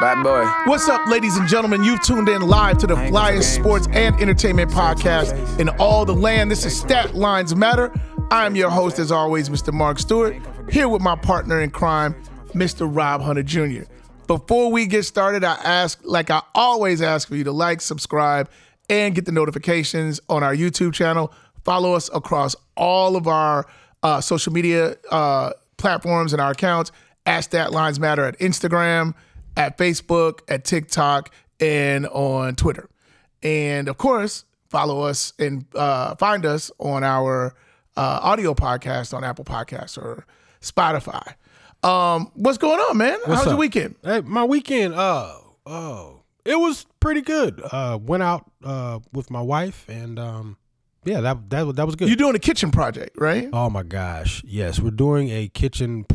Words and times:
Bad 0.00 0.22
boy. 0.22 0.44
What's 0.70 0.88
up, 0.88 1.08
ladies 1.08 1.36
and 1.36 1.48
gentlemen? 1.48 1.82
You've 1.82 2.00
tuned 2.02 2.28
in 2.28 2.42
live 2.42 2.78
to 2.78 2.86
the 2.86 2.94
flyest 2.94 3.52
sports 3.52 3.88
and 3.90 4.14
entertainment 4.20 4.70
podcast 4.70 5.58
in 5.58 5.68
all 5.70 6.04
the 6.04 6.14
land. 6.14 6.52
This 6.52 6.64
is 6.64 6.78
Stat 6.78 7.16
Lines 7.16 7.56
Matter. 7.56 7.92
I'm 8.30 8.54
your 8.54 8.70
host, 8.70 9.00
as 9.00 9.10
always, 9.10 9.48
Mr. 9.48 9.72
Mark 9.72 9.98
Stewart, 9.98 10.36
here 10.70 10.88
with 10.88 11.02
my 11.02 11.16
partner 11.16 11.60
in 11.60 11.70
crime, 11.70 12.14
Mr. 12.54 12.88
Rob 12.88 13.22
Hunter 13.22 13.42
Jr. 13.42 13.90
Before 14.28 14.70
we 14.70 14.86
get 14.86 15.02
started, 15.02 15.42
I 15.42 15.54
ask, 15.64 15.98
like 16.04 16.30
I 16.30 16.42
always 16.54 17.02
ask 17.02 17.26
for 17.26 17.34
you 17.34 17.42
to 17.42 17.52
like, 17.52 17.80
subscribe, 17.80 18.48
and 18.88 19.16
get 19.16 19.24
the 19.24 19.32
notifications 19.32 20.20
on 20.28 20.44
our 20.44 20.54
YouTube 20.54 20.92
channel. 20.94 21.32
Follow 21.64 21.94
us 21.94 22.08
across 22.14 22.54
all 22.76 23.16
of 23.16 23.26
our 23.26 23.66
uh, 24.04 24.20
social 24.20 24.52
media 24.52 24.94
uh, 25.10 25.54
platforms 25.76 26.32
and 26.32 26.40
our 26.40 26.52
accounts 26.52 26.92
at 27.26 27.40
Stat 27.40 27.72
Lines 27.72 27.98
Matter 27.98 28.24
at 28.24 28.38
Instagram, 28.38 29.14
at 29.58 29.76
Facebook, 29.76 30.40
at 30.48 30.64
TikTok, 30.64 31.34
and 31.60 32.06
on 32.06 32.54
Twitter. 32.54 32.88
And 33.42 33.88
of 33.88 33.98
course, 33.98 34.44
follow 34.70 35.02
us 35.02 35.34
and 35.38 35.66
uh, 35.74 36.14
find 36.14 36.46
us 36.46 36.70
on 36.78 37.04
our 37.04 37.54
uh, 37.96 38.20
audio 38.22 38.54
podcast 38.54 39.12
on 39.12 39.24
Apple 39.24 39.44
Podcasts 39.44 39.98
or 39.98 40.24
Spotify. 40.62 41.34
Um, 41.82 42.30
what's 42.34 42.58
going 42.58 42.78
on, 42.78 42.96
man? 42.96 43.18
What's 43.24 43.40
How's 43.42 43.46
your 43.46 43.56
weekend? 43.56 43.96
Hey, 44.02 44.20
my 44.20 44.44
weekend, 44.44 44.94
uh, 44.94 45.34
oh, 45.66 46.22
it 46.44 46.58
was 46.58 46.86
pretty 47.00 47.20
good. 47.20 47.60
Uh, 47.70 47.98
went 48.00 48.22
out 48.22 48.50
uh 48.64 49.00
with 49.12 49.30
my 49.30 49.40
wife, 49.40 49.84
and 49.88 50.18
um, 50.18 50.56
yeah, 51.04 51.20
that 51.20 51.50
that 51.50 51.76
that 51.76 51.86
was 51.86 51.94
good. 51.94 52.08
You're 52.08 52.16
doing 52.16 52.34
a 52.34 52.40
kitchen 52.40 52.70
project, 52.70 53.16
right? 53.16 53.48
oh 53.52 53.70
my 53.70 53.82
gosh, 53.84 54.42
yes, 54.44 54.80
we're 54.80 54.90
doing 54.90 55.30
a 55.30 55.48
kitchen. 55.48 56.06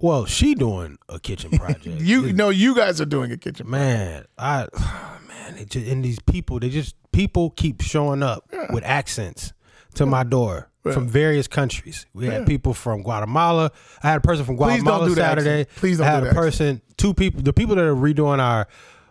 Well, 0.00 0.24
she 0.26 0.54
doing 0.54 0.98
a 1.08 1.18
kitchen 1.20 1.50
project. 1.58 1.86
You 2.00 2.26
It- 2.26 2.36
know, 2.36 2.48
you 2.50 2.74
guys 2.74 3.00
are 3.00 3.04
doing 3.06 3.30
a 3.32 3.36
kitchen. 3.36 3.68
man, 3.70 4.24
I 4.38 4.66
man, 5.28 5.56
it 5.58 5.70
just, 5.70 5.86
and 5.86 6.04
these 6.04 6.18
people, 6.20 6.58
they 6.60 6.70
just 6.70 6.94
people 7.12 7.50
keep 7.50 7.80
showing 7.82 8.22
up 8.22 8.44
with 8.72 8.84
accents 8.84 9.52
to 9.94 10.06
my 10.06 10.22
door. 10.24 10.68
From 10.94 11.06
various 11.06 11.46
countries, 11.46 12.06
we 12.14 12.24
had 12.24 12.46
people 12.46 12.72
from 12.72 13.02
Guatemala. 13.02 13.70
I 14.02 14.08
had 14.08 14.16
a 14.16 14.20
person 14.22 14.46
from 14.46 14.56
Guatemala 14.56 15.00
Please 15.04 15.14
do 15.14 15.20
Saturday. 15.20 15.60
accent. 15.60 15.76
Please 15.76 15.98
don't 15.98 16.06
I 16.06 16.10
had 16.10 16.20
do 16.24 16.30
a 16.30 16.32
person, 16.34 16.80
two 16.96 17.12
people. 17.12 17.42
The 17.42 17.52
people 17.52 17.76
that 17.76 17.84
are 17.84 17.94
redoing 17.94 18.38
our, 18.38 18.66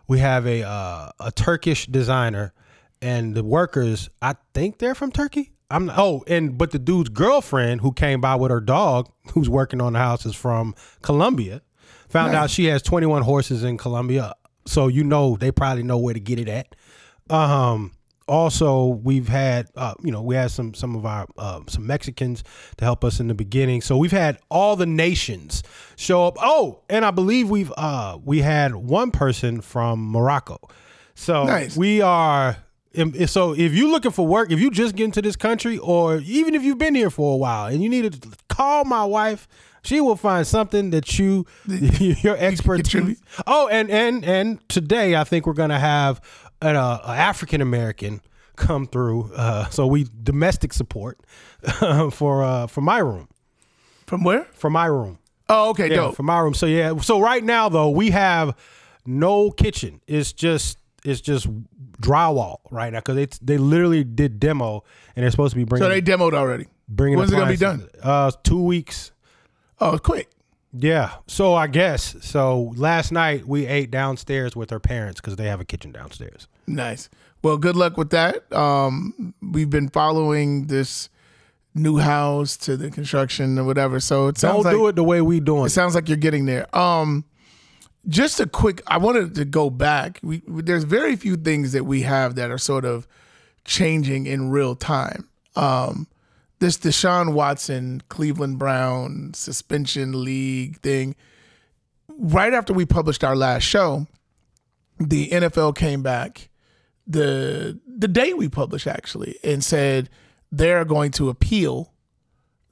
we 0.08 0.18
have 0.18 0.48
a 0.48 0.64
uh, 0.64 1.12
a 1.20 1.32
Turkish 1.32 1.86
designer, 1.86 2.54
and 3.04 3.36
the 3.36 3.44
workers. 3.44 4.10
I 4.20 4.34
think 4.56 4.80
they're 4.80 4.96
from 4.96 5.12
Turkey. 5.12 5.52
I'm 5.72 5.90
oh, 5.96 6.24
and 6.28 6.58
but 6.58 6.72
the 6.72 6.80
dude's 6.80 7.10
girlfriend 7.10 7.82
who 7.82 7.92
came 7.94 8.22
by 8.22 8.36
with 8.36 8.50
her 8.52 8.62
dog, 8.62 9.10
who's 9.34 9.50
working 9.50 9.82
on 9.82 9.94
the 9.94 10.00
house, 10.00 10.26
is 10.26 10.36
from 10.36 10.74
Colombia. 11.02 11.62
Found 12.10 12.34
out 12.34 12.50
she 12.50 12.66
has 12.66 12.82
21 12.82 13.22
horses 13.22 13.64
in 13.64 13.78
Colombia, 13.78 14.34
so 14.66 14.88
you 14.88 15.04
know 15.04 15.38
they 15.38 15.52
probably 15.52 15.84
know 15.84 15.98
where 16.00 16.14
to 16.16 16.20
get 16.20 16.40
it 16.40 16.48
at. 16.50 16.76
Um, 17.30 17.92
also, 18.28 18.86
we've 18.88 19.28
had 19.28 19.68
uh, 19.76 19.94
you 20.04 20.12
know 20.12 20.22
we 20.24 20.34
had 20.36 20.50
some 20.50 20.74
some 20.74 20.96
of 20.96 21.06
our 21.06 21.28
uh, 21.38 21.62
some 21.68 21.86
Mexicans 21.86 22.44
to 22.78 22.86
help 22.86 23.04
us 23.04 23.20
in 23.20 23.28
the 23.28 23.36
beginning. 23.36 23.82
So 23.82 23.96
we've 23.98 24.12
had 24.12 24.40
all 24.50 24.76
the 24.76 24.86
nations 24.88 25.62
show 25.98 26.26
up. 26.26 26.36
Oh, 26.40 26.82
and 26.90 27.06
I 27.06 27.12
believe 27.12 27.50
we've 27.50 27.72
uh, 27.78 28.18
we 28.24 28.40
had 28.42 28.74
one 28.74 29.12
person 29.12 29.62
from 29.62 30.12
Morocco. 30.12 30.60
So 31.14 31.44
Nice. 31.44 31.78
we 31.78 32.02
are. 32.02 32.58
So 33.28 33.54
if 33.54 33.74
you're 33.74 33.90
looking 33.90 34.12
for 34.12 34.26
work, 34.26 34.52
if 34.52 34.60
you 34.60 34.72
just 34.72 34.96
get 34.96 35.06
into 35.06 35.22
this 35.22 35.36
country, 35.36 35.78
or 35.78 36.18
even 36.18 36.56
if 36.56 36.64
you've 36.64 36.78
been 36.80 36.96
here 36.96 37.10
for 37.12 37.34
a 37.34 37.38
while 37.38 37.68
and 37.68 37.84
you 37.84 37.90
need 37.90 38.12
to 38.22 38.30
call 38.50 38.84
my 38.84 39.06
wife, 39.06 39.48
she 39.84 40.02
will 40.02 40.16
find 40.16 40.46
something 40.46 40.90
that 40.90 41.18
you 41.20 41.46
your 41.68 42.36
expertise. 42.40 43.22
Oh, 43.48 43.68
and 43.68 43.90
and 43.92 44.26
and 44.26 44.70
today 44.70 45.16
I 45.16 45.24
think 45.24 45.46
we're 45.46 45.54
gonna 45.54 45.80
have 45.80 46.20
an 46.62 46.76
uh, 46.76 47.00
African 47.06 47.62
American 47.62 48.22
come 48.56 48.88
through. 48.88 49.32
Uh, 49.36 49.70
so 49.70 49.86
we 49.88 50.08
domestic 50.24 50.74
support 50.74 51.20
for 52.12 52.44
uh, 52.44 52.68
for 52.68 52.82
my 52.82 52.98
room 52.98 53.28
From 54.08 54.24
where? 54.24 54.46
From 54.54 54.74
my 54.74 54.88
room. 54.88 55.20
Oh, 55.48 55.70
okay, 55.70 55.90
Yeah, 55.90 55.96
dope. 55.96 56.16
for 56.16 56.24
my 56.24 56.40
room. 56.40 56.54
So 56.56 56.66
yeah. 56.66 56.98
So 56.98 57.22
right 57.22 57.44
now 57.44 57.70
though 57.70 57.90
we 57.92 58.10
have 58.10 58.58
no 59.06 59.52
kitchen. 59.52 60.02
It's 60.08 60.34
just 60.34 60.79
it's 61.06 61.22
just 61.22 61.48
drywall 62.02 62.58
right 62.72 62.92
now 62.94 63.00
because 63.00 63.16
they 63.16 63.28
they 63.42 63.58
literally 63.58 64.04
did 64.04 64.40
demo 64.40 64.84
and 65.16 65.24
they're 65.24 65.32
supposed 65.32 65.52
to 65.52 65.58
be 65.58 65.64
bringing 65.64 65.86
So 65.86 65.90
they 65.90 66.02
demoed 66.02 66.34
already. 66.34 66.68
bringing. 66.88 67.18
When's 67.20 67.32
it 67.32 67.36
gonna 67.36 67.52
be 67.52 67.58
done? 67.58 67.88
Uh, 68.02 68.32
two 68.44 68.62
weeks. 68.64 69.12
Oh, 69.80 69.98
quick. 69.98 70.30
Yeah. 70.74 71.12
So 71.28 71.56
I 71.56 71.68
guess 71.68 72.16
so. 72.22 72.74
Last 72.76 73.12
night 73.12 73.48
we 73.48 73.66
ate 73.66 73.90
downstairs 73.92 74.56
with 74.56 74.70
her 74.70 74.80
parents 74.80 75.20
because 75.20 75.36
they 75.36 75.46
have 75.46 75.60
a 75.60 75.66
kitchen 75.66 75.92
downstairs. 75.92 76.48
Nice. 76.68 77.10
Well, 77.42 77.58
good 77.58 77.76
luck 77.76 77.98
with 77.98 78.10
that. 78.12 78.52
Um, 78.54 79.34
we've 79.42 79.70
been 79.70 79.90
following 79.90 80.68
this 80.68 81.10
new 81.74 81.98
house 81.98 82.58
to 82.58 82.76
the 82.76 82.92
construction 82.92 83.58
or 83.58 83.64
whatever. 83.64 84.00
So 84.00 84.28
it 84.28 84.38
sounds 84.38 84.66
like 84.66 84.74
Don't 84.74 84.74
like 84.74 84.82
do 84.84 84.88
it 84.90 84.96
the 84.96 85.04
way 85.04 85.22
we 85.22 85.40
doing. 85.40 85.64
it 85.64 85.68
it. 85.68 85.70
sounds 85.70 85.96
like 85.96 86.10
you're 86.10 86.18
getting 86.18 86.46
there. 86.46 86.74
Um, 86.78 87.24
just 88.08 88.40
a 88.40 88.48
quick. 88.48 88.82
I 88.88 88.98
wanted 88.98 89.36
to 89.36 89.46
go 89.46 89.70
back. 89.70 90.20
We, 90.24 90.42
there's 90.48 90.84
very 90.84 91.16
few 91.16 91.36
things 91.36 91.74
that 91.74 91.86
we 91.86 92.02
have 92.04 92.36
that 92.36 92.52
are 92.52 92.58
sort 92.58 92.86
of 92.86 93.08
changing 93.66 94.26
in 94.26 94.50
real 94.50 94.76
time. 94.76 95.28
Um, 95.56 96.08
this 96.60 96.78
Deshaun 96.78 97.34
Watson, 97.34 98.02
Cleveland 98.10 98.60
Brown 98.60 99.34
suspension 99.34 100.24
league 100.24 100.80
thing. 100.80 101.16
Right 102.18 102.54
after 102.54 102.74
we 102.74 102.86
published 102.86 103.24
our 103.24 103.36
last 103.36 103.64
show, 103.64 104.08
the 105.00 105.30
NFL 105.30 105.76
came 105.76 106.02
back 106.04 106.50
the 107.08 107.80
the 107.88 108.08
day 108.08 108.34
we 108.34 108.48
published 108.48 108.88
actually 108.88 109.36
and 109.44 109.64
said 109.64 110.10
they're 110.52 110.86
going 110.86 111.12
to 111.12 111.30
appeal 111.30 111.92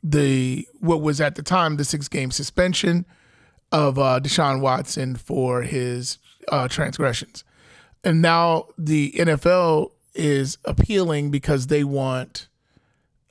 the 0.04 0.68
what 0.80 1.02
was 1.02 1.20
at 1.20 1.36
the 1.36 1.42
time 1.42 1.78
the 1.78 1.84
six 1.84 2.08
game 2.08 2.30
suspension 2.30 3.06
of 3.72 4.00
uh, 4.00 4.20
Deshaun 4.22 4.62
Watson 4.62 5.16
for 5.16 5.64
his 5.64 6.18
uh, 6.50 6.68
transgressions, 6.68 7.44
and 8.04 8.22
now 8.22 8.68
the 8.78 9.12
NFL 9.18 9.92
is 10.14 10.58
appealing 10.66 11.30
because 11.30 11.68
they 11.68 11.84
want 11.84 12.48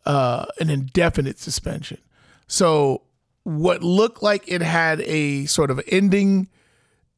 uh, 0.04 0.47
an 0.60 0.70
indefinite 0.70 1.38
suspension. 1.38 1.98
So 2.47 3.02
what 3.42 3.82
looked 3.82 4.22
like 4.22 4.44
it 4.47 4.62
had 4.62 5.00
a 5.02 5.47
sort 5.47 5.70
of 5.70 5.80
ending 5.88 6.48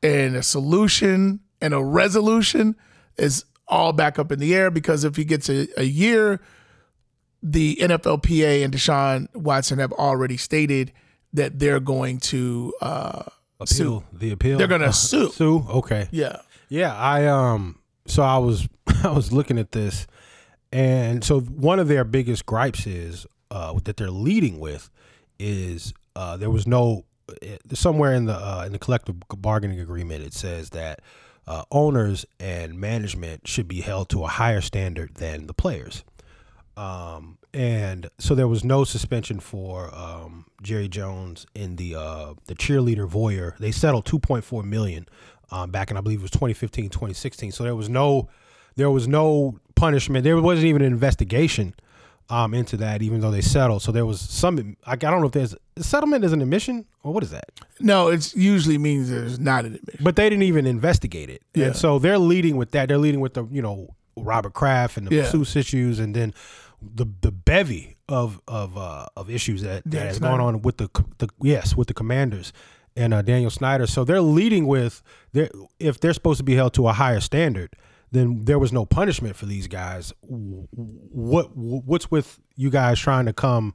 and 0.03 0.37
a 0.37 0.43
solution 0.43 1.41
and 1.61 1.75
a 1.75 1.83
resolution 1.83 2.77
is 3.17 3.45
all 3.67 3.93
back 3.93 4.19
up 4.19 4.33
in 4.33 4.39
the 4.39 4.55
air 4.55 4.71
because 4.71 5.05
if 5.05 5.17
he 5.17 5.25
gets 5.25 5.49
a, 5.49 5.69
a 5.77 5.85
year, 5.85 6.41
the 7.43 7.77
NFLPA 7.77 8.65
and 8.65 8.73
Deshaun 8.73 9.35
Watson 9.35 9.79
have 9.79 9.93
already 9.93 10.37
stated 10.37 10.93
that 11.33 11.59
they're 11.59 11.81
going 11.81 12.19
to 12.19 12.73
uh, 12.81 13.23
Appeal 13.61 14.05
the 14.13 14.31
appeal. 14.31 14.59
They're 14.59 14.69
gonna 14.69 14.93
sue. 15.09 15.31
Sue. 15.31 15.65
Okay. 15.69 16.09
yeah 16.13 16.37
Yeah. 16.69 16.95
I 16.95 17.27
um. 17.27 17.79
So 18.07 18.23
I 18.23 18.39
was 18.39 18.69
I 19.03 19.11
was 19.11 19.33
looking 19.33 19.59
at 19.59 19.73
this, 19.73 20.07
and 20.73 21.25
so 21.25 21.41
one 21.41 21.81
of 21.81 21.89
their 21.89 22.05
biggest 22.05 22.47
gripes 22.47 22.87
is 22.87 23.27
uh, 23.51 23.79
that 23.85 23.97
they're 23.97 24.11
leading 24.11 24.61
with 24.61 24.91
is 25.41 25.93
uh, 26.15 26.37
there 26.37 26.51
was 26.51 26.67
no 26.67 27.05
somewhere 27.75 28.15
in 28.15 28.27
the 28.27 28.35
uh, 28.35 28.63
in 28.65 28.73
the 28.73 28.79
collective 28.79 29.17
bargaining 29.37 29.81
agreement 29.81 30.23
it 30.23 30.33
says 30.33 30.71
that 30.71 31.01
uh, 31.47 31.65
owners 31.71 32.25
and 32.39 32.79
management 32.79 33.49
should 33.49 33.67
be 33.67 33.81
held 33.81 34.09
to 34.11 34.23
a 34.23 34.29
higher 34.29 34.61
standard 34.61 35.17
than 35.17 35.47
the 35.47 35.55
players. 35.55 36.05
Um, 36.79 37.39
and 37.53 38.09
so 38.19 38.35
there 38.35 38.47
was 38.47 38.63
no 38.63 38.85
suspension 38.85 39.41
for 39.41 39.93
um, 39.95 40.47
Jerry 40.63 40.89
Jones 40.89 41.47
in 41.55 41.77
the 41.77 41.95
uh, 41.97 42.35
the 42.47 42.55
cheerleader 42.55 43.09
voyeur. 43.09 43.57
They 43.59 43.73
settled 43.73 44.05
2.4 44.05 44.65
million 44.65 45.07
um, 45.51 45.71
back 45.71 45.91
in 45.91 45.97
I 45.97 46.01
believe 46.01 46.21
it 46.21 46.23
was 46.23 46.31
2015, 46.31 46.91
2016. 46.91 47.53
So 47.53 47.65
there 47.65 47.75
was 47.75 47.89
no 47.89 48.29
there 48.77 48.91
was 48.91 49.09
no 49.09 49.59
punishment. 49.75 50.23
There 50.25 50.41
wasn't 50.41 50.67
even 50.67 50.83
an 50.83 50.93
investigation 50.93 51.75
um, 52.31 52.55
into 52.55 52.77
that, 52.77 53.03
even 53.03 53.21
though 53.23 53.31
they 53.31 53.41
settled. 53.41 53.83
So 53.83 53.91
there 53.91 54.07
was 54.07 54.21
some. 54.21 54.77
I, 54.87 54.93
I 54.93 54.97
don't 54.97 55.21
know 55.21 55.27
if 55.27 55.33
there's 55.33 55.57
settlement 55.79 56.25
is 56.25 56.33
an 56.33 56.43
admission 56.43 56.85
or 57.03 57.13
what 57.13 57.23
is 57.25 57.31
that? 57.31 57.51
no 57.81 58.09
it 58.09 58.35
usually 58.37 58.77
means 58.79 59.09
there's 59.09 59.39
not 59.39 59.65
an 59.65 59.75
admission 59.77 60.01
But 60.05 60.17
they 60.17 60.29
didn't 60.29 60.43
even 60.45 60.67
investigate 60.67 61.31
it. 61.31 61.43
Yeah. 61.55 61.67
And 61.67 61.77
so 61.77 61.99
they're 61.99 62.19
leading 62.19 62.57
with 62.57 62.71
that. 62.73 62.89
They're 62.89 62.99
leading 62.99 63.21
with 63.21 63.35
the, 63.35 63.47
you 63.47 63.63
know, 63.63 63.95
Robert 64.17 64.53
Kraft 64.53 64.97
and 64.97 65.07
the 65.07 65.15
Yeah. 65.15 65.23
masseuse 65.23 65.57
issues 65.57 65.99
and 66.01 66.15
then 66.15 66.35
the 66.81 67.07
the 67.21 67.33
bevy 67.33 67.97
of 68.09 68.41
of 68.49 68.77
uh, 68.77 69.07
of 69.17 69.31
issues 69.31 69.63
that, 69.63 69.83
that 69.87 70.07
has 70.07 70.17
Snyder. 70.17 70.39
gone 70.39 70.41
on 70.41 70.63
with 70.63 70.79
the, 70.79 70.89
the 71.19 71.29
yes, 71.43 71.77
with 71.77 71.89
the 71.89 71.95
commanders 71.95 72.53
and 72.97 73.15
uh, 73.15 73.23
Daniel 73.23 73.51
Snyder. 73.51 73.87
So 73.87 74.05
they're 74.05 74.21
leading 74.21 74.67
with 74.67 75.03
their 75.33 75.51
if 75.79 76.01
they're 76.01 76.15
supposed 76.15 76.39
to 76.39 76.45
be 76.45 76.55
held 76.55 76.75
to 76.75 76.89
a 76.89 76.93
higher 76.93 77.21
standard, 77.21 77.75
then 78.11 78.45
there 78.45 78.59
was 78.59 78.73
no 78.73 78.85
punishment 78.85 79.37
for 79.37 79.47
these 79.47 79.67
guys. 79.67 80.13
What 80.21 81.57
what's 81.57 82.11
with 82.11 82.39
you 82.57 82.71
guys 82.71 82.99
trying 82.99 83.27
to 83.27 83.33
come 83.33 83.75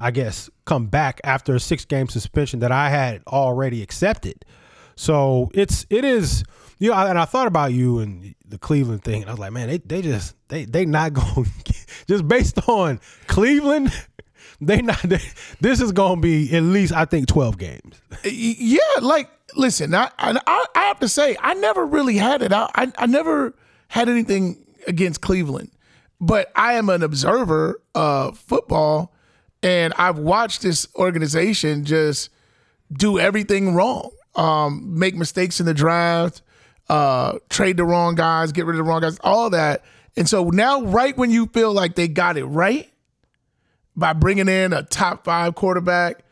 I 0.00 0.10
guess 0.10 0.50
come 0.64 0.86
back 0.86 1.20
after 1.24 1.54
a 1.54 1.60
six 1.60 1.84
game 1.84 2.08
suspension 2.08 2.60
that 2.60 2.72
I 2.72 2.90
had 2.90 3.22
already 3.26 3.82
accepted. 3.82 4.44
So 4.96 5.50
it's 5.54 5.86
it 5.90 6.04
is 6.04 6.44
you 6.78 6.90
know, 6.90 6.96
and 6.96 7.18
I 7.18 7.24
thought 7.24 7.46
about 7.46 7.72
you 7.72 7.98
and 7.98 8.34
the 8.46 8.58
Cleveland 8.58 9.04
thing, 9.04 9.22
and 9.22 9.30
I 9.30 9.32
was 9.32 9.40
like, 9.40 9.52
man, 9.52 9.68
they 9.68 9.78
they 9.78 10.02
just 10.02 10.34
they 10.48 10.64
they 10.64 10.84
not 10.84 11.12
going 11.12 11.46
just 12.06 12.26
based 12.28 12.68
on 12.68 13.00
Cleveland. 13.26 13.92
They 14.60 14.80
not. 14.82 15.02
They, 15.02 15.20
this 15.60 15.80
is 15.80 15.90
going 15.90 16.16
to 16.16 16.20
be 16.20 16.56
at 16.56 16.62
least 16.62 16.92
I 16.92 17.06
think 17.06 17.26
twelve 17.26 17.58
games. 17.58 18.00
Yeah, 18.22 18.78
like 19.02 19.28
listen, 19.56 19.92
I 19.94 20.10
I, 20.16 20.38
I 20.74 20.82
have 20.84 21.00
to 21.00 21.08
say 21.08 21.36
I 21.40 21.54
never 21.54 21.84
really 21.84 22.16
had 22.16 22.40
it. 22.40 22.52
I, 22.52 22.70
I 22.74 22.92
I 22.96 23.06
never 23.06 23.54
had 23.88 24.08
anything 24.08 24.64
against 24.86 25.20
Cleveland, 25.20 25.72
but 26.20 26.52
I 26.54 26.74
am 26.74 26.88
an 26.88 27.02
observer 27.02 27.82
of 27.96 28.38
football, 28.38 29.12
and 29.62 29.92
I've 29.98 30.18
watched 30.18 30.62
this 30.62 30.86
organization 30.94 31.84
just 31.84 32.30
do 32.92 33.18
everything 33.18 33.74
wrong, 33.74 34.10
um, 34.36 34.98
make 34.98 35.14
mistakes 35.16 35.58
in 35.58 35.66
the 35.66 35.74
draft, 35.74 36.42
uh, 36.88 37.38
trade 37.48 37.76
the 37.76 37.84
wrong 37.84 38.14
guys, 38.14 38.52
get 38.52 38.66
rid 38.66 38.74
of 38.74 38.84
the 38.84 38.90
wrong 38.90 39.00
guys, 39.00 39.18
all 39.22 39.50
that. 39.50 39.84
And 40.16 40.28
so 40.28 40.50
now, 40.50 40.82
right 40.82 41.16
when 41.16 41.30
you 41.30 41.46
feel 41.46 41.72
like 41.72 41.94
they 41.94 42.08
got 42.08 42.36
it 42.36 42.44
right 42.44 42.90
by 43.96 44.12
bringing 44.12 44.48
in 44.48 44.72
a 44.72 44.82
top 44.82 45.24
five 45.24 45.54
quarterback, 45.54 46.24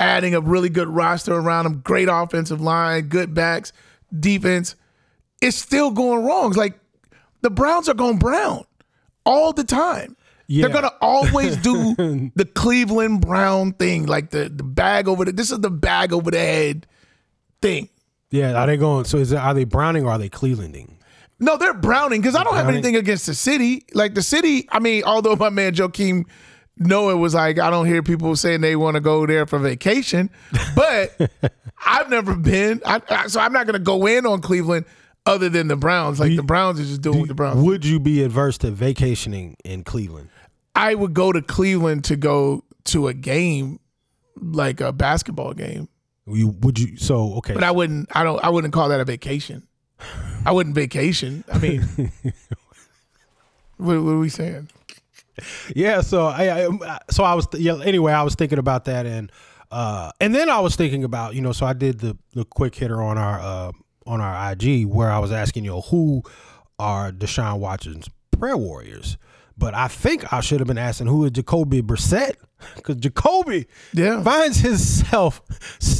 adding 0.00 0.34
a 0.34 0.40
really 0.40 0.68
good 0.68 0.88
roster 0.88 1.34
around 1.34 1.64
them, 1.64 1.80
great 1.80 2.08
offensive 2.10 2.60
line, 2.60 3.08
good 3.08 3.34
backs, 3.34 3.72
defense, 4.18 4.74
it's 5.40 5.56
still 5.56 5.90
going 5.90 6.24
wrong. 6.24 6.48
It's 6.48 6.56
like 6.56 6.78
the 7.42 7.50
Browns 7.50 7.88
are 7.88 7.94
going 7.94 8.18
brown 8.18 8.64
all 9.24 9.52
the 9.52 9.64
time. 9.64 10.16
Yeah. 10.48 10.66
They're 10.66 10.74
gonna 10.74 10.94
always 11.00 11.56
do 11.56 11.94
the 12.36 12.44
Cleveland 12.44 13.20
Brown 13.20 13.72
thing, 13.72 14.06
like 14.06 14.30
the, 14.30 14.48
the 14.48 14.62
bag 14.62 15.08
over 15.08 15.24
the 15.24 15.32
this 15.32 15.50
is 15.50 15.60
the 15.60 15.70
bag 15.70 16.12
over 16.12 16.30
the 16.30 16.38
head 16.38 16.86
thing. 17.60 17.88
Yeah, 18.30 18.60
are 18.60 18.66
they 18.66 18.76
going? 18.76 19.04
So 19.04 19.18
is 19.18 19.32
it, 19.32 19.36
are 19.36 19.54
they 19.54 19.64
Browning 19.64 20.04
or 20.04 20.10
are 20.10 20.18
they 20.18 20.28
Clevelanding? 20.28 20.96
No, 21.38 21.58
they're 21.58 21.74
browning 21.74 22.22
because 22.22 22.34
I 22.34 22.42
don't 22.44 22.54
have 22.54 22.64
Browning? 22.64 22.78
anything 22.78 22.96
against 22.96 23.26
the 23.26 23.34
city. 23.34 23.84
Like 23.92 24.14
the 24.14 24.22
city, 24.22 24.66
I 24.70 24.78
mean, 24.78 25.04
although 25.04 25.36
my 25.36 25.50
man 25.50 25.74
Joakim 25.74 26.24
Noah 26.78 27.16
was 27.16 27.34
like, 27.34 27.58
I 27.58 27.70
don't 27.70 27.86
hear 27.86 28.02
people 28.02 28.36
saying 28.36 28.60
they 28.60 28.76
want 28.76 28.94
to 28.94 29.00
go 29.00 29.26
there 29.26 29.46
for 29.46 29.58
vacation, 29.58 30.30
but 30.74 31.30
I've 31.86 32.10
never 32.10 32.34
been. 32.34 32.80
I, 32.84 33.02
I, 33.08 33.26
so 33.28 33.40
I'm 33.40 33.52
not 33.52 33.66
going 33.66 33.74
to 33.74 33.84
go 33.84 34.06
in 34.06 34.26
on 34.26 34.40
Cleveland 34.40 34.86
other 35.24 35.48
than 35.48 35.68
the 35.68 35.76
Browns. 35.76 36.20
Like 36.20 36.36
the 36.36 36.42
Browns 36.42 36.80
are 36.80 36.84
just 36.84 37.02
doing 37.02 37.20
what 37.20 37.28
the 37.28 37.34
Browns. 37.34 37.62
Would 37.62 37.84
you 37.84 38.00
be 38.00 38.22
adverse 38.22 38.58
to 38.58 38.70
vacationing 38.70 39.56
in 39.64 39.84
Cleveland? 39.84 40.28
I 40.74 40.94
would 40.94 41.14
go 41.14 41.32
to 41.32 41.40
Cleveland 41.40 42.04
to 42.04 42.16
go 42.16 42.64
to 42.84 43.08
a 43.08 43.14
game, 43.14 43.80
like 44.36 44.80
a 44.80 44.92
basketball 44.92 45.54
game, 45.54 45.88
You 46.26 46.48
would 46.60 46.78
you? 46.78 46.96
So 46.96 47.34
okay, 47.36 47.54
but 47.54 47.62
I 47.64 47.70
wouldn't. 47.70 48.08
I 48.16 48.24
don't. 48.24 48.42
I 48.42 48.48
wouldn't 48.48 48.72
call 48.72 48.88
that 48.88 49.00
a 49.00 49.04
vacation. 49.04 49.66
I 50.44 50.52
wouldn't 50.52 50.74
vacation. 50.74 51.44
I 51.52 51.58
mean, 51.58 51.80
what, 53.76 54.02
what 54.02 54.10
are 54.12 54.18
we 54.18 54.28
saying? 54.28 54.68
yeah. 55.74 56.00
So 56.00 56.26
I, 56.26 56.66
I 56.66 57.00
so 57.10 57.24
I 57.24 57.34
was 57.34 57.46
yeah. 57.54 57.78
Anyway, 57.82 58.12
I 58.12 58.22
was 58.22 58.34
thinking 58.34 58.58
about 58.58 58.84
that 58.86 59.06
and 59.06 59.30
uh 59.70 60.12
and 60.20 60.34
then 60.34 60.48
I 60.48 60.60
was 60.60 60.76
thinking 60.76 61.04
about 61.04 61.34
you 61.34 61.42
know 61.42 61.52
so 61.52 61.66
I 61.66 61.72
did 61.72 61.98
the 62.00 62.16
the 62.34 62.44
quick 62.44 62.74
hitter 62.74 63.02
on 63.02 63.18
our 63.18 63.40
uh 63.40 63.72
on 64.06 64.20
our 64.20 64.52
IG 64.52 64.86
where 64.86 65.10
I 65.10 65.18
was 65.18 65.32
asking 65.32 65.64
you 65.64 65.70
know 65.70 65.80
who 65.82 66.22
are 66.78 67.10
Deshaun 67.12 67.58
Watson's 67.58 68.08
prayer 68.30 68.56
warriors. 68.56 69.16
But 69.58 69.72
I 69.74 69.88
think 69.88 70.32
I 70.34 70.40
should 70.40 70.60
have 70.60 70.66
been 70.66 70.76
asking 70.78 71.06
who 71.06 71.24
is 71.24 71.30
Jacoby 71.30 71.80
Brissett 71.82 72.34
because 72.74 72.96
Jacoby 72.96 73.66
Yeah. 73.94 74.22
finds 74.22 74.58
himself 74.58 75.40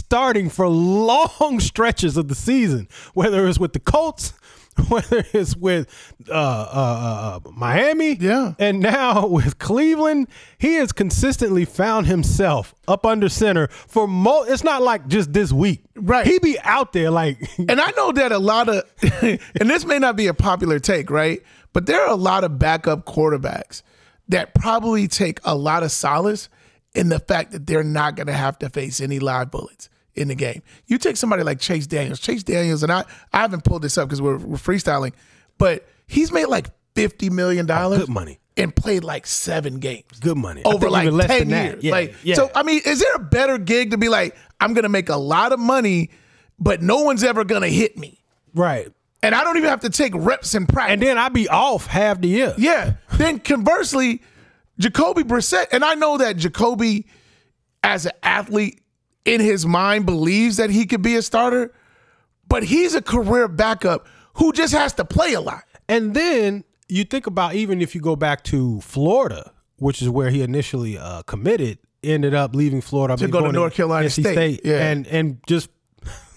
starting 0.06 0.48
for 0.48 0.68
long 0.68 1.58
stretches 1.60 2.16
of 2.16 2.28
the 2.28 2.34
season, 2.34 2.88
whether 3.14 3.46
it's 3.48 3.58
with 3.58 3.72
the 3.72 3.80
Colts, 3.80 4.32
whether 4.88 5.24
it's 5.32 5.56
with 5.56 5.88
uh, 6.28 6.32
uh, 6.32 7.40
uh, 7.44 7.50
Miami, 7.50 8.14
Yeah. 8.14 8.54
and 8.60 8.78
now 8.80 9.26
with 9.38 9.58
Cleveland. 9.58 10.28
He 10.58 10.74
has 10.74 10.92
consistently 10.92 11.64
found 11.64 12.06
himself 12.06 12.72
up 12.86 13.04
under 13.04 13.28
center 13.28 13.66
for 13.68 14.06
mo. 14.06 14.44
It's 14.44 14.62
not 14.62 14.82
like 14.82 15.08
just 15.08 15.32
this 15.32 15.52
week, 15.52 15.82
Right. 15.96 16.24
He 16.26 16.38
be 16.38 16.56
out 16.60 16.92
there 16.92 17.10
like 17.10 17.38
And 17.58 17.80
I 17.80 17.90
know 17.96 18.12
that 18.12 18.30
a 18.30 18.38
lot 18.38 18.68
of, 18.68 18.84
and 19.22 19.68
this 19.70 19.84
may 19.84 19.98
not 19.98 20.14
be 20.14 20.28
a 20.28 20.34
popular 20.34 20.78
take, 20.78 21.10
right? 21.10 21.42
But 21.72 21.86
there 21.86 22.00
are 22.02 22.10
a 22.10 22.14
lot 22.16 22.44
of 22.44 22.58
backup 22.60 23.06
quarterbacks 23.06 23.82
that 24.28 24.54
probably 24.54 25.08
take 25.08 25.40
a 25.44 25.54
lot 25.56 25.82
of 25.82 25.90
solace 25.90 26.48
in 26.94 27.08
the 27.08 27.18
fact 27.18 27.52
that 27.52 27.66
they're 27.66 27.82
not 27.84 28.14
going 28.16 28.26
to 28.28 28.32
have 28.32 28.58
to 28.60 28.68
face 28.70 29.00
any 29.00 29.18
live 29.18 29.50
bullets 29.50 29.88
in 30.16 30.28
the 30.28 30.34
game. 30.34 30.62
You 30.86 30.98
take 30.98 31.16
somebody 31.16 31.42
like 31.42 31.60
Chase 31.60 31.86
Daniels. 31.86 32.20
Chase 32.20 32.42
Daniels, 32.42 32.82
and 32.82 32.90
I, 32.92 33.04
I 33.32 33.40
haven't 33.40 33.64
pulled 33.64 33.82
this 33.82 33.98
up 33.98 34.08
because 34.08 34.20
we're, 34.22 34.38
we're 34.38 34.56
freestyling, 34.56 35.12
but 35.58 35.86
he's 36.06 36.32
made 36.32 36.46
like 36.46 36.68
$50 36.94 37.30
million 37.30 37.66
good 37.66 38.08
money. 38.08 38.38
and 38.56 38.74
played 38.74 39.04
like 39.04 39.26
seven 39.26 39.78
games 39.80 40.18
Good 40.20 40.38
money 40.38 40.62
over 40.64 40.88
like 40.88 41.10
less 41.10 41.28
10 41.28 41.38
than 41.40 41.48
that. 41.50 41.64
years. 41.72 41.84
Yeah, 41.84 41.92
like, 41.92 42.14
yeah. 42.22 42.34
So, 42.36 42.50
I 42.54 42.62
mean, 42.62 42.80
is 42.86 43.00
there 43.00 43.14
a 43.14 43.18
better 43.18 43.58
gig 43.58 43.90
to 43.90 43.98
be 43.98 44.08
like, 44.08 44.34
I'm 44.60 44.72
going 44.72 44.84
to 44.84 44.88
make 44.88 45.08
a 45.10 45.16
lot 45.16 45.52
of 45.52 45.58
money, 45.60 46.10
but 46.58 46.80
no 46.82 47.02
one's 47.02 47.22
ever 47.22 47.44
going 47.44 47.62
to 47.62 47.68
hit 47.68 47.98
me? 47.98 48.22
right, 48.54 48.90
And 49.22 49.34
I 49.34 49.44
don't 49.44 49.58
even 49.58 49.68
have 49.68 49.80
to 49.80 49.90
take 49.90 50.14
reps 50.14 50.54
in 50.54 50.66
practice. 50.66 50.94
and 50.94 51.02
then 51.02 51.18
I'd 51.18 51.34
be 51.34 51.46
off 51.50 51.86
half 51.86 52.22
the 52.22 52.28
year. 52.28 52.54
yeah. 52.56 52.94
Then 53.18 53.38
conversely, 53.40 54.22
Jacoby 54.78 55.22
Brissett, 55.24 55.66
and 55.72 55.84
I 55.84 55.94
know 55.94 56.16
that 56.18 56.38
Jacoby, 56.38 57.06
as 57.82 58.06
an 58.06 58.12
athlete, 58.22 58.80
in 59.26 59.40
his 59.40 59.66
mind 59.66 60.06
believes 60.06 60.56
that 60.56 60.70
he 60.70 60.86
could 60.86 61.02
be 61.02 61.16
a 61.16 61.22
starter, 61.22 61.74
but 62.48 62.62
he's 62.62 62.94
a 62.94 63.02
career 63.02 63.48
backup 63.48 64.06
who 64.34 64.52
just 64.52 64.72
has 64.72 64.92
to 64.94 65.04
play 65.04 65.32
a 65.34 65.40
lot. 65.40 65.64
And 65.88 66.14
then 66.14 66.64
you 66.88 67.04
think 67.04 67.26
about 67.26 67.54
even 67.54 67.80
if 67.82 67.94
you 67.94 68.00
go 68.00 68.16
back 68.16 68.44
to 68.44 68.80
Florida, 68.80 69.52
which 69.78 70.00
is 70.00 70.08
where 70.08 70.30
he 70.30 70.42
initially 70.42 70.96
uh, 70.96 71.22
committed, 71.22 71.78
ended 72.02 72.34
up 72.34 72.54
leaving 72.54 72.80
Florida 72.80 73.16
to 73.16 73.28
go 73.28 73.40
to 73.40 73.52
North 73.52 73.74
Carolina 73.74 74.08
State, 74.08 74.60
yeah. 74.64 74.86
and 74.86 75.06
and 75.08 75.38
just 75.46 75.68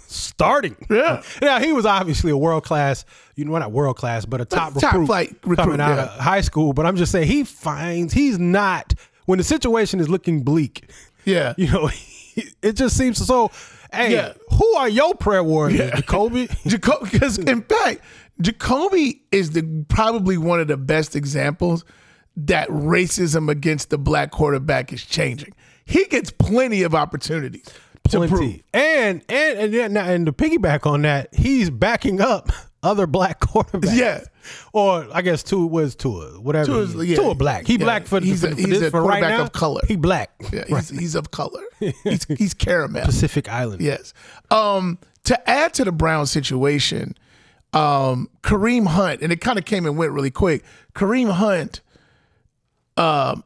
starting. 0.08 0.76
Yeah. 0.90 1.22
Now 1.42 1.60
he 1.60 1.72
was 1.72 1.86
obviously 1.86 2.32
a 2.32 2.38
world 2.38 2.64
class, 2.64 3.06
you 3.36 3.46
know, 3.46 3.56
not 3.58 3.72
world 3.72 3.96
class, 3.96 4.26
but 4.26 4.42
a 4.42 4.46
top, 4.46 4.74
Top 4.74 4.84
recruit, 4.84 5.06
flight 5.06 5.30
recruit, 5.44 5.58
coming 5.58 5.80
out 5.80 5.98
yeah. 5.98 6.04
of 6.06 6.20
high 6.20 6.42
school. 6.42 6.74
But 6.74 6.88
I'm 6.88 6.96
just 6.96 7.12
saying 7.12 7.28
he 7.28 7.44
finds 7.44 8.14
he's 8.14 8.40
not 8.40 8.96
when 9.26 9.38
the 9.38 9.44
situation 9.44 10.00
is 10.00 10.10
looking 10.10 10.42
bleak. 10.42 10.90
Yeah. 11.26 11.54
You 11.58 11.72
know, 11.72 11.90
it 12.62 12.74
just 12.74 12.98
seems 12.98 13.26
so. 13.26 13.52
Hey, 13.92 14.14
Yeah. 14.14 14.34
who 14.52 14.76
are 14.76 14.88
your 14.90 15.16
prayer 15.16 15.44
warriors, 15.44 15.92
Jacoby? 15.92 16.48
Jacoby, 16.68 17.10
because 17.12 17.38
in 17.40 17.62
fact, 17.64 18.02
Jacoby 18.42 19.24
is 19.32 19.52
the 19.52 19.86
probably 19.90 20.38
one 20.38 20.60
of 20.60 20.68
the 20.68 20.78
best 20.78 21.16
examples 21.16 21.84
that 22.38 22.70
racism 22.70 23.50
against 23.50 23.90
the 23.90 23.98
black 23.98 24.32
quarterback 24.32 24.94
is 24.94 25.04
changing. 25.04 25.54
He 25.86 26.06
gets 26.06 26.30
plenty 26.32 26.84
of 26.84 26.94
opportunities 26.94 27.66
to 28.10 28.20
prove. 28.20 28.30
plenty. 28.30 28.64
And 28.74 29.24
and 29.28 29.60
and 29.60 29.74
yeah, 29.74 29.88
now, 29.88 30.06
and 30.06 30.26
to 30.28 30.32
piggyback 30.32 30.86
on 30.86 31.02
that, 31.02 31.34
he's 31.34 31.70
backing 31.72 32.22
up 32.22 32.52
other 32.84 33.08
black 33.08 33.40
quarterbacks. 33.42 33.96
Yeah. 33.96 34.22
Or 34.74 35.06
I 35.14 35.22
guess 35.22 35.44
Tua 35.44 35.66
was 35.68 35.96
Tua, 35.96 36.40
whatever. 36.40 36.66
Tua's- 36.66 36.94
he 36.94 37.12
yeah. 37.12 37.16
Tua 37.18 37.36
black. 37.36 37.68
He 37.68 37.74
Yeah. 37.74 37.84
black 37.84 38.08
for 38.08 38.20
He's 38.22 38.42
for, 38.42 38.48
a- 38.48 38.52
for 38.52 38.56
he's 38.58 38.68
this, 38.70 38.82
a 38.84 38.92
for 38.92 39.02
right 39.02 39.20
quarterback 39.22 39.38
now. 39.38 39.44
of 39.44 39.52
color. 39.52 39.82
He 39.88 39.96
black. 39.96 40.32
Yeah, 40.52 40.64
he's, 40.68 40.90
he's 40.90 41.16
of 41.16 41.32
color. 41.32 41.62
He's, 42.04 42.26
he's 42.26 42.54
caramel. 42.54 43.04
Pacific 43.06 43.48
Island. 43.50 43.82
Yes. 43.82 44.14
Um, 44.52 44.98
to 45.26 45.50
add 45.50 45.74
to 45.76 45.84
the 45.86 45.92
Brown 45.92 46.26
situation, 46.28 47.16
um, 47.74 48.30
Kareem 48.44 48.88
Hunt, 48.88 49.22
and 49.22 49.32
it 49.32 49.40
kind 49.42 49.58
of 49.60 49.66
came 49.66 49.86
and 49.86 49.98
went 49.98 50.12
really 50.12 50.32
quick. 50.32 50.64
Kareem 50.96 51.32
Hunt 51.32 51.82
um, 52.98 53.44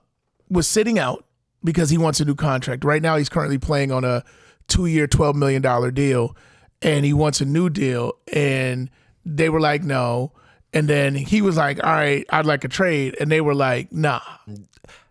was 0.49 0.67
sitting 0.67 0.97
out 0.99 1.25
because 1.63 1.89
he 1.89 1.97
wants 1.97 2.19
a 2.19 2.25
new 2.25 2.35
contract. 2.35 2.83
Right 2.83 3.01
now, 3.01 3.17
he's 3.17 3.29
currently 3.29 3.57
playing 3.57 3.91
on 3.91 4.03
a 4.03 4.23
two 4.67 4.85
year, 4.85 5.07
$12 5.07 5.35
million 5.35 5.93
deal, 5.93 6.35
and 6.81 7.05
he 7.05 7.13
wants 7.13 7.41
a 7.41 7.45
new 7.45 7.69
deal. 7.69 8.13
And 8.31 8.89
they 9.25 9.49
were 9.49 9.59
like, 9.61 9.83
no. 9.83 10.31
And 10.73 10.87
then 10.87 11.15
he 11.15 11.41
was 11.41 11.57
like, 11.57 11.83
all 11.83 11.91
right, 11.91 12.25
I'd 12.29 12.45
like 12.45 12.63
a 12.63 12.67
trade. 12.67 13.15
And 13.19 13.31
they 13.31 13.41
were 13.41 13.53
like, 13.55 13.91
nah, 13.91 14.21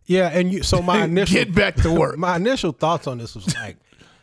Yeah, 0.07 0.28
and 0.28 0.52
you 0.52 0.62
so 0.62 0.83
my 0.83 1.04
initial 1.04 1.35
get 1.45 1.54
back 1.54 1.76
to 1.76 1.92
work. 1.92 2.19
my 2.19 2.37
initial 2.37 2.73
thoughts 2.73 3.07
on 3.07 3.19
this 3.19 3.35
was 3.35 3.54
like, 3.57 3.76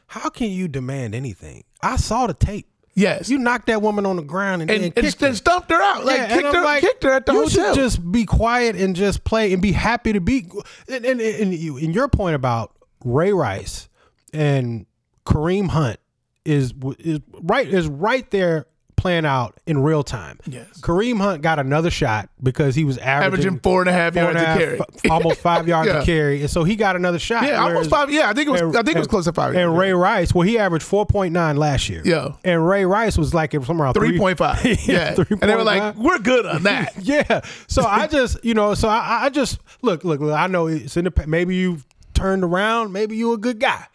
how 0.08 0.29
can 0.29 0.50
you 0.51 0.67
demand 0.67 1.15
anything? 1.15 1.63
I 1.81 1.96
saw 1.96 2.27
the 2.27 2.34
tape. 2.34 2.67
yes. 2.93 3.29
You 3.29 3.38
knocked 3.38 3.67
that 3.67 3.81
woman 3.81 4.05
on 4.05 4.17
the 4.17 4.22
ground 4.24 4.63
and, 4.63 4.69
and, 4.72 4.79
then 4.84 4.91
and 4.98 5.05
kicked 5.05 5.19
then 5.19 5.31
her. 5.31 5.36
stumped 5.38 5.72
her 5.72 5.81
out. 5.81 6.03
Like, 6.03 6.17
Yeah, 6.17 6.27
kicked, 6.27 6.55
her, 6.55 6.63
like, 6.63 6.81
kicked 6.81 7.03
her 7.03 7.12
at 7.12 7.25
the 7.25 7.31
you 7.34 7.43
hotel. 7.43 7.74
should 7.74 7.81
just 7.81 8.12
be 8.12 8.25
quiet 8.25 8.75
and 8.75 8.96
just 8.96 9.24
play 9.24 9.53
and 9.53 9.62
be 9.62 9.72
happy 9.72 10.12
to 10.12 10.19
be. 10.19 10.46
And, 10.89 11.05
and, 11.05 11.22
and 11.22 11.53
you, 11.53 11.77
and 11.77 11.96
your 11.96 12.10
point 12.10 12.36
about 12.36 12.74
Ray 13.05 13.31
Rice 13.31 13.88
and 14.34 14.86
Kareem 15.25 15.69
Hunt 15.69 16.00
is 16.43 16.74
is 16.98 17.19
right 17.41 17.67
is 17.67 17.88
right 17.88 18.29
there 18.31 18.65
playing 19.00 19.25
out 19.25 19.58
in 19.65 19.82
real 19.82 20.03
time. 20.03 20.38
Yes. 20.46 20.82
Kareem 20.82 21.18
Hunt 21.20 21.41
got 21.41 21.58
another 21.58 21.89
shot 21.89 22.29
because 22.44 22.75
he 22.75 22.84
was 22.84 22.98
averaging, 22.98 23.25
Averaging 23.46 23.60
four 23.62 23.82
and 23.82 23.89
a 23.89 23.94
half 23.94 24.13
four 24.13 24.24
yards 24.24 24.39
a 24.41 24.44
carry. 24.44 24.79
f- 24.79 25.12
almost 25.12 25.39
five 25.39 25.68
yards 25.68 25.88
Yeah. 25.94 26.01
a 26.01 26.06
carry, 26.06 26.41
and 26.41 26.50
so 26.50 26.63
he 26.63 26.75
got 26.75 26.96
another 26.96 27.18
shot. 27.18 27.44
Yeah, 27.44 27.60
whereas- 27.63 27.68
almost 27.75 27.89
five. 27.89 28.12
Yeah, 28.12 28.29
I 28.29 28.34
think 28.34 28.48
it 28.48 28.51
was. 28.51 28.62
and- 28.62 28.75
I 28.77 28.84
think 28.84 28.98
it 28.98 29.00
was 29.00 29.08
close 29.08 29.25
to 29.25 29.34
five. 29.34 29.56
And 29.56 29.77
Ray 29.77 29.94
Rice, 29.94 30.34
well, 30.34 30.41
he 30.48 30.60
averaged 30.60 30.86
four 30.86 31.06
point 31.06 31.34
nine 31.34 31.56
last 31.58 31.88
year. 31.89 32.01
Yeah. 32.06 32.34
and 32.44 32.68
Ray 32.68 32.86
Rice 32.86 33.18
was 33.18 33.34
like 33.34 33.53
it 33.53 33.60
was 33.60 33.68
somewhere 33.68 33.86
around 33.86 33.94
three 33.94 34.18
point 34.18 34.38
five. 34.38 34.63
yeah, 34.88 35.15
and 35.18 35.39
they 35.41 35.56
were 35.56 35.63
like, 35.63 35.96
"We're 35.96 36.20
good 36.20 36.46
on 36.46 36.63
that." 36.63 36.94
Yeah. 37.01 37.41
So 37.68 37.84
I 37.86 38.08
just, 38.08 38.44
you 38.44 38.53
know, 38.53 38.74
so 38.74 38.88
I, 38.89 39.25
I 39.25 39.29
just 39.29 39.60
look, 39.82 40.03
look, 40.03 40.20
look. 40.20 40.34
I 40.38 40.48
know 40.48 40.68
it's 40.68 40.98
in 40.98 41.06
the 41.06 41.24
maybe 41.25 41.56
you've 41.56 41.86
turned 42.13 42.44
around, 42.44 42.91
maybe 42.91 43.15
you're 43.15 43.36
a 43.36 43.38
good 43.38 43.60
guy, 43.60 43.86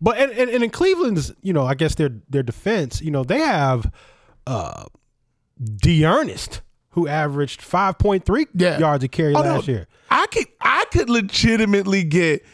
but 0.00 0.16
and, 0.18 0.30
and, 0.32 0.48
and 0.48 0.62
in 0.62 0.70
Cleveland's, 0.70 1.32
you 1.42 1.52
know, 1.52 1.66
I 1.66 1.74
guess 1.74 1.96
their 1.96 2.10
their 2.30 2.42
defense, 2.44 3.02
you 3.02 3.10
know, 3.10 3.24
they 3.24 3.40
have 3.40 3.90
uh 4.46 4.84
D 5.62 6.04
Ernest 6.04 6.62
who 6.90 7.08
averaged 7.08 7.62
five 7.62 7.98
point 7.98 8.24
three 8.24 8.46
Yeah. 8.54 8.78
yards 8.78 9.04
a 9.04 9.08
carry 9.08 9.34
Oh, 9.34 9.42
no, 9.42 9.54
last 9.56 9.68
year. 9.68 9.86
I 10.10 10.26
could, 10.26 10.46
I 10.60 10.84
could 10.92 11.08
legitimately 11.08 12.04
get 12.04 12.44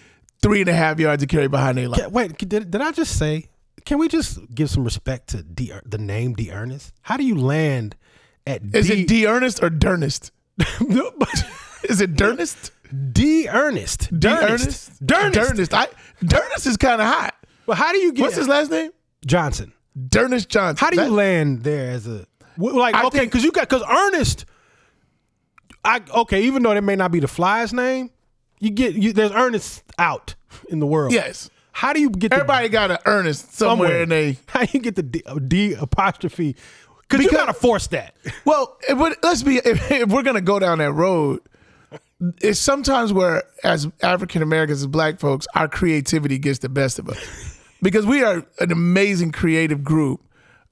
three 0.42 0.60
and 0.60 0.68
a 0.68 0.72
half 0.74 1.00
yards 1.00 1.22
of 1.22 1.28
carry 1.28 1.48
behind 1.48 1.76
their 1.78 1.88
line. 1.88 2.00
Yeah, 2.00 2.06
Wait, 2.06 2.38
did, 2.38 2.70
did 2.70 2.80
I 2.80 2.92
just 2.92 3.18
say? 3.18 3.48
Can 3.84 3.98
we 3.98 4.06
just 4.08 4.38
give 4.54 4.70
some 4.70 4.84
respect 4.84 5.28
to 5.30 5.42
D, 5.42 5.72
the 5.84 5.98
name 5.98 6.34
D 6.34 6.50
Ernest? 6.52 6.92
How 7.02 7.16
do 7.16 7.24
you 7.24 7.34
land 7.36 7.96
at 8.46 8.62
Is 8.74 8.86
D, 8.88 9.02
it 9.02 9.08
D 9.08 9.26
Ernest 9.26 9.62
or 9.62 9.70
Dernest? 9.70 10.30
Is 11.84 12.00
it 12.00 12.14
Dernest? 12.14 12.70
D 13.12 13.48
Ernest? 13.48 14.08
D 14.18 14.28
Ernest? 14.28 15.04
Dernest. 15.04 15.34
Dernest. 15.34 15.74
I, 15.74 15.88
Dernest 16.24 16.66
is 16.66 16.76
kind 16.76 17.00
of 17.00 17.06
hot. 17.08 17.34
But 17.66 17.76
how 17.76 17.92
do 17.92 17.98
you 17.98 18.12
get 18.12 18.22
What's 18.22 18.36
his 18.36 18.48
last 18.48 18.70
name? 18.70 18.90
Johnson? 19.26 19.72
Dernest 20.08 20.48
Johnson. 20.48 20.84
How 20.84 20.90
do 20.90 20.96
you 20.96 21.08
That- 21.08 21.12
land 21.12 21.62
there 21.62 21.90
as 21.90 22.06
a 22.06 22.26
like? 22.56 22.94
I 22.94 23.04
okay, 23.06 23.24
because 23.24 23.44
you 23.44 23.52
got 23.52 23.68
because 23.68 23.82
Ernest. 23.88 24.44
I 25.84 26.00
okay, 26.14 26.42
even 26.44 26.62
though 26.62 26.74
that 26.74 26.82
may 26.84 26.96
not 26.96 27.10
be 27.12 27.20
the 27.20 27.28
fly's 27.28 27.72
name, 27.72 28.10
you 28.60 28.70
get 28.70 28.94
you, 28.94 29.12
there's 29.12 29.32
Ernest 29.32 29.82
out 29.98 30.34
in 30.68 30.80
the 30.80 30.86
world. 30.86 31.12
Yes. 31.12 31.50
How 31.72 31.92
do 31.92 32.00
you 32.00 32.10
get 32.10 32.30
the, 32.30 32.36
Everybody 32.36 32.68
got 32.68 32.90
an 32.90 32.98
Ernest 33.06 33.54
somewhere, 33.54 34.02
in 34.02 34.08
they. 34.08 34.36
How 34.48 34.62
you 34.72 34.80
get 34.80 34.96
the 34.96 35.02
D, 35.04 35.22
D 35.46 35.74
apostrophe? 35.74 36.56
Because 37.08 37.24
you 37.24 37.30
gotta 37.30 37.54
force 37.54 37.86
that. 37.88 38.14
Well, 38.44 38.76
it 38.88 38.94
would, 38.94 39.14
let's 39.22 39.42
be. 39.42 39.58
If, 39.58 39.90
if 39.90 40.08
we're 40.10 40.22
gonna 40.24 40.40
go 40.40 40.58
down 40.58 40.78
that 40.78 40.92
road, 40.92 41.40
it's 42.42 42.58
sometimes 42.58 43.12
where, 43.12 43.44
as 43.62 43.88
African 44.02 44.42
Americans, 44.42 44.80
as 44.80 44.86
Black 44.88 45.20
folks, 45.20 45.46
our 45.54 45.68
creativity 45.68 46.38
gets 46.38 46.58
the 46.58 46.68
best 46.68 46.98
of 46.98 47.08
us, 47.08 47.57
because 47.82 48.06
we 48.06 48.22
are 48.22 48.44
an 48.60 48.72
amazing 48.72 49.32
creative 49.32 49.82
group, 49.84 50.20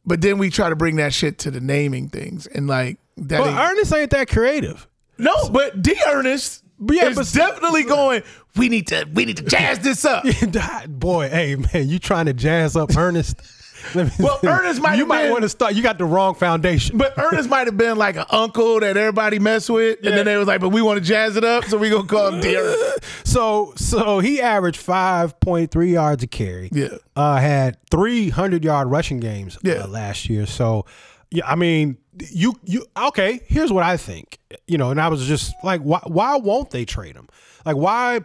but 0.05 0.21
then 0.21 0.39
we 0.39 0.51
try 0.51 0.69
to 0.69 0.77
bring 0.77 0.97
that 0.97 1.13
shit 1.15 1.39
to 1.41 1.51
the 1.51 1.61
naming 1.61 2.09
things 2.09 2.47
and 2.47 2.67
like 2.67 2.99
that. 3.17 3.39
But 3.41 3.49
ain't- 3.49 3.59
Ernest 3.59 3.93
ain't 3.95 4.11
that 4.11 4.29
creative. 4.29 4.87
no, 5.19 5.49
but 5.51 5.83
D. 5.83 5.95
Ernest. 6.07 6.63
yeah, 6.91 7.09
is 7.09 7.17
but- 7.17 7.33
definitely 7.33 7.85
going. 7.85 8.23
We 8.57 8.69
need 8.69 8.87
to. 8.89 9.07
We 9.13 9.25
need 9.27 9.37
to 9.39 9.43
jazz 9.43 9.81
this 9.81 10.05
up. 10.05 10.25
Boy, 10.89 11.29
hey 11.29 11.57
man, 11.57 11.89
you 11.89 11.99
trying 11.99 12.27
to 12.27 12.33
jazz 12.33 12.77
up 12.77 12.97
Ernest? 12.97 13.41
Well. 13.95 14.39
Ernest 14.45 14.81
might 14.81 14.95
You 14.95 15.01
have 15.01 15.09
might 15.09 15.31
want 15.31 15.43
to 15.43 15.49
start. 15.49 15.75
You 15.75 15.83
got 15.83 15.99
the 15.99 16.05
wrong 16.05 16.35
foundation. 16.35 16.99
But 16.99 17.15
Ernest 17.19 17.49
might 17.49 17.67
have 17.67 17.77
been 17.77 17.97
like 17.97 18.17
an 18.17 18.25
uncle 18.31 18.81
that 18.81 18.97
everybody 18.97 19.39
mess 19.39 19.69
with, 19.69 19.99
and 20.05 20.15
then 20.17 20.25
they 20.25 20.37
was 20.37 20.47
like, 20.47 20.61
"But 20.61 20.71
we 20.71 20.83
want 20.83 20.99
to 20.99 21.05
jazz 21.05 21.37
it 21.37 21.45
up, 21.45 21.65
so 21.65 21.79
we're 21.79 21.91
gonna 21.91 22.07
call 22.09 22.29
him 22.29 22.41
D. 22.41 22.57
Ernest." 22.57 23.05
So 23.25 23.73
so 23.77 24.21
he 24.21 24.41
averaged 24.41 24.81
five 24.81 25.39
point 25.41 25.71
three 25.71 25.93
yards 25.93 26.23
a 26.23 26.27
carry. 26.27 26.71
Yeah. 26.73 26.89
Uh, 27.15 27.37
had 27.37 27.77
three 27.91 28.31
hundred 28.31 28.65
yard 28.65 28.89
rushing 28.89 29.21
games 29.21 29.59
Yeah. 29.63 29.85
uh, 29.85 29.89
last 29.89 30.29
year. 30.31 30.47
So 30.47 30.87
yeah, 31.31 31.47
I 31.47 31.55
mean 31.57 31.99
you 32.31 32.55
you 32.65 32.87
okay, 32.97 33.41
here's 33.47 33.71
what 33.73 33.83
I 33.85 33.97
think. 33.99 34.39
You 34.67 34.79
know, 34.79 34.91
and 34.91 35.01
I 35.01 35.09
was 35.09 35.27
just 35.27 35.53
like, 35.63 35.83
why 35.83 36.01
why 36.07 36.37
won't 36.37 36.71
they 36.71 36.85
trade 36.87 37.15
him? 37.15 37.29
Like 37.67 37.77
why 37.77 38.21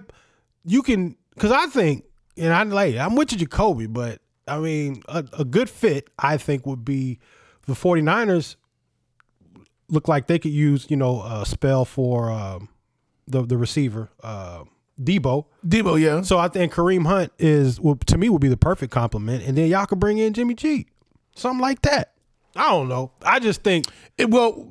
you 0.63 0.81
can 0.81 1.17
because 1.33 1.51
I 1.51 1.65
think 1.65 2.05
and 2.37 2.53
I'm 2.53 2.69
like 2.69 2.95
I'm 2.95 3.15
with 3.15 3.31
you, 3.33 3.37
Jacoby, 3.39 3.87
but 3.87 4.21
I 4.55 4.59
mean 4.59 5.01
a, 5.07 5.25
a 5.39 5.45
good 5.45 5.69
fit 5.69 6.09
I 6.19 6.37
think 6.37 6.65
would 6.65 6.83
be 6.85 7.19
the 7.67 7.73
49ers 7.73 8.55
look 9.89 10.07
like 10.07 10.27
they 10.27 10.39
could 10.39 10.51
use, 10.51 10.87
you 10.89 10.95
know, 10.97 11.21
a 11.23 11.45
spell 11.45 11.85
for 11.85 12.31
um, 12.31 12.69
the 13.27 13.43
the 13.43 13.57
receiver, 13.57 14.09
uh, 14.23 14.63
Debo. 14.99 15.45
Debo, 15.65 15.99
yeah. 15.99 16.21
So 16.21 16.37
I 16.37 16.47
think 16.47 16.73
Kareem 16.73 17.05
Hunt 17.05 17.31
is 17.39 17.79
well, 17.79 17.95
to 18.05 18.17
me 18.17 18.29
would 18.29 18.41
be 18.41 18.47
the 18.47 18.57
perfect 18.57 18.91
complement, 18.93 19.43
and 19.43 19.57
then 19.57 19.67
y'all 19.69 19.85
could 19.85 19.99
bring 19.99 20.17
in 20.17 20.33
Jimmy 20.33 20.53
G, 20.53 20.87
something 21.35 21.59
like 21.61 21.81
that. 21.81 22.13
I 22.55 22.69
don't 22.69 22.89
know. 22.89 23.11
I 23.23 23.39
just 23.39 23.63
think 23.63 23.85
It- 24.17 24.29
well, 24.29 24.67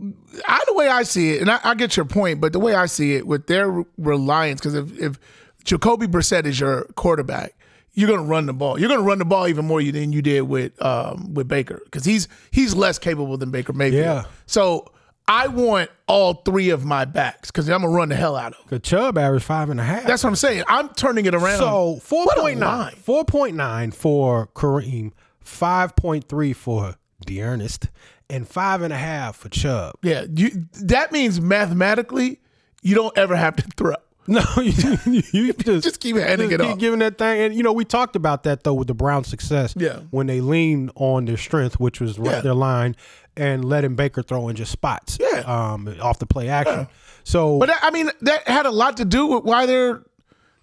I, 0.47 0.63
the 0.67 0.75
way 0.75 0.89
I 0.89 1.03
see 1.03 1.33
it, 1.33 1.41
and 1.41 1.51
I, 1.51 1.61
I 1.65 1.75
get 1.75 1.97
your 1.97 2.05
point, 2.07 2.41
but 2.41 2.53
the 2.53 2.59
way 2.61 2.75
I 2.75 2.87
see 2.87 3.15
it 3.15 3.27
with 3.27 3.47
their 3.47 3.85
reliance, 3.97 4.61
because 4.61 4.75
if, 4.75 4.99
if 4.99 5.19
Jacoby 5.65 6.07
Brissett 6.07 6.45
is 6.47 6.61
your 6.61 6.85
quarterback, 6.97 7.55
you're 7.93 8.09
going 8.09 8.21
to 8.21 8.27
run 8.27 8.47
the 8.47 8.53
ball. 8.53 8.79
You're 8.79 8.89
going 8.89 9.01
to 9.01 9.07
run 9.07 9.19
the 9.19 9.25
ball 9.25 9.49
even 9.49 9.65
more 9.65 9.83
than 9.83 10.13
you 10.13 10.23
did 10.23 10.43
with 10.43 10.81
um, 10.83 11.35
with 11.35 11.49
Baker, 11.49 11.81
because 11.85 12.05
he's 12.05 12.29
he's 12.51 12.75
less 12.75 12.99
capable 12.99 13.37
than 13.37 13.51
Baker 13.51 13.73
Mayfield. 13.73 14.05
Yeah. 14.05 14.25
So 14.47 14.87
I 15.29 15.47
want 15.49 15.91
all 16.09 16.35
three 16.35 16.71
of 16.71 16.85
my 16.85 17.05
backs 17.05 17.51
because 17.51 17.69
I'm 17.69 17.83
gonna 17.83 17.93
run 17.93 18.09
the 18.09 18.17
hell 18.17 18.37
out 18.37 18.53
of 18.53 18.59
them. 18.59 18.67
the 18.71 18.79
Chubb 18.81 19.17
averaged 19.19 19.45
five 19.45 19.71
and 19.71 19.79
a 19.81 19.85
half. 19.85 20.05
That's 20.05 20.25
what 20.25 20.31
I'm 20.31 20.37
saying. 20.37 20.65
I'm 20.67 20.89
turning 20.91 21.27
it 21.27 21.35
around. 21.35 21.59
so 21.59 21.99
four 22.03 22.27
point 22.37 22.59
nine. 22.59 22.95
Four 22.97 23.25
point 23.25 23.55
nine 23.57 23.91
for 23.93 24.49
Kareem, 24.49 25.13
five 25.41 25.95
point 25.97 26.29
three 26.29 26.53
for 26.53 26.97
Dearnest, 27.27 27.89
and 28.29 28.49
five 28.49 28.83
and 28.83 28.93
a 28.93 28.97
half 28.97 29.37
for 29.37 29.49
Chubb. 29.51 29.95
yeah, 30.03 30.25
you, 30.35 30.67
that 30.83 31.13
means 31.13 31.41
mathematically 31.41 32.41
you 32.83 32.95
don't 32.95 33.17
ever 33.19 33.37
have 33.37 33.57
to 33.57 33.63
throw. 33.77 33.95
No, 34.57 34.63
you, 34.63 35.23
you 35.33 35.53
just, 35.53 35.83
Just 35.85 36.01
keep 36.01 36.15
handing 36.17 36.51
just 36.51 36.61
it 36.61 36.65
keep 36.65 36.73
off. 36.75 36.79
giving 36.79 37.01
that 37.01 37.19
thing. 37.19 37.41
And 37.41 37.55
you 37.55 37.63
know, 37.65 37.73
we 37.73 37.85
talked 37.85 38.15
about 38.15 38.45
that 38.45 38.63
though 38.63 38.75
with 38.75 38.87
the 38.89 38.95
Browns' 38.95 39.27
success. 39.29 39.75
Yeah. 39.77 40.01
when 40.11 40.27
they 40.29 40.41
leaned 40.41 40.93
on 40.95 41.25
their 41.25 41.37
strength, 41.37 41.81
which 41.81 42.01
was 42.01 42.19
right 42.19 42.37
Yeah. 42.37 42.41
their 42.43 42.55
line, 42.55 42.95
and 43.37 43.65
letting 43.65 43.97
Baker 43.97 44.23
throw 44.23 44.49
in 44.49 44.55
just 44.57 44.71
spots. 44.71 45.19
Yeah. 45.21 45.41
um, 45.47 45.93
off 46.01 46.19
the 46.21 46.27
play 46.27 46.49
action. 46.49 46.87
So, 47.25 47.59
But 47.59 47.71
I 47.83 47.91
mean, 47.91 48.11
that 48.23 48.47
had 48.49 48.67
a 48.67 48.71
lot 48.71 48.97
to 48.99 49.05
do 49.05 49.27
with 49.27 49.45
why 49.45 49.67
they're 49.67 50.03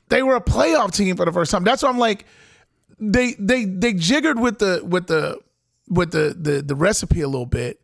they 0.10 0.24
were 0.24 0.36
a 0.38 0.42
playoff 0.42 0.94
team 0.96 1.18
for 1.18 1.26
the 1.26 1.34
first 1.34 1.52
time. 1.52 1.64
That's 1.66 1.84
why 1.84 1.90
I'm 1.90 1.98
like, 2.00 2.26
they 3.00 3.34
they 3.38 3.66
they 3.66 3.94
jiggered 3.94 4.40
with 4.40 4.60
the 4.60 4.82
with 4.84 5.08
the 5.08 5.40
with 5.90 6.12
the 6.12 6.36
the, 6.40 6.62
the 6.62 6.76
recipe 6.76 7.20
a 7.22 7.28
little 7.28 7.46
bit, 7.46 7.82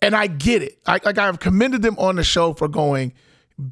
and 0.00 0.14
I 0.16 0.26
get 0.28 0.62
it. 0.62 0.78
I, 0.86 0.98
like 1.04 1.18
I've 1.18 1.38
commended 1.40 1.82
them 1.82 1.96
on 1.98 2.16
the 2.16 2.24
show 2.24 2.54
for 2.54 2.66
going. 2.68 3.12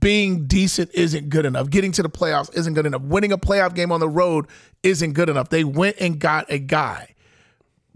Being 0.00 0.46
decent 0.46 0.90
isn't 0.92 1.28
good 1.28 1.46
enough. 1.46 1.70
Getting 1.70 1.92
to 1.92 2.02
the 2.02 2.10
playoffs 2.10 2.54
isn't 2.56 2.74
good 2.74 2.86
enough. 2.86 3.02
Winning 3.02 3.32
a 3.32 3.38
playoff 3.38 3.74
game 3.74 3.90
on 3.92 4.00
the 4.00 4.08
road 4.08 4.46
isn't 4.82 5.12
good 5.12 5.28
enough. 5.28 5.48
They 5.48 5.64
went 5.64 5.96
and 6.00 6.18
got 6.18 6.50
a 6.50 6.58
guy 6.58 7.14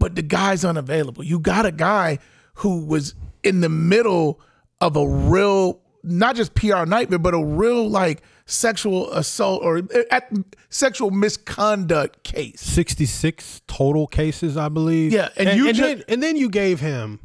but 0.03 0.15
the 0.15 0.21
guy's 0.21 0.65
unavailable. 0.65 1.23
You 1.23 1.39
got 1.39 1.65
a 1.65 1.71
guy 1.71 2.19
who 2.55 2.85
was 2.85 3.15
in 3.41 3.61
the 3.61 3.69
middle 3.69 4.41
of 4.81 4.97
a 4.97 5.07
real, 5.07 5.79
not 6.03 6.35
just 6.35 6.55
PR 6.55 6.83
nightmare, 6.83 7.19
but 7.19 7.33
a 7.33 7.41
real 7.41 7.87
like 7.87 8.21
sexual 8.45 9.09
assault 9.13 9.63
or 9.63 9.77
eh, 9.77 10.03
at 10.11 10.29
sexual 10.67 11.09
misconduct 11.09 12.21
case. 12.25 12.59
sixty 12.59 13.05
six 13.05 13.61
total 13.65 14.05
cases, 14.05 14.57
I 14.57 14.67
believe. 14.67 15.13
Yeah, 15.13 15.29
and 15.37 15.47
and, 15.47 15.57
you 15.57 15.69
and 15.69 15.77
then 15.77 16.03
and 16.09 16.21
then 16.21 16.35
you 16.35 16.49
gave 16.49 16.81
him 16.81 17.21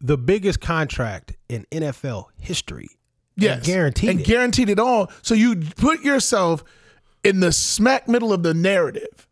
the 0.00 0.16
biggest 0.16 0.60
contract 0.60 1.36
in 1.48 1.66
NFL 1.72 2.26
history. 2.36 2.90
Yes, 3.36 3.56
and 3.56 3.64
guaranteed 3.64 4.10
and 4.10 4.20
it. 4.20 4.26
guaranteed 4.26 4.68
it 4.68 4.78
all. 4.78 5.10
So 5.22 5.34
you 5.34 5.56
put 5.56 6.02
yourself 6.02 6.62
in 7.24 7.40
the 7.40 7.52
smack 7.52 8.08
middle 8.08 8.32
of 8.32 8.42
the 8.42 8.54
narrative 8.54 9.26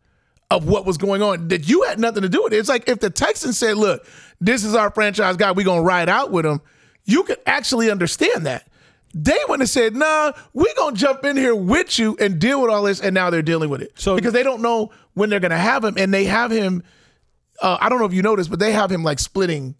of 0.51 0.67
what 0.67 0.85
was 0.85 0.97
going 0.97 1.21
on 1.21 1.47
that 1.47 1.67
you 1.69 1.83
had 1.83 1.99
nothing 1.99 2.21
to 2.23 2.29
do 2.29 2.43
with 2.43 2.53
it. 2.53 2.57
It's 2.57 2.69
like 2.69 2.87
if 2.89 2.99
the 2.99 3.09
Texans 3.09 3.57
said, 3.57 3.77
"Look, 3.77 4.05
this 4.41 4.63
is 4.63 4.75
our 4.75 4.91
franchise 4.91 5.37
guy. 5.37 5.51
We're 5.51 5.65
gonna 5.65 5.81
ride 5.81 6.09
out 6.09 6.31
with 6.31 6.45
him," 6.45 6.61
you 7.05 7.23
could 7.23 7.39
actually 7.45 7.89
understand 7.89 8.45
that. 8.45 8.67
They 9.15 9.37
wouldn't 9.47 9.61
have 9.61 9.69
said, 9.69 9.95
"Nah, 9.95 10.33
we're 10.53 10.73
gonna 10.75 10.95
jump 10.95 11.23
in 11.23 11.37
here 11.37 11.55
with 11.55 11.97
you 11.97 12.17
and 12.19 12.39
deal 12.39 12.61
with 12.61 12.71
all 12.71 12.83
this," 12.83 12.99
and 12.99 13.13
now 13.13 13.29
they're 13.29 13.41
dealing 13.41 13.69
with 13.69 13.81
it. 13.81 13.91
So- 13.95 14.15
because 14.15 14.33
they 14.33 14.43
don't 14.43 14.61
know 14.61 14.91
when 15.13 15.29
they're 15.29 15.39
gonna 15.39 15.57
have 15.57 15.83
him, 15.83 15.95
and 15.97 16.13
they 16.13 16.25
have 16.25 16.51
him. 16.51 16.83
Uh, 17.61 17.77
I 17.79 17.89
don't 17.89 17.99
know 17.99 18.05
if 18.05 18.13
you 18.13 18.21
noticed, 18.23 18.49
but 18.49 18.59
they 18.59 18.71
have 18.73 18.91
him 18.91 19.03
like 19.03 19.19
splitting 19.19 19.75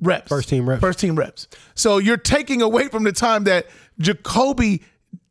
reps, 0.00 0.28
First 0.28 0.48
team 0.48 0.68
reps. 0.68 0.80
first 0.80 0.98
team 0.98 1.16
reps. 1.16 1.48
So 1.74 1.98
you're 1.98 2.16
taking 2.16 2.62
away 2.62 2.88
from 2.88 3.04
the 3.04 3.12
time 3.12 3.44
that 3.44 3.66
Jacoby 3.98 4.82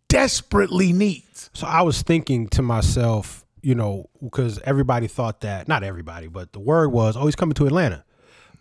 desperately 0.08 0.94
needs. 0.94 1.50
So 1.54 1.68
I 1.68 1.82
was 1.82 2.02
thinking 2.02 2.48
to 2.50 2.62
myself, 2.62 3.46
you 3.62 3.76
know, 3.76 4.10
because 4.24 4.60
everybody 4.64 5.08
thought 5.08 5.42
that, 5.42 5.68
not 5.68 5.84
everybody, 5.84 6.28
but 6.28 6.54
the 6.54 6.60
word 6.60 6.90
was, 6.92 7.18
oh, 7.18 7.26
he's 7.26 7.36
coming 7.36 7.56
to 7.56 7.66
Atlanta. 7.66 8.04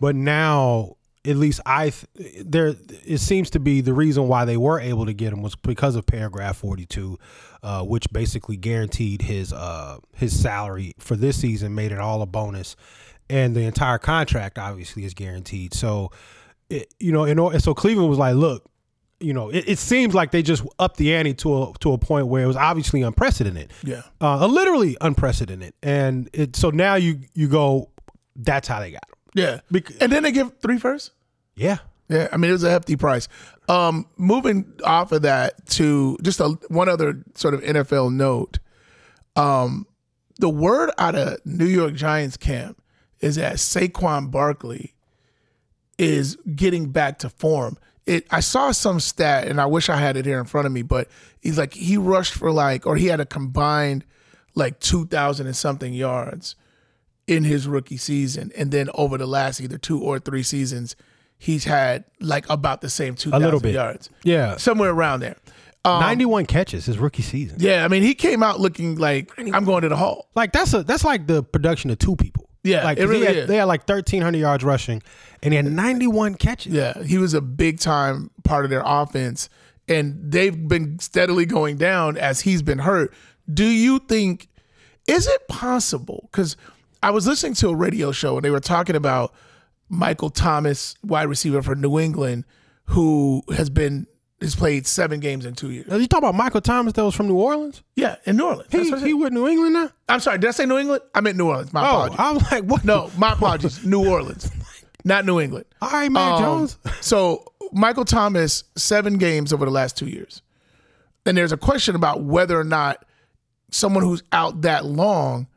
But 0.01 0.15
now, 0.17 0.97
at 1.25 1.37
least 1.37 1.61
I, 1.67 1.91
th- 1.91 2.07
there, 2.45 2.75
it 3.05 3.19
seems 3.19 3.51
to 3.51 3.61
be 3.61 3.81
the 3.81 3.93
reason 3.93 4.29
why 4.29 4.45
they 4.45 4.57
were 4.57 4.79
able 4.81 5.07
to 5.07 5.13
get 5.13 5.33
him 5.33 5.43
was 5.43 5.55
because 5.57 5.97
of 5.97 6.07
paragraph 6.07 6.57
42, 6.59 7.19
uh, 7.63 7.83
which 7.83 8.07
basically 8.13 8.57
guaranteed 8.57 9.23
his, 9.23 9.53
uh, 9.53 9.99
his 10.15 10.39
salary 10.39 10.95
for 10.99 11.17
this 11.17 11.41
season, 11.41 11.75
made 11.75 11.93
it 11.93 11.99
all 11.99 12.23
a 12.23 12.27
bonus. 12.27 12.77
And 13.31 13.55
the 13.57 13.63
entire 13.63 13.99
contract 13.99 14.59
obviously 14.59 15.05
is 15.05 15.15
guaranteed. 15.15 15.75
So, 15.75 16.11
it, 16.71 16.93
you 17.01 17.13
know, 17.13 17.25
in, 17.25 17.39
or- 17.39 17.59
so 17.59 17.75
Cleveland 17.75 18.09
was 18.11 18.19
like, 18.19 18.35
look, 18.37 18.65
you 19.21 19.33
know, 19.33 19.49
it, 19.49 19.65
it 19.67 19.79
seems 19.79 20.15
like 20.15 20.31
they 20.31 20.43
just 20.43 20.63
upped 20.79 20.97
the 20.99 21.15
ante 21.15 21.33
to 21.35 21.63
a 21.63 21.73
to 21.81 21.93
a 21.93 21.99
point 21.99 22.27
where 22.27 22.43
it 22.45 22.47
was 22.47 22.57
obviously 22.57 23.01
unprecedented, 23.03 23.73
Yeah. 23.83 24.03
uh, 24.21 24.47
literally 24.47 24.97
unprecedented, 25.01 25.73
and 25.83 26.29
it 26.35 26.55
so 26.55 26.69
now 26.71 26.97
you 26.97 27.21
you 27.35 27.49
go, 27.49 27.91
that's 28.37 28.69
how 28.69 28.79
they 28.81 28.91
got 28.91 29.05
him. 29.09 29.15
Yeah. 29.35 29.61
Bec- 29.71 29.93
and 30.03 30.13
then 30.13 30.23
they 30.23 30.33
give 30.33 30.53
three 30.61 30.79
first. 30.79 31.13
Yeah, 31.55 31.79
Yeah, 32.11 32.29
I 32.31 32.37
mean 32.37 32.51
it 32.51 32.53
was 32.53 32.65
a 32.65 32.71
hefty 32.71 32.97
price. 32.97 33.27
Um, 33.71 34.07
moving 34.19 34.71
off 34.85 35.11
of 35.13 35.23
that 35.23 35.65
to 35.71 36.19
just 36.23 36.39
a, 36.41 36.51
one 36.69 36.89
other 36.91 37.23
sort 37.35 37.55
of 37.55 37.63
NFL 37.63 38.13
note. 38.13 38.59
Um, 39.35 39.87
the 40.39 40.49
word 40.51 40.91
out 40.99 41.15
of 41.15 41.39
New 41.47 41.65
York 41.67 41.95
Giants 41.95 42.37
camp 42.37 42.81
is 43.21 43.37
that 43.37 43.57
Saquon 43.57 44.31
Barkley 44.31 44.95
is 45.99 46.37
getting 46.55 46.91
back 46.91 47.19
to 47.21 47.29
form. 47.29 47.79
It 48.05 48.27
I 48.31 48.41
saw 48.41 48.71
some 48.71 49.01
stat 49.01 49.49
and 49.49 49.61
I 49.61 49.67
wish 49.67 49.89
I 49.89 49.97
had 49.97 50.17
it 50.17 50.27
here 50.27 50.39
in 50.39 50.45
front 50.45 50.67
of 50.67 50.73
me, 50.73 50.83
but 50.83 51.09
he's 51.41 51.59
like 51.59 51.75
he 51.75 51.97
rushed 51.97 52.35
for 52.35 52.53
like 52.53 52.87
or 52.87 52.97
he 52.97 53.07
had 53.07 53.21
a 53.21 53.27
combined 53.27 54.05
like 54.55 54.79
two 54.81 55.07
thousand 55.07 55.47
and 55.47 55.57
something 55.57 55.93
yards 55.93 56.55
in 57.27 57.45
his 57.45 57.67
rookie 57.67 57.97
season, 57.97 58.53
and 58.57 58.71
then 58.71 58.89
over 58.95 59.19
the 59.19 59.27
last 59.27 59.61
either 59.61 59.79
two 59.79 60.01
or 60.01 60.19
three 60.19 60.43
seasons, 60.43 60.95
he's 61.39 61.65
had 61.65 62.05
like 62.21 62.49
about 62.49 62.81
the 62.81 62.89
same 62.89 63.15
two 63.15 63.31
little 63.31 63.61
bit. 63.61 63.75
yards, 63.75 64.11
yeah, 64.23 64.57
somewhere 64.57 64.91
around 64.91 65.21
there. 65.21 65.37
Um, 65.85 66.01
ninety 66.01 66.25
one 66.25 66.47
catches 66.47 66.87
his 66.87 66.99
rookie 66.99 67.23
season. 67.23 67.59
yeah, 67.61 67.85
I 67.85 67.89
mean 67.89 68.03
he 68.03 68.15
came 68.15 68.43
out 68.43 68.61
looking 68.61 68.97
like 68.97 69.33
I'm 69.39 69.65
going 69.65 69.83
to 69.83 69.89
the 69.89 69.97
hall. 69.97 70.29
Like 70.35 70.53
that's 70.53 70.73
a 70.75 70.83
that's 70.83 71.05
like 71.05 71.27
the 71.27 71.43
production 71.43 71.91
of 71.91 71.99
two 71.99 72.17
people. 72.17 72.46
Yeah, 72.67 72.85
like 72.85 72.99
it 72.99 73.03
'cause 73.03 73.11
he 73.11 73.15
really 73.17 73.27
had- 73.27 73.37
is. 73.37 73.49
They 73.49 73.57
had 73.57 73.65
like 73.65 73.87
thirteen 73.87 74.23
hundred 74.23 74.39
yards 74.39 74.65
rushing, 74.65 75.03
and 75.43 75.53
he 75.53 75.57
had 75.57 75.67
ninety 75.67 76.07
one 76.07 76.35
catches. 76.35 76.73
Yeah, 76.73 77.03
he 77.03 77.19
was 77.19 77.35
a 77.35 77.41
big 77.41 77.79
time 77.81 78.31
part 78.45 78.65
of 78.65 78.71
their 78.71 78.83
offense, 78.85 79.49
and 79.89 80.19
they've 80.23 80.69
been 80.69 80.99
steadily 80.99 81.47
going 81.47 81.77
down 81.77 82.17
as 82.17 82.41
he's 82.41 82.63
been 82.63 82.79
hurt. 82.81 83.13
Do 83.53 83.65
you 83.65 84.01
think 84.01 84.49
is 85.07 85.27
it 85.27 85.47
possible? 85.49 86.29
Because 86.33 86.57
I 87.03 87.11
was 87.11 87.27
listening 87.27 87.55
to 87.55 87.69
a 87.69 87.77
radio 87.77 88.11
show 88.11 88.37
and 88.37 88.45
they 88.45 88.51
were 88.51 88.59
talking 88.59 88.97
about 88.97 89.33
Michael 89.89 90.31
Thomas, 90.31 90.97
wide 91.05 91.29
receiver 91.29 91.63
for 91.63 91.77
New 91.77 91.99
England, 92.01 92.45
who 92.87 93.43
has 93.55 93.71
been 93.71 94.09
has 94.41 94.55
played 94.55 94.87
seven 94.87 95.19
games 95.21 95.47
in 95.47 95.55
two 95.55 95.71
years. 95.71 95.91
Are 95.91 95.99
you 95.99 96.07
talking 96.07 96.29
about 96.29 96.35
Michael 96.35 96.61
Thomas 96.61 96.93
that 96.95 97.05
was 97.05 97.15
from 97.15 97.27
New 97.29 97.37
Orleans? 97.37 97.83
Yeah, 97.95 98.17
in 98.27 98.37
New 98.37 98.45
Orleans. 98.45 98.71
He, 98.71 98.91
he 99.01 99.15
with 99.15 99.33
New 99.33 99.49
England 99.49 99.73
now? 99.75 99.91
I'm 100.09 100.21
sorry, 100.21 100.39
did 100.39 100.49
I 100.49 100.51
say 100.51 100.67
New 100.67 100.77
England? 100.79 101.03
I 101.15 101.21
meant 101.23 101.37
New 101.39 101.47
Orleans. 101.49 101.73
My 101.73 101.81
Oh, 101.83 102.05
apologies. 102.07 102.17
I'm 102.19 102.37
like, 102.51 102.65
what? 102.71 102.85
No, 102.85 103.11
my 103.17 103.33
apologies. 103.33 103.85
New 103.85 104.07
Orleans, 104.09 104.51
not 105.05 105.25
New 105.25 105.41
England. 105.41 105.65
All 105.81 105.91
right, 105.91 106.11
man, 106.13 106.35
Um, 106.35 106.41
Jones. 106.41 106.79
So 107.01 107.45
Michael 107.73 108.05
Thomas, 108.05 108.65
seven 108.77 109.17
games 109.19 109.53
over 109.53 109.65
the 109.65 109.71
last 109.71 109.97
two 109.97 110.07
years. 110.07 110.43
And 111.25 111.37
there's 111.37 111.53
a 111.53 111.57
question 111.57 111.97
about 111.97 112.23
whether 112.23 112.59
or 112.61 112.65
not 112.65 113.05
someone 113.71 114.05
who's 114.05 114.23
out 114.33 114.63
that 114.63 114.85
long 114.85 115.49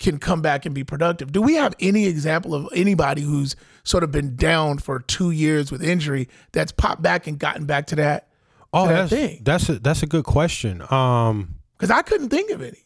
can 0.00 0.18
come 0.18 0.42
back 0.42 0.66
and 0.66 0.74
be 0.74 0.82
productive. 0.82 1.30
Do 1.30 1.40
we 1.40 1.54
have 1.54 1.74
any 1.78 2.06
example 2.06 2.54
of 2.54 2.68
anybody 2.74 3.22
who's 3.22 3.54
sort 3.84 4.02
of 4.02 4.10
been 4.10 4.34
down 4.34 4.78
for 4.78 4.98
two 4.98 5.30
years 5.30 5.70
with 5.70 5.82
injury 5.84 6.28
that's 6.52 6.72
popped 6.72 7.02
back 7.02 7.26
and 7.28 7.38
gotten 7.38 7.66
back 7.66 7.86
to 7.88 7.96
that? 7.96 8.26
Oh, 8.72 8.88
that 8.88 9.08
that's 9.08 9.10
thing. 9.12 9.40
that's 9.44 9.68
a 9.68 9.78
that's 9.78 10.02
a 10.02 10.06
good 10.06 10.24
question. 10.24 10.82
Um, 10.90 11.54
Because 11.76 11.90
I 11.90 12.02
couldn't 12.02 12.30
think 12.30 12.50
of 12.50 12.60
any. 12.62 12.84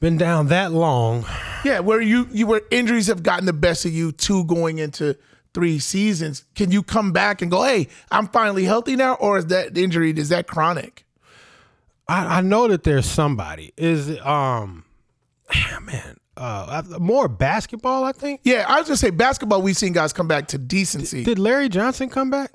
been 0.00 0.16
down 0.18 0.48
that 0.48 0.72
long. 0.72 1.24
Yeah, 1.64 1.80
where 1.80 2.00
you 2.00 2.28
you 2.32 2.46
where 2.46 2.62
injuries 2.70 3.06
have 3.06 3.22
gotten 3.22 3.46
the 3.46 3.52
best 3.52 3.84
of 3.84 3.92
you 3.92 4.12
two 4.12 4.44
going 4.44 4.78
into 4.78 5.16
three 5.54 5.78
seasons. 5.78 6.44
Can 6.54 6.70
you 6.70 6.82
come 6.82 7.12
back 7.12 7.40
and 7.42 7.50
go, 7.50 7.62
hey, 7.64 7.88
I'm 8.10 8.28
finally 8.28 8.64
healthy 8.64 8.96
now, 8.96 9.14
or 9.14 9.38
is 9.38 9.46
that 9.46 9.76
injury 9.78 10.10
is 10.10 10.28
that 10.30 10.46
chronic? 10.46 11.04
I, 12.08 12.38
I 12.38 12.40
know 12.40 12.68
that 12.68 12.84
there's 12.84 13.06
somebody. 13.06 13.72
Is 13.76 14.08
it, 14.08 14.24
um, 14.26 14.84
man, 15.82 16.16
uh, 16.36 16.82
more 16.98 17.28
basketball. 17.28 18.04
I 18.04 18.12
think. 18.12 18.40
Yeah, 18.44 18.64
I 18.68 18.78
was 18.78 18.88
gonna 18.88 18.96
say 18.96 19.10
basketball. 19.10 19.62
We've 19.62 19.76
seen 19.76 19.92
guys 19.92 20.12
come 20.12 20.28
back 20.28 20.48
to 20.48 20.58
decency. 20.58 21.24
Did 21.24 21.38
Larry 21.38 21.68
Johnson 21.68 22.08
come 22.08 22.30
back? 22.30 22.52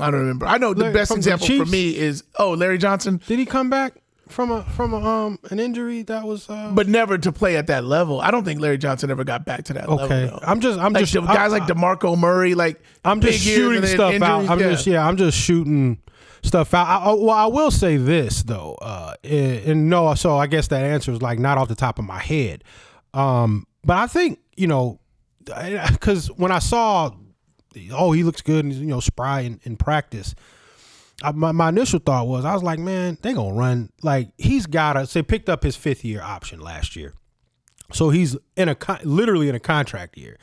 I 0.00 0.10
don't 0.10 0.20
remember. 0.20 0.46
I 0.46 0.58
know 0.58 0.74
the 0.74 0.90
best 0.90 1.10
from 1.10 1.20
the 1.20 1.32
example 1.32 1.64
for 1.64 1.70
me 1.70 1.96
is 1.96 2.24
oh 2.38 2.52
Larry 2.52 2.78
Johnson, 2.78 3.20
Did 3.26 3.38
he 3.38 3.46
come 3.46 3.70
back 3.70 3.94
from 4.28 4.50
a 4.50 4.62
from 4.64 4.92
a 4.92 4.98
um 4.98 5.38
an 5.50 5.60
injury 5.60 6.02
that 6.02 6.24
was 6.24 6.50
uh, 6.50 6.70
but 6.74 6.88
never 6.88 7.16
to 7.16 7.32
play 7.32 7.56
at 7.56 7.68
that 7.68 7.84
level. 7.84 8.20
I 8.20 8.30
don't 8.30 8.44
think 8.44 8.60
Larry 8.60 8.78
Johnson 8.78 9.10
ever 9.10 9.24
got 9.24 9.44
back 9.44 9.64
to 9.64 9.72
that 9.74 9.88
okay? 9.88 10.24
level. 10.24 10.36
Okay, 10.36 10.46
I'm 10.46 10.60
just 10.60 10.78
I'm 10.78 10.92
Like 10.92 11.06
just 11.06 11.26
guys 11.26 11.52
I, 11.52 11.58
like 11.58 11.62
Demarco 11.64 12.18
Murray, 12.18 12.54
like 12.54 12.80
I'm 13.04 13.20
just 13.20 13.40
shooting 13.40 13.86
stuff 13.86 14.20
out. 14.22 14.50
I'm 14.50 14.58
yeah. 14.60 14.70
just 14.70 14.86
yeah, 14.86 15.06
I'm 15.06 15.16
just 15.16 15.38
shooting 15.38 15.98
stuff 16.42 16.74
out. 16.74 16.86
I, 16.86 17.10
I, 17.10 17.14
well, 17.14 17.30
I 17.30 17.46
will 17.46 17.70
say 17.70 17.96
this 17.96 18.42
though, 18.42 18.74
uh, 18.80 19.14
and, 19.24 19.88
no, 19.88 20.14
so 20.14 20.36
I 20.36 20.46
guess 20.46 20.68
that 20.68 20.84
answer 20.84 21.12
is 21.12 21.22
like 21.22 21.38
not 21.38 21.58
off 21.58 21.68
the 21.68 21.74
top 21.74 21.98
of 21.98 22.04
my 22.04 22.18
head, 22.18 22.64
um, 23.14 23.66
but 23.84 23.96
I 23.96 24.06
think 24.06 24.40
you 24.56 24.66
know, 24.66 25.00
because 25.44 26.28
when 26.28 26.50
I 26.50 26.58
saw, 26.58 27.10
oh, 27.92 28.12
he 28.12 28.22
looks 28.22 28.42
good 28.42 28.64
and 28.64 28.74
you 28.74 28.86
know 28.86 29.00
spry 29.00 29.40
in, 29.40 29.60
in 29.64 29.76
practice. 29.76 30.34
I, 31.22 31.32
my, 31.32 31.50
my 31.50 31.70
initial 31.70 31.98
thought 31.98 32.26
was 32.26 32.44
I 32.44 32.52
was 32.52 32.62
like, 32.62 32.78
man, 32.78 33.16
they 33.22 33.32
gonna 33.32 33.54
run 33.54 33.90
like 34.02 34.32
he's 34.36 34.66
gotta. 34.66 35.06
Say 35.06 35.22
picked 35.22 35.48
up 35.48 35.62
his 35.62 35.74
fifth 35.74 36.04
year 36.04 36.20
option 36.20 36.60
last 36.60 36.94
year, 36.94 37.14
so 37.90 38.10
he's 38.10 38.36
in 38.54 38.68
a 38.68 38.76
literally 39.02 39.48
in 39.48 39.54
a 39.54 39.60
contract 39.60 40.18
year. 40.18 40.38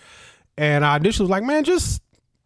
And 0.58 0.86
I 0.86 0.97
initially 0.97 1.25
was 1.25 1.32
like, 1.32 1.43
man, 1.43 1.63
just 1.63 2.03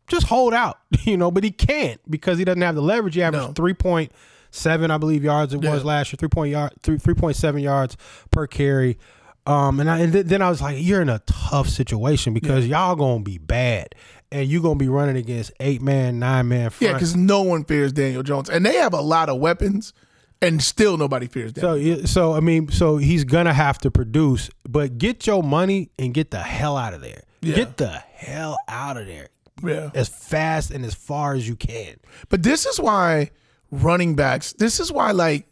just 0.07 0.27
hold 0.27 0.53
out, 0.53 0.79
you 1.03 1.17
know, 1.17 1.31
but 1.31 1.43
he 1.43 1.51
can't 1.51 1.99
because 2.09 2.37
he 2.37 2.45
doesn't 2.45 2.61
have 2.61 2.75
the 2.75 2.81
leverage. 2.81 3.15
He 3.15 3.21
averaged 3.23 3.47
No. 3.47 3.53
three 3.53 3.73
point 3.73 4.11
seven, 4.51 4.89
I 4.91 4.97
believe, 4.97 5.23
yards 5.23 5.53
it 5.53 5.61
was 5.61 5.83
last 5.83 6.11
year, 6.11 6.17
three 6.17 6.29
point 6.29 6.51
yard, 6.51 6.73
three 6.81 6.97
three 6.97 7.13
point 7.13 7.35
seven 7.35 7.61
yards 7.61 7.97
per 8.31 8.47
carry. 8.47 8.97
Um, 9.45 9.79
and 9.79 9.89
I 9.89 9.99
and 9.99 10.11
th- 10.11 10.25
then 10.25 10.41
I 10.41 10.49
was 10.49 10.61
like, 10.61 10.77
you're 10.79 11.01
in 11.01 11.07
a 11.09 11.19
tough 11.19 11.69
situation 11.69 12.33
because 12.33 12.67
y'all 12.67 12.95
gonna 12.97 13.23
be 13.23 13.37
bad, 13.37 13.95
and 14.31 14.45
you 14.47 14.61
gonna 14.61 14.75
be 14.75 14.89
running 14.89 15.15
against 15.15 15.51
eight 15.61 15.81
man, 15.81 16.19
nine 16.19 16.47
man 16.49 16.69
front. 16.69 16.81
yeah, 16.89 16.93
because 16.93 17.15
no 17.15 17.43
one 17.43 17.63
fears 17.63 17.93
Daniel 17.93 18.23
Jones, 18.23 18.49
and 18.49 18.65
they 18.65 18.75
have 18.75 18.93
a 18.93 18.99
lot 18.99 19.29
of 19.29 19.39
weapons, 19.39 19.93
and 20.41 20.61
still 20.61 20.97
nobody 20.97 21.27
fears 21.27 21.53
Daniel. 21.53 21.99
So, 21.99 22.05
so 22.05 22.33
I 22.33 22.41
mean, 22.41 22.69
so 22.69 22.97
he's 22.97 23.23
gonna 23.23 23.53
have 23.53 23.77
to 23.79 23.91
produce, 23.91 24.49
but 24.67 24.97
get 24.97 25.25
your 25.25 25.41
money 25.43 25.91
and 25.97 26.13
get 26.13 26.31
the 26.31 26.39
hell 26.41 26.75
out 26.75 26.93
of 26.93 26.99
there. 26.99 27.23
Yeah. 27.41 27.55
Get 27.55 27.77
the 27.77 27.87
hell 27.89 28.57
out 28.67 28.97
of 28.97 29.05
there 29.07 29.29
yeah. 29.63 29.91
as 29.93 30.09
fast 30.09 30.71
and 30.71 30.85
as 30.85 30.93
far 30.93 31.33
as 31.33 31.47
you 31.47 31.55
can. 31.55 31.95
But 32.29 32.43
this 32.43 32.65
is 32.65 32.79
why 32.79 33.31
running 33.71 34.15
backs, 34.15 34.53
this 34.53 34.79
is 34.79 34.91
why, 34.91 35.11
like, 35.11 35.47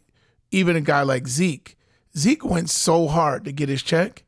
even 0.50 0.76
a 0.76 0.80
guy 0.80 1.02
like 1.02 1.28
Zeke, 1.28 1.76
Zeke 2.16 2.44
went 2.44 2.70
so 2.70 3.08
hard 3.08 3.44
to 3.44 3.52
get 3.52 3.68
his 3.68 3.82
check 3.82 4.24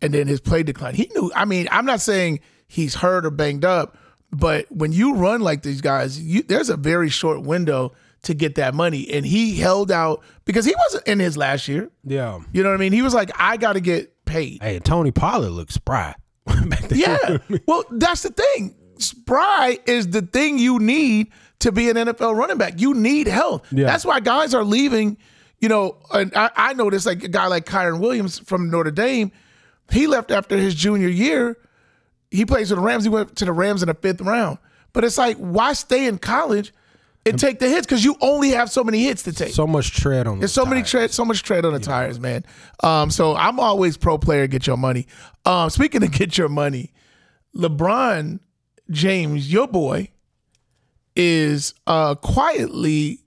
and 0.00 0.14
then 0.14 0.26
his 0.28 0.40
play 0.40 0.62
declined. 0.62 0.96
He 0.96 1.10
knew, 1.14 1.32
I 1.34 1.44
mean, 1.44 1.68
I'm 1.70 1.86
not 1.86 2.00
saying 2.00 2.40
he's 2.68 2.94
hurt 2.96 3.26
or 3.26 3.30
banged 3.30 3.64
up, 3.64 3.96
but 4.30 4.70
when 4.70 4.92
you 4.92 5.14
run 5.14 5.40
like 5.40 5.62
these 5.62 5.80
guys, 5.80 6.20
you, 6.20 6.42
there's 6.42 6.70
a 6.70 6.76
very 6.76 7.08
short 7.08 7.42
window 7.42 7.92
to 8.22 8.34
get 8.34 8.56
that 8.56 8.74
money. 8.74 9.08
And 9.10 9.24
he 9.24 9.56
held 9.56 9.90
out 9.90 10.22
because 10.44 10.64
he 10.64 10.74
wasn't 10.86 11.06
in 11.06 11.18
his 11.18 11.36
last 11.36 11.68
year. 11.68 11.90
Yeah. 12.04 12.40
You 12.52 12.62
know 12.62 12.70
what 12.70 12.74
I 12.74 12.78
mean? 12.78 12.92
He 12.92 13.02
was 13.02 13.14
like, 13.14 13.30
I 13.36 13.56
got 13.56 13.74
to 13.74 13.80
get 13.80 14.24
paid. 14.24 14.62
Hey, 14.62 14.78
Tony 14.78 15.10
Pollard 15.10 15.50
looks 15.50 15.74
spry. 15.74 16.14
Yeah. 16.90 17.38
well, 17.66 17.84
that's 17.90 18.22
the 18.22 18.30
thing. 18.30 18.74
Spry 18.98 19.78
is 19.86 20.08
the 20.08 20.22
thing 20.22 20.58
you 20.58 20.78
need 20.78 21.30
to 21.60 21.72
be 21.72 21.88
an 21.90 21.96
NFL 21.96 22.36
running 22.36 22.58
back. 22.58 22.80
You 22.80 22.94
need 22.94 23.26
health. 23.26 23.66
Yeah. 23.72 23.86
That's 23.86 24.04
why 24.04 24.20
guys 24.20 24.54
are 24.54 24.64
leaving. 24.64 25.16
You 25.58 25.68
know, 25.70 25.96
and 26.12 26.32
I, 26.36 26.50
I 26.54 26.72
noticed 26.74 27.06
like 27.06 27.24
a 27.24 27.28
guy 27.28 27.46
like 27.46 27.64
Kyren 27.64 27.98
Williams 27.98 28.38
from 28.38 28.70
Notre 28.70 28.90
Dame, 28.90 29.32
he 29.90 30.06
left 30.06 30.30
after 30.30 30.56
his 30.56 30.74
junior 30.74 31.08
year. 31.08 31.56
He 32.30 32.44
plays 32.44 32.70
with 32.70 32.78
the 32.78 32.84
Rams. 32.84 33.04
He 33.04 33.10
went 33.10 33.36
to 33.36 33.44
the 33.44 33.52
Rams 33.52 33.82
in 33.82 33.88
the 33.88 33.94
fifth 33.94 34.20
round. 34.20 34.58
But 34.92 35.04
it's 35.04 35.16
like, 35.16 35.36
why 35.38 35.72
stay 35.72 36.06
in 36.06 36.18
college 36.18 36.72
and 37.24 37.38
take 37.38 37.58
the 37.58 37.68
hits? 37.68 37.86
Because 37.86 38.04
you 38.04 38.16
only 38.20 38.50
have 38.50 38.70
so 38.70 38.82
many 38.84 39.04
hits 39.04 39.22
to 39.24 39.32
take. 39.32 39.52
So 39.52 39.66
much 39.66 39.92
tread 39.92 40.26
on. 40.26 40.40
There's 40.40 40.52
so 40.52 40.66
many 40.66 40.82
tread, 40.82 41.10
so 41.10 41.24
much 41.24 41.42
tread 41.42 41.64
on 41.64 41.72
the 41.72 41.80
tires, 41.80 42.20
man. 42.20 42.44
Um, 42.82 43.10
so 43.10 43.34
I'm 43.36 43.60
always 43.60 43.96
pro 43.96 44.18
player, 44.18 44.46
get 44.46 44.66
your 44.66 44.76
money. 44.76 45.06
Um, 45.44 45.70
speaking 45.70 46.02
of 46.02 46.12
get 46.12 46.36
your 46.36 46.48
money, 46.48 46.92
LeBron 47.54 48.40
James, 48.90 49.52
your 49.52 49.66
boy, 49.68 50.10
is 51.14 51.74
uh 51.86 52.14
quietly 52.16 53.20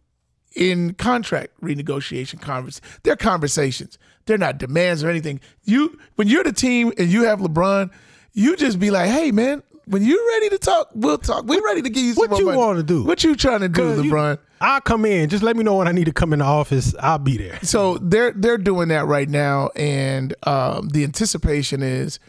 in 0.56 0.94
contract 0.96 1.60
renegotiation 1.62 2.40
convers. 2.42 2.82
They're 3.04 3.16
conversations. 3.16 3.98
They're 4.26 4.38
not 4.38 4.58
demands 4.58 5.04
or 5.04 5.10
anything. 5.10 5.40
You 5.64 5.98
when 6.16 6.28
you're 6.28 6.44
the 6.44 6.52
team 6.54 6.92
and 6.98 7.10
you 7.10 7.24
have 7.24 7.40
LeBron, 7.40 7.90
you 8.34 8.56
just 8.56 8.80
be 8.80 8.92
like, 8.92 9.10
hey 9.10 9.32
man, 9.32 9.64
when 9.86 10.04
you're 10.04 10.26
ready 10.28 10.50
to 10.50 10.58
talk, 10.60 10.90
we'll 10.94 11.18
talk. 11.18 11.46
We're 11.46 11.64
ready 11.66 11.82
to 11.82 11.90
give 11.90 12.04
you 12.04 12.14
some 12.14 12.30
What 12.30 12.40
you 12.40 12.46
wanna 12.48 12.84
do? 12.84 13.04
What 13.04 13.24
you 13.24 13.36
trying 13.36 13.62
to 13.62 13.70
do, 13.70 13.82
'Cause 13.96 14.04
you- 14.06 14.12
LeBron? 14.12 14.38
I'll 14.62 14.82
come 14.82 15.06
in. 15.06 15.30
Just 15.30 15.42
let 15.42 15.56
me 15.56 15.64
know 15.64 15.76
when 15.76 15.88
I 15.88 15.94
need 15.94 16.06
to 16.06 16.12
come 16.14 16.34
in 16.34 16.40
the 16.40 16.46
office. 16.46 16.94
I'll 17.00 17.18
be 17.18 17.38
there. 17.38 17.60
so 17.64 17.98
they're 18.00 18.34
they're 18.34 18.58
doing 18.58 18.90
that 18.90 19.08
right 19.08 19.30
now, 19.30 19.70
and 19.76 20.34
um, 20.44 20.90
the 20.90 21.04
anticipation 21.04 21.82
is 21.82 22.20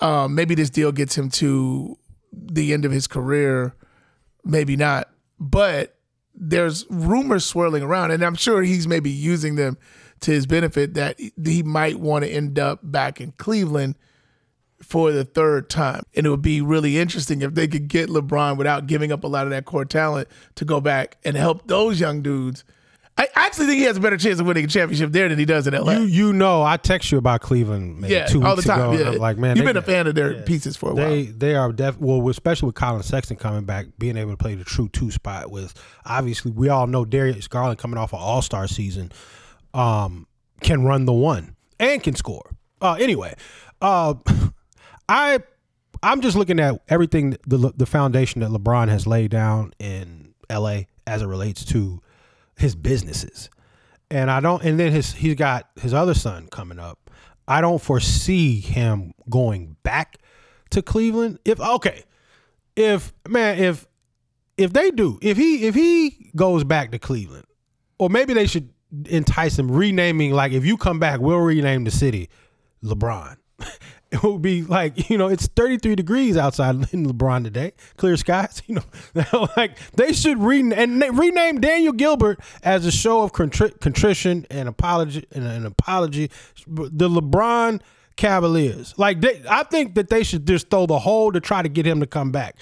Um, 0.00 0.34
maybe 0.34 0.54
this 0.56 0.70
deal 0.70 0.90
gets 0.90 1.16
him 1.16 1.30
to 1.30 1.96
the 2.36 2.72
end 2.72 2.84
of 2.84 2.92
his 2.92 3.06
career, 3.06 3.74
maybe 4.44 4.76
not. 4.76 5.10
But 5.38 5.96
there's 6.34 6.86
rumors 6.90 7.44
swirling 7.44 7.82
around, 7.82 8.10
and 8.10 8.22
I'm 8.22 8.34
sure 8.34 8.62
he's 8.62 8.88
maybe 8.88 9.10
using 9.10 9.56
them 9.56 9.78
to 10.20 10.30
his 10.30 10.46
benefit 10.46 10.94
that 10.94 11.18
he 11.18 11.62
might 11.62 12.00
want 12.00 12.24
to 12.24 12.30
end 12.30 12.58
up 12.58 12.80
back 12.82 13.20
in 13.20 13.32
Cleveland 13.32 13.96
for 14.82 15.12
the 15.12 15.24
third 15.24 15.70
time. 15.70 16.02
And 16.14 16.26
it 16.26 16.30
would 16.30 16.42
be 16.42 16.60
really 16.60 16.98
interesting 16.98 17.42
if 17.42 17.54
they 17.54 17.68
could 17.68 17.88
get 17.88 18.08
LeBron 18.08 18.56
without 18.56 18.86
giving 18.86 19.12
up 19.12 19.24
a 19.24 19.28
lot 19.28 19.44
of 19.44 19.50
that 19.50 19.64
core 19.64 19.84
talent 19.84 20.28
to 20.56 20.64
go 20.64 20.80
back 20.80 21.16
and 21.24 21.36
help 21.36 21.66
those 21.66 22.00
young 22.00 22.22
dudes 22.22 22.64
I 23.16 23.28
actually 23.36 23.66
think 23.66 23.78
he 23.78 23.84
has 23.84 23.96
a 23.96 24.00
better 24.00 24.16
chance 24.16 24.40
of 24.40 24.46
winning 24.46 24.64
a 24.64 24.66
championship 24.68 25.12
there 25.12 25.28
than 25.28 25.38
he 25.38 25.44
does 25.44 25.68
in 25.68 25.74
LA. 25.74 25.92
You 25.92 26.00
you 26.02 26.32
know, 26.32 26.64
I 26.64 26.76
text 26.76 27.12
you 27.12 27.18
about 27.18 27.42
Cleveland, 27.42 28.00
man, 28.00 28.10
yeah, 28.10 28.26
two 28.26 28.42
all 28.42 28.56
the 28.56 28.60
weeks 28.60 28.66
time. 28.66 28.92
ago. 28.92 29.00
Yeah. 29.00 29.10
I'm 29.10 29.18
like, 29.18 29.38
man, 29.38 29.56
you've 29.56 29.64
been 29.64 29.76
a 29.76 29.82
fan 29.82 30.08
of 30.08 30.16
their 30.16 30.32
yeah. 30.32 30.42
pieces 30.44 30.76
for 30.76 30.90
a 30.90 30.94
They 30.94 31.24
while. 31.26 31.32
they 31.36 31.54
are 31.54 31.72
def 31.72 31.96
well, 32.00 32.28
especially 32.28 32.66
with 32.66 32.74
Collin 32.74 33.04
Sexton 33.04 33.36
coming 33.36 33.64
back, 33.64 33.86
being 33.98 34.16
able 34.16 34.32
to 34.32 34.36
play 34.36 34.56
the 34.56 34.64
true 34.64 34.88
two 34.88 35.12
spot 35.12 35.50
with 35.50 35.74
obviously 36.04 36.50
we 36.50 36.68
all 36.68 36.88
know 36.88 37.04
Darius 37.04 37.46
Garland 37.46 37.78
coming 37.78 37.98
off 37.98 38.12
an 38.12 38.18
All 38.20 38.42
Star 38.42 38.66
season, 38.66 39.12
um, 39.74 40.26
can 40.60 40.82
run 40.84 41.04
the 41.04 41.12
one 41.12 41.54
and 41.78 42.02
can 42.02 42.16
score. 42.16 42.50
Uh, 42.80 42.94
anyway, 42.94 43.34
uh, 43.80 44.14
I 45.08 45.38
I'm 46.02 46.20
just 46.20 46.36
looking 46.36 46.58
at 46.58 46.82
everything 46.88 47.36
the 47.46 47.72
the 47.76 47.86
foundation 47.86 48.40
that 48.40 48.50
LeBron 48.50 48.88
has 48.88 49.06
laid 49.06 49.30
down 49.30 49.72
in 49.78 50.34
L.A. 50.50 50.88
as 51.06 51.22
it 51.22 51.26
relates 51.26 51.64
to 51.66 52.00
his 52.56 52.74
businesses, 52.74 53.50
and 54.10 54.30
I 54.30 54.40
don't. 54.40 54.62
And 54.62 54.78
then 54.78 54.92
his 54.92 55.12
he's 55.12 55.34
got 55.34 55.68
his 55.80 55.94
other 55.94 56.14
son 56.14 56.48
coming 56.48 56.78
up. 56.78 57.10
I 57.46 57.60
don't 57.60 57.80
foresee 57.80 58.60
him 58.60 59.12
going 59.28 59.76
back 59.82 60.18
to 60.70 60.82
Cleveland. 60.82 61.38
If 61.44 61.60
okay, 61.60 62.04
if 62.76 63.12
man, 63.28 63.58
if 63.58 63.86
if 64.56 64.72
they 64.72 64.90
do, 64.90 65.18
if 65.22 65.36
he 65.36 65.66
if 65.66 65.74
he 65.74 66.30
goes 66.36 66.64
back 66.64 66.92
to 66.92 66.98
Cleveland, 66.98 67.46
or 67.98 68.08
maybe 68.08 68.34
they 68.34 68.46
should 68.46 68.70
entice 69.06 69.58
him 69.58 69.70
renaming. 69.70 70.32
Like 70.32 70.52
if 70.52 70.64
you 70.64 70.76
come 70.76 70.98
back, 70.98 71.20
we'll 71.20 71.38
rename 71.38 71.84
the 71.84 71.90
city 71.90 72.28
LeBron. 72.82 73.36
It 74.14 74.22
would 74.22 74.42
be 74.42 74.62
like 74.62 75.10
you 75.10 75.18
know 75.18 75.26
it's 75.26 75.48
33 75.48 75.96
degrees 75.96 76.36
outside 76.36 76.76
in 76.92 77.04
LeBron 77.04 77.42
today, 77.42 77.72
clear 77.96 78.16
skies. 78.16 78.62
You 78.68 78.76
know, 79.32 79.48
like 79.56 79.76
they 79.92 80.12
should 80.12 80.38
re 80.38 80.60
and 80.60 81.02
rename 81.18 81.60
Daniel 81.60 81.92
Gilbert 81.92 82.40
as 82.62 82.86
a 82.86 82.90
show 82.90 83.22
of 83.22 83.32
contri- 83.32 83.78
contrition 83.80 84.46
and 84.50 84.68
apology 84.68 85.26
and 85.32 85.44
an 85.44 85.66
apology. 85.66 86.30
The 86.66 87.08
LeBron 87.08 87.80
Cavaliers, 88.16 88.94
like 88.96 89.20
they, 89.20 89.42
I 89.48 89.64
think 89.64 89.96
that 89.96 90.08
they 90.08 90.22
should 90.22 90.46
just 90.46 90.70
throw 90.70 90.86
the 90.86 90.98
hole 90.98 91.32
to 91.32 91.40
try 91.40 91.62
to 91.62 91.68
get 91.68 91.86
him 91.86 92.00
to 92.00 92.06
come 92.06 92.30
back. 92.30 92.56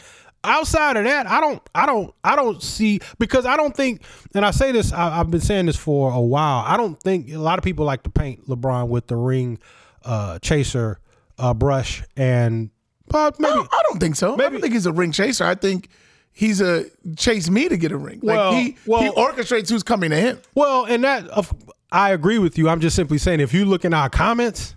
Outside 0.45 0.97
of 0.97 1.05
that, 1.05 1.27
I 1.27 1.41
don't, 1.41 1.63
I 1.75 1.87
don't, 1.87 2.13
I 2.25 2.35
don't 2.35 2.63
see 2.63 3.01
because 3.19 3.47
I 3.47 3.57
don't 3.57 3.77
think, 3.77 4.03
and 4.35 4.45
I 4.45 4.51
say 4.51 4.73
this, 4.73 4.93
I, 4.93 5.21
I've 5.21 5.31
been 5.31 5.41
saying 5.41 5.67
this 5.67 5.77
for 5.77 6.13
a 6.13 6.21
while. 6.21 6.65
I 6.67 6.77
don't 6.77 6.99
think 7.01 7.31
a 7.31 7.37
lot 7.37 7.59
of 7.59 7.65
people 7.65 7.85
like 7.85 8.03
to 8.05 8.11
paint 8.11 8.49
LeBron 8.49 8.89
with 8.89 9.07
the 9.07 9.17
ring 9.17 9.59
uh, 10.05 10.39
chaser 10.41 10.99
uh, 11.43 11.53
brush, 11.55 12.03
and 12.17 12.71
but 13.09 13.39
maybe 13.39 13.53
don't, 13.55 13.69
I 13.73 13.83
don't 13.91 13.99
think 13.99 14.17
so. 14.17 14.33
I 14.35 14.37
maybe- 14.37 14.53
don't 14.53 14.61
think 14.63 14.73
he's 14.75 14.87
a 14.87 14.93
ring 14.93 15.13
chaser. 15.13 15.45
I 15.45 15.55
think 15.55 15.89
he's 16.33 16.61
a 16.63 16.87
chase 17.17 17.51
me 17.51 17.69
to 17.69 17.77
get 17.77 17.93
a 17.93 17.97
ring. 17.99 18.21
Like 18.23 18.37
Well- 18.37 18.53
he 18.55 18.77
well- 18.87 19.03
he 19.03 19.09
orchestrates 19.11 19.69
who's 19.69 19.83
coming 19.83 20.11
to 20.11 20.17
him. 20.17 20.39
Well, 20.55 20.85
and 20.87 21.05
that 21.05 21.27
of 21.29 21.53
I 21.91 22.13
agree 22.13 22.39
with 22.39 22.57
you. 22.57 22.69
I'm 22.71 22.81
just 22.81 22.97
simply 22.97 23.19
saying 23.19 23.41
if 23.41 23.53
you 23.53 23.67
look 23.67 23.85
in 23.85 23.93
our 23.93 24.09
comments, 24.09 24.75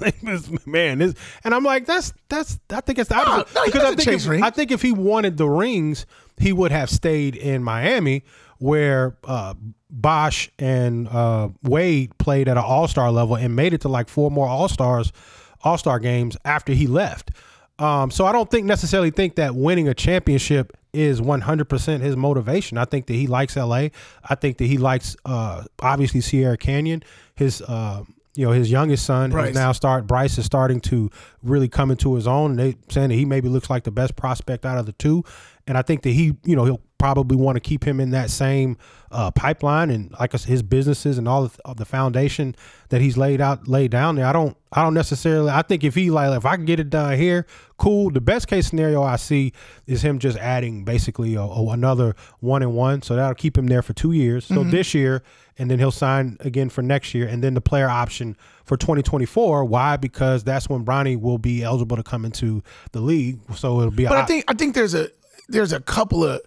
man, 0.66 0.98
this 0.98 1.14
and 1.44 1.54
I'm 1.54 1.62
like 1.62 1.86
that's 1.86 2.12
that's 2.28 2.58
I 2.70 2.80
think 2.80 2.98
it's 2.98 3.08
the 3.10 3.16
opposite 3.16 3.54
no, 3.54 3.62
he 3.64 3.70
because 3.70 3.84
I 3.84 3.94
think 3.94 4.08
if, 4.08 4.26
rings. 4.26 4.42
I 4.42 4.50
think 4.50 4.70
if 4.72 4.82
he 4.82 4.92
wanted 4.92 5.36
the 5.36 5.48
rings, 5.48 6.06
he 6.38 6.52
would 6.52 6.72
have 6.72 6.88
stayed 6.90 7.36
in 7.36 7.62
Miami 7.62 8.24
where 8.58 9.16
uh, 9.24 9.54
Bosh 9.90 10.50
and 10.58 11.08
uh, 11.08 11.48
Wade 11.62 12.16
played 12.18 12.48
at 12.48 12.56
an 12.56 12.62
All 12.64 12.88
Star 12.88 13.10
level 13.10 13.36
and 13.36 13.54
made 13.56 13.72
it 13.74 13.82
to 13.82 13.88
like 13.88 14.08
four 14.08 14.30
more 14.30 14.48
All 14.48 14.68
Stars, 14.68 15.12
All 15.62 15.78
Star 15.78 15.98
games 15.98 16.36
after 16.44 16.72
he 16.72 16.86
left. 16.86 17.30
Um, 17.78 18.10
so 18.10 18.26
I 18.26 18.32
don't 18.32 18.50
think 18.50 18.66
necessarily 18.66 19.10
think 19.10 19.36
that 19.36 19.54
winning 19.54 19.88
a 19.88 19.94
championship 19.94 20.76
is 20.92 21.20
100% 21.20 22.00
his 22.00 22.16
motivation. 22.16 22.76
I 22.76 22.84
think 22.84 23.06
that 23.06 23.14
he 23.14 23.26
likes 23.26 23.56
LA. 23.56 23.88
I 24.28 24.34
think 24.34 24.58
that 24.58 24.66
he 24.66 24.76
likes 24.76 25.16
uh, 25.24 25.64
obviously 25.80 26.20
Sierra 26.20 26.58
Canyon. 26.58 27.02
His 27.34 27.62
uh, 27.62 28.02
you 28.34 28.46
know 28.46 28.52
his 28.52 28.70
youngest 28.70 29.04
son 29.06 29.30
Bryce. 29.30 29.50
is 29.50 29.54
now 29.54 29.72
start 29.72 30.06
Bryce 30.06 30.38
is 30.38 30.44
starting 30.44 30.80
to 30.82 31.10
really 31.42 31.68
come 31.68 31.90
into 31.90 32.14
his 32.14 32.26
own. 32.26 32.56
They 32.56 32.76
saying 32.88 33.08
that 33.08 33.14
he 33.14 33.24
maybe 33.24 33.48
looks 33.48 33.70
like 33.70 33.84
the 33.84 33.90
best 33.90 34.14
prospect 34.16 34.64
out 34.64 34.78
of 34.78 34.86
the 34.86 34.92
two, 34.92 35.24
and 35.66 35.76
I 35.76 35.82
think 35.82 36.02
that 36.02 36.10
he 36.10 36.36
you 36.44 36.56
know 36.56 36.64
he'll 36.64 36.82
probably 37.00 37.36
want 37.36 37.56
to 37.56 37.60
keep 37.60 37.82
him 37.82 37.98
in 37.98 38.10
that 38.10 38.30
same 38.30 38.76
uh, 39.10 39.30
pipeline 39.32 39.90
and 39.90 40.12
like 40.20 40.34
I 40.34 40.36
said, 40.36 40.48
his 40.50 40.62
businesses 40.62 41.18
and 41.18 41.26
all 41.26 41.50
of 41.64 41.76
the 41.78 41.84
foundation 41.84 42.54
that 42.90 43.00
he's 43.00 43.16
laid 43.16 43.40
out 43.40 43.66
laid 43.66 43.90
down 43.90 44.14
there. 44.14 44.26
I 44.26 44.32
don't 44.32 44.56
I 44.72 44.82
don't 44.84 44.94
necessarily. 44.94 45.50
I 45.50 45.62
think 45.62 45.82
if 45.82 45.96
he 45.96 46.10
like 46.10 46.36
if 46.36 46.46
I 46.46 46.54
can 46.54 46.64
get 46.64 46.78
it 46.78 46.90
done 46.90 47.16
here, 47.16 47.46
cool. 47.76 48.10
The 48.10 48.20
best 48.20 48.46
case 48.46 48.68
scenario 48.68 49.02
I 49.02 49.16
see 49.16 49.52
is 49.86 50.02
him 50.02 50.18
just 50.20 50.38
adding 50.38 50.84
basically 50.84 51.34
a, 51.34 51.40
a- 51.42 51.70
another 51.70 52.14
one 52.38 52.62
and 52.62 52.74
one, 52.74 53.02
so 53.02 53.16
that'll 53.16 53.34
keep 53.34 53.58
him 53.58 53.66
there 53.66 53.82
for 53.82 53.94
two 53.94 54.12
years. 54.12 54.44
So 54.44 54.62
this 54.62 54.94
year, 54.94 55.24
and 55.58 55.68
then 55.70 55.78
he'll 55.80 55.90
sign 55.90 56.36
again 56.40 56.68
for 56.68 56.82
next 56.82 57.14
year, 57.14 57.26
and 57.26 57.42
then 57.42 57.54
the 57.54 57.60
player 57.60 57.88
option 57.88 58.36
for 58.64 58.76
2024. 58.76 59.64
Why? 59.64 59.96
Because 59.96 60.44
that's 60.44 60.68
when 60.68 60.84
Bronny 60.84 61.20
will 61.20 61.38
be 61.38 61.64
eligible 61.64 61.96
to 61.96 62.02
come 62.04 62.24
into 62.24 62.62
the 62.92 63.00
league. 63.00 63.40
So 63.56 63.80
it'll 63.80 63.90
be. 63.90 64.04
But 64.04 64.18
a, 64.18 64.22
I 64.22 64.24
think 64.26 64.44
I 64.46 64.54
think 64.54 64.74
there's 64.76 64.94
a 64.94 65.08
there's 65.48 65.72
a 65.72 65.80
couple 65.80 66.22
of 66.22 66.40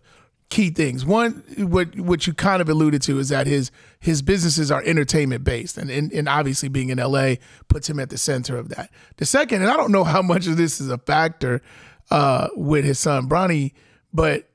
key 0.54 0.70
things. 0.70 1.04
One, 1.04 1.44
what 1.58 1.98
what 1.98 2.28
you 2.28 2.34
kind 2.34 2.62
of 2.62 2.70
alluded 2.70 3.02
to 3.04 3.18
is 3.18 3.30
that 3.30 3.48
his 3.48 3.72
his 4.00 4.22
businesses 4.22 4.72
are 4.72 4.84
entertainment 4.84 5.44
based, 5.44 5.80
and 5.80 5.90
and, 5.90 6.14
and 6.14 6.30
obviously 6.30 6.70
being 6.70 6.90
in 6.90 7.00
LA 7.00 7.36
puts 7.70 7.90
him 7.90 8.00
at 8.00 8.12
the 8.12 8.20
center 8.20 8.56
of 8.56 8.70
that. 8.70 8.92
The 9.18 9.26
second, 9.26 9.64
and 9.64 9.72
I 9.72 9.76
don't 9.76 9.92
know 9.92 10.04
how 10.04 10.22
much 10.22 10.46
of 10.46 10.56
this 10.56 10.80
is 10.80 10.90
a 10.90 11.00
factor 11.00 11.64
uh, 12.12 12.50
with 12.56 12.86
his 12.86 13.00
son 13.00 13.28
Bronny, 13.28 13.74
but 14.14 14.48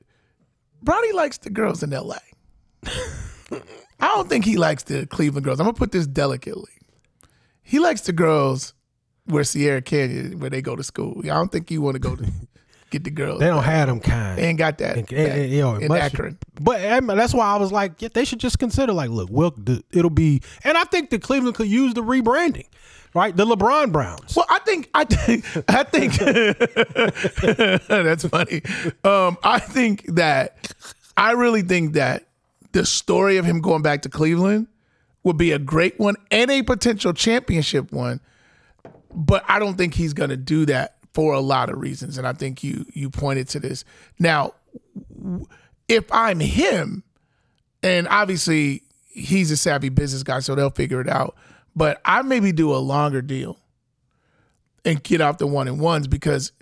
Bronny 0.81 1.13
likes 1.13 1.37
the 1.37 1.49
girls 1.49 1.83
in 1.83 1.89
LA. 1.89 2.15
I 4.01 4.07
don't 4.15 4.29
think 4.29 4.45
he 4.45 4.55
likes 4.55 4.83
the 4.83 5.05
Cleveland 5.05 5.43
girls. 5.43 5.59
I'm 5.59 5.65
gonna 5.65 5.77
put 5.77 5.91
this 5.91 6.07
delicately. 6.07 6.71
He 7.61 7.77
likes 7.79 8.01
the 8.01 8.13
girls 8.13 8.73
where 9.25 9.43
Sierra 9.43 9.81
Canyon, 9.81 10.39
where 10.39 10.49
they 10.49 10.61
go 10.61 10.77
to 10.77 10.83
school. 10.83 11.19
I 11.25 11.27
don't 11.27 11.51
think 11.51 11.69
you 11.69 11.81
want 11.81 11.95
to 11.95 11.99
go 11.99 12.15
to 12.15 12.25
get 12.89 13.03
the 13.03 13.11
girls. 13.11 13.39
they 13.39 13.47
don't 13.47 13.63
have 13.63 13.87
them 13.87 13.99
kind. 13.99 14.37
They 14.37 14.43
ain't 14.47 14.57
got 14.57 14.77
that. 14.79 14.97
And- 14.97 15.13
and, 15.13 15.51
you 15.51 15.61
know, 15.61 15.75
in 15.75 15.87
much- 15.87 16.01
Akron. 16.01 16.37
But 16.61 16.83
um, 16.85 17.07
that's 17.07 17.33
why 17.33 17.45
I 17.45 17.57
was 17.57 17.71
like, 17.71 18.01
yeah, 18.01 18.09
they 18.13 18.25
should 18.25 18.39
just 18.39 18.59
consider 18.59 18.91
like, 18.93 19.09
look, 19.09 19.29
we'll, 19.31 19.51
the, 19.57 19.83
it'll 19.91 20.09
be, 20.09 20.41
and 20.63 20.77
I 20.77 20.83
think 20.85 21.09
that 21.11 21.21
Cleveland 21.21 21.55
could 21.55 21.67
use 21.67 21.93
the 21.93 22.01
rebranding, 22.03 22.67
right? 23.13 23.35
The 23.35 23.45
LeBron 23.45 23.91
Browns. 23.91 24.35
Well, 24.35 24.45
I 24.49 24.59
think 24.59 24.89
I 24.93 25.03
think 25.05 25.45
I 25.69 25.83
think 25.83 26.13
that's 27.87 28.25
funny. 28.25 28.61
Um, 29.03 29.37
I 29.43 29.59
think 29.59 30.05
that 30.15 30.73
I 31.17 31.31
really 31.31 31.61
think 31.61 31.93
that 31.93 32.25
the 32.71 32.85
story 32.85 33.37
of 33.37 33.45
him 33.45 33.61
going 33.61 33.81
back 33.81 34.01
to 34.03 34.09
Cleveland 34.09 34.67
would 35.23 35.37
be 35.37 35.51
a 35.51 35.59
great 35.59 35.99
one 35.99 36.15
and 36.31 36.49
a 36.51 36.61
potential 36.63 37.13
championship 37.13 37.91
one. 37.91 38.19
But 39.13 39.43
I 39.47 39.59
don't 39.59 39.75
think 39.77 39.95
he's 39.95 40.13
going 40.13 40.29
to 40.29 40.37
do 40.37 40.65
that 40.67 40.97
for 41.19 41.33
a 41.33 41.41
lot 41.41 41.69
of 41.69 41.77
reasons, 41.77 42.17
and 42.17 42.25
I 42.25 42.31
think 42.31 42.63
you 42.63 42.85
you 42.93 43.09
pointed 43.09 43.49
to 43.49 43.59
this. 43.59 43.83
Now, 44.19 44.53
if 45.89 46.09
I'm 46.13 46.39
him, 46.39 47.03
and 47.83 48.07
obviously 48.07 48.83
he's 49.09 49.51
a 49.51 49.57
savvy 49.57 49.89
business 49.89 50.23
guy, 50.23 50.39
so 50.39 50.55
they'll 50.55 50.69
figure 50.69 51.01
it 51.01 51.09
out. 51.09 51.35
But 51.75 51.99
I 52.05 52.21
maybe 52.21 52.53
do 52.53 52.73
a 52.73 52.77
longer 52.77 53.21
deal 53.21 53.59
and 54.85 55.03
get 55.03 55.19
off 55.19 55.39
the 55.39 55.45
one 55.45 55.67
and 55.67 55.81
ones 55.81 56.07
because 56.07 56.53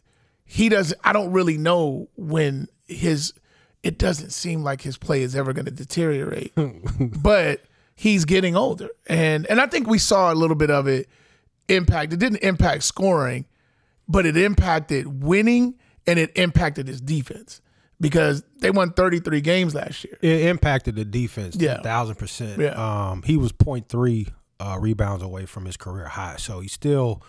he 0.43 0.69
doesn't. 0.69 0.99
I 1.03 1.13
don't 1.13 1.31
really 1.31 1.59
know 1.59 2.09
when 2.15 2.67
his. 2.87 3.35
It 3.83 3.99
doesn't 3.99 4.31
seem 4.31 4.63
like 4.63 4.81
his 4.81 4.97
play 4.97 5.21
is 5.21 5.35
ever 5.35 5.53
going 5.53 5.65
to 5.65 5.71
deteriorate, 5.71 6.51
but 7.21 7.61
he's 7.93 8.25
getting 8.25 8.55
older, 8.55 8.89
and 9.05 9.45
and 9.51 9.61
I 9.61 9.67
think 9.67 9.87
we 9.87 9.99
saw 9.99 10.33
a 10.33 10.35
little 10.35 10.55
bit 10.55 10.71
of 10.71 10.87
it 10.87 11.07
impact. 11.67 12.11
It 12.11 12.17
didn't 12.17 12.39
impact 12.39 12.85
scoring, 12.85 13.45
but 14.07 14.25
it 14.25 14.37
impacted 14.37 15.23
winning 15.23 15.75
and 16.05 16.17
it 16.19 16.31
impacted 16.35 16.87
his 16.87 17.01
defense 17.01 17.61
because 17.99 18.43
they 18.59 18.71
won 18.71 18.91
33 18.93 19.41
games 19.41 19.73
last 19.75 20.03
year. 20.03 20.17
It 20.21 20.41
impacted 20.45 20.95
the 20.95 21.05
defense, 21.05 21.55
Yeah. 21.59 21.81
thousand 21.81 22.15
percent. 22.15 22.61
Yeah. 22.61 23.09
Um, 23.11 23.23
he 23.23 23.37
was 23.37 23.51
0.3 23.51 24.27
uh, 24.59 24.77
rebounds 24.79 25.23
away 25.23 25.45
from 25.45 25.65
his 25.65 25.77
career 25.77 26.05
high, 26.07 26.35
so 26.37 26.59
he 26.59 26.67
still, 26.67 27.21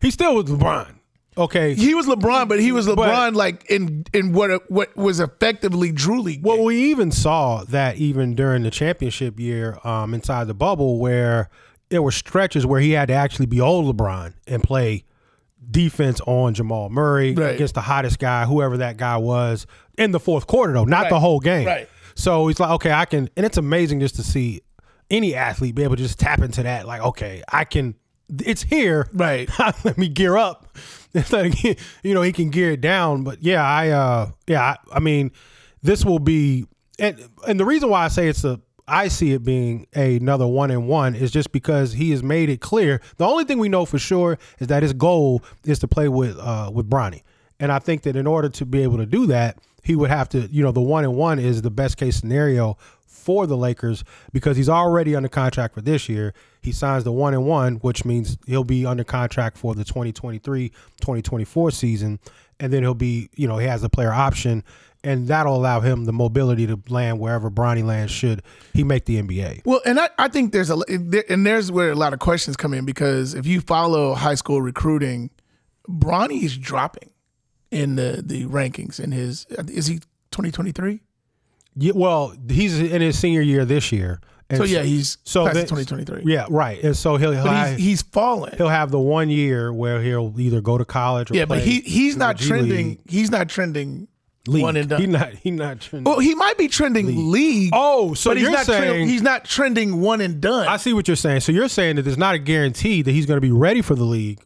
he 0.00 0.10
still 0.10 0.34
was 0.36 0.44
LeBron. 0.46 0.94
Okay, 1.36 1.74
He 1.74 1.94
was 1.94 2.06
LeBron, 2.06 2.46
but 2.48 2.60
he 2.60 2.70
was 2.70 2.86
LeBron 2.86 3.34
like 3.34 3.68
in 3.68 4.04
in 4.12 4.32
what 4.32 4.70
what 4.70 4.96
was 4.96 5.18
effectively 5.18 5.90
Drew 5.90 6.20
League. 6.22 6.44
Well, 6.44 6.58
game. 6.58 6.64
we 6.66 6.90
even 6.92 7.10
saw 7.10 7.64
that 7.64 7.96
even 7.96 8.36
during 8.36 8.62
the 8.62 8.70
championship 8.70 9.40
year 9.40 9.76
um, 9.82 10.14
inside 10.14 10.46
the 10.46 10.54
bubble, 10.54 11.00
where 11.00 11.50
there 11.88 12.02
were 12.02 12.12
stretches 12.12 12.64
where 12.64 12.80
he 12.80 12.92
had 12.92 13.08
to 13.08 13.14
actually 13.14 13.46
be 13.46 13.60
old 13.60 13.96
LeBron 13.96 14.34
and 14.46 14.62
play 14.62 15.02
defense 15.70 16.20
on 16.26 16.54
Jamal 16.54 16.88
Murray 16.90 17.34
Right. 17.34 17.54
against 17.54 17.74
the 17.74 17.80
hottest 17.80 18.18
guy, 18.18 18.44
whoever 18.44 18.76
that 18.78 18.96
guy 18.96 19.16
was, 19.16 19.66
in 19.98 20.10
the 20.10 20.20
fourth 20.20 20.46
quarter 20.46 20.72
though, 20.72 20.84
not 20.84 21.08
the 21.08 21.20
whole 21.20 21.40
game. 21.40 21.66
Right. 21.66 21.88
So 22.14 22.46
he's 22.46 22.60
like, 22.60 22.70
okay, 22.70 22.92
I 22.92 23.04
can, 23.06 23.28
and 23.36 23.44
it's 23.44 23.56
amazing 23.56 24.00
just 24.00 24.16
to 24.16 24.22
see 24.22 24.60
any 25.10 25.34
athlete 25.34 25.74
be 25.74 25.82
able 25.82 25.96
to 25.96 26.02
just 26.02 26.18
tap 26.18 26.40
into 26.40 26.62
that. 26.62 26.86
Like, 26.86 27.02
okay, 27.02 27.42
I 27.52 27.64
can. 27.64 27.94
It's 28.44 28.62
here. 28.62 29.08
Right. 29.12 29.50
Let 29.84 29.98
me 29.98 30.08
gear 30.08 30.36
up. 30.36 30.76
It's 31.16 31.32
like 31.32 31.62
you 31.62 32.12
know 32.12 32.22
he 32.22 32.32
can 32.32 32.50
gear 32.50 32.72
it 32.72 32.80
down. 32.80 33.22
But 33.22 33.40
yeah, 33.40 33.62
I 33.62 33.90
uh 33.90 34.30
yeah, 34.48 34.60
I, 34.62 34.76
I 34.96 34.98
mean, 34.98 35.30
this 35.80 36.04
will 36.04 36.18
be 36.18 36.66
and 36.98 37.28
and 37.46 37.60
the 37.60 37.64
reason 37.64 37.88
why 37.88 38.04
I 38.04 38.08
say 38.08 38.26
it's 38.26 38.42
a 38.42 38.60
I 38.86 39.08
see 39.08 39.32
it 39.32 39.42
being 39.42 39.86
another 39.94 40.46
one 40.46 40.70
and 40.70 40.86
one 40.86 41.14
is 41.14 41.30
just 41.30 41.52
because 41.52 41.94
he 41.94 42.10
has 42.10 42.22
made 42.22 42.50
it 42.50 42.60
clear. 42.60 43.00
The 43.16 43.26
only 43.26 43.44
thing 43.44 43.58
we 43.58 43.68
know 43.68 43.86
for 43.86 43.98
sure 43.98 44.38
is 44.58 44.66
that 44.66 44.82
his 44.82 44.92
goal 44.92 45.42
is 45.64 45.78
to 45.78 45.88
play 45.88 46.08
with 46.08 46.38
uh 46.38 46.70
with 46.72 46.88
Bronny. 46.88 47.22
And 47.58 47.72
I 47.72 47.78
think 47.78 48.02
that 48.02 48.16
in 48.16 48.26
order 48.26 48.48
to 48.50 48.66
be 48.66 48.82
able 48.82 48.98
to 48.98 49.06
do 49.06 49.26
that, 49.26 49.58
he 49.82 49.96
would 49.96 50.10
have 50.10 50.28
to, 50.30 50.40
you 50.50 50.62
know, 50.62 50.72
the 50.72 50.80
one 50.80 51.04
and 51.04 51.14
one 51.14 51.38
is 51.38 51.62
the 51.62 51.70
best 51.70 51.96
case 51.96 52.16
scenario 52.16 52.76
for 53.06 53.46
the 53.46 53.56
Lakers 53.56 54.04
because 54.32 54.56
he's 54.56 54.68
already 54.68 55.14
under 55.14 55.28
contract 55.28 55.74
for 55.74 55.80
this 55.80 56.08
year. 56.08 56.34
He 56.60 56.72
signs 56.72 57.04
the 57.04 57.12
one 57.12 57.32
and 57.32 57.46
one, 57.46 57.76
which 57.76 58.04
means 58.04 58.36
he'll 58.46 58.64
be 58.64 58.84
under 58.84 59.04
contract 59.04 59.56
for 59.56 59.74
the 59.74 59.84
2023 59.84 60.68
2024 60.68 61.70
season. 61.70 62.18
And 62.60 62.72
then 62.72 62.82
he'll 62.82 62.94
be, 62.94 63.30
you 63.34 63.48
know, 63.48 63.58
he 63.58 63.66
has 63.66 63.82
a 63.82 63.88
player 63.88 64.12
option, 64.12 64.62
and 65.04 65.28
that'll 65.28 65.54
allow 65.54 65.80
him 65.80 66.04
the 66.06 66.12
mobility 66.12 66.66
to 66.66 66.80
land 66.88 67.20
wherever 67.20 67.50
Bronny 67.50 67.84
lands 67.84 68.10
should 68.12 68.42
he 68.72 68.82
make 68.82 69.04
the 69.04 69.20
NBA. 69.22 69.62
Well, 69.64 69.80
and 69.86 70.00
I, 70.00 70.08
I 70.18 70.28
think 70.28 70.52
there's 70.52 70.70
a 70.70 70.78
and 71.28 71.46
there's 71.46 71.70
where 71.70 71.90
a 71.90 71.94
lot 71.94 72.12
of 72.12 72.18
questions 72.18 72.56
come 72.56 72.74
in 72.74 72.84
because 72.84 73.34
if 73.34 73.46
you 73.46 73.60
follow 73.60 74.14
high 74.14 74.34
school 74.34 74.60
recruiting, 74.62 75.30
Bronny 75.88 76.42
is 76.42 76.56
dropping 76.56 77.10
in 77.70 77.96
the 77.96 78.22
the 78.24 78.46
rankings 78.46 78.98
in 78.98 79.12
his 79.12 79.46
is 79.68 79.86
he 79.86 79.98
2023? 80.30 81.00
Yeah, 81.76 81.92
well, 81.94 82.34
he's 82.48 82.78
in 82.80 83.00
his 83.02 83.18
senior 83.18 83.40
year 83.40 83.64
this 83.64 83.90
year. 83.92 84.20
And 84.50 84.58
So 84.58 84.64
yeah, 84.64 84.82
he's 84.82 85.18
so 85.24 85.44
past 85.44 85.54
that- 85.54 85.68
2023. 85.68 86.30
Yeah, 86.32 86.46
right. 86.50 86.82
And 86.84 86.96
so 86.96 87.16
he'll 87.16 87.32
he'll, 87.32 87.50
he's, 87.50 87.78
he's 87.78 88.02
fallen. 88.02 88.54
he'll 88.56 88.68
have 88.68 88.90
the 88.90 89.00
one 89.00 89.30
year 89.30 89.72
where 89.72 90.02
he'll 90.02 90.38
either 90.38 90.60
go 90.60 90.76
to 90.78 90.84
college 90.84 91.30
or 91.30 91.34
Yeah, 91.34 91.46
but 91.46 91.60
he 91.62 91.80
he's 91.80 92.16
not 92.16 92.38
trending. 92.38 92.88
League 92.88 93.00
He's 93.08 93.30
not 93.30 93.48
trending 93.48 94.06
league. 94.46 94.62
one 94.62 94.76
and 94.76 94.88
done. 94.88 95.00
He 95.00 95.06
not 95.06 95.32
he 95.34 95.50
not 95.50 95.80
trending. 95.80 96.10
well, 96.10 96.20
he 96.20 96.34
might 96.34 96.58
be 96.58 96.68
trending 96.68 97.30
league. 97.30 97.70
Oh, 97.72 98.14
so 98.14 98.30
but 98.30 98.36
he's 98.36 98.42
you're 98.44 98.52
not 98.52 98.64
trend- 98.64 98.84
saying 98.84 99.08
he's 99.08 99.22
not 99.22 99.44
trending 99.44 100.00
one 100.00 100.20
and 100.20 100.40
done. 100.40 100.66
I 100.68 100.76
see 100.76 100.92
what 100.92 101.08
you're 101.08 101.16
saying. 101.16 101.40
So 101.40 101.52
you're 101.52 101.68
saying 101.68 101.96
that 101.96 102.02
there's 102.02 102.18
not 102.18 102.34
a 102.34 102.38
guarantee 102.38 103.02
that 103.02 103.10
he's 103.10 103.26
going 103.26 103.36
to 103.36 103.40
be 103.40 103.52
ready 103.52 103.82
for 103.82 103.94
the 103.94 104.04
league 104.04 104.40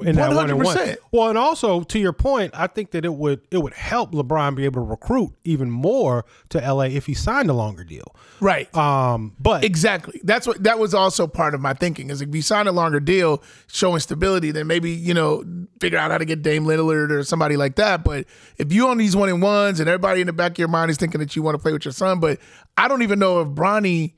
in 0.00 0.16
that 0.16 0.34
one 0.34 0.50
and 0.50 0.62
one. 0.62 0.76
100%. 0.76 0.96
Well, 1.10 1.28
and 1.28 1.38
also 1.38 1.82
to 1.82 1.98
your 1.98 2.12
point, 2.12 2.52
I 2.54 2.66
think 2.66 2.92
that 2.92 3.04
it 3.04 3.14
would 3.14 3.42
it 3.50 3.58
would 3.58 3.74
help 3.74 4.12
LeBron 4.12 4.54
be 4.54 4.64
able 4.64 4.82
to 4.82 4.88
recruit 4.88 5.32
even 5.44 5.70
more 5.70 6.24
to 6.50 6.58
LA 6.58 6.84
if 6.84 7.06
he 7.06 7.14
signed 7.14 7.50
a 7.50 7.52
longer 7.52 7.84
deal. 7.84 8.14
right. 8.40 8.74
Um, 8.76 9.34
but 9.38 9.64
Exactly. 9.64 10.20
That's 10.24 10.46
what 10.46 10.62
that 10.62 10.78
was 10.78 10.94
also 10.94 11.26
part 11.26 11.54
of 11.54 11.60
my 11.60 11.74
thinking 11.74 12.10
is 12.10 12.22
if 12.22 12.34
you 12.34 12.42
sign 12.42 12.66
a 12.66 12.72
longer 12.72 13.00
deal 13.00 13.42
showing 13.66 14.00
stability, 14.00 14.50
then 14.50 14.66
maybe, 14.66 14.90
you 14.90 15.14
know, 15.14 15.44
figure 15.80 15.98
out 15.98 16.10
how 16.10 16.18
to 16.18 16.24
get 16.24 16.42
Dame 16.42 16.64
Lillard 16.64 17.10
or 17.10 17.22
somebody 17.24 17.56
like 17.56 17.76
that. 17.76 18.04
But 18.04 18.26
if 18.58 18.72
you 18.72 18.88
on 18.88 18.98
these 18.98 19.14
one 19.14 19.28
and 19.28 19.42
ones 19.42 19.80
and 19.80 19.88
everybody 19.88 20.20
in 20.20 20.26
the 20.26 20.32
back 20.32 20.52
of 20.52 20.58
your 20.58 20.68
mind 20.68 20.90
is 20.90 20.96
thinking 20.96 21.20
that 21.20 21.36
you 21.36 21.42
want 21.42 21.54
to 21.56 21.58
play 21.62 21.72
with 21.72 21.84
your 21.84 21.92
son, 21.92 22.20
but 22.20 22.38
I 22.76 22.88
don't 22.88 23.02
even 23.02 23.18
know 23.18 23.40
if 23.40 23.48
Bronny 23.48 24.14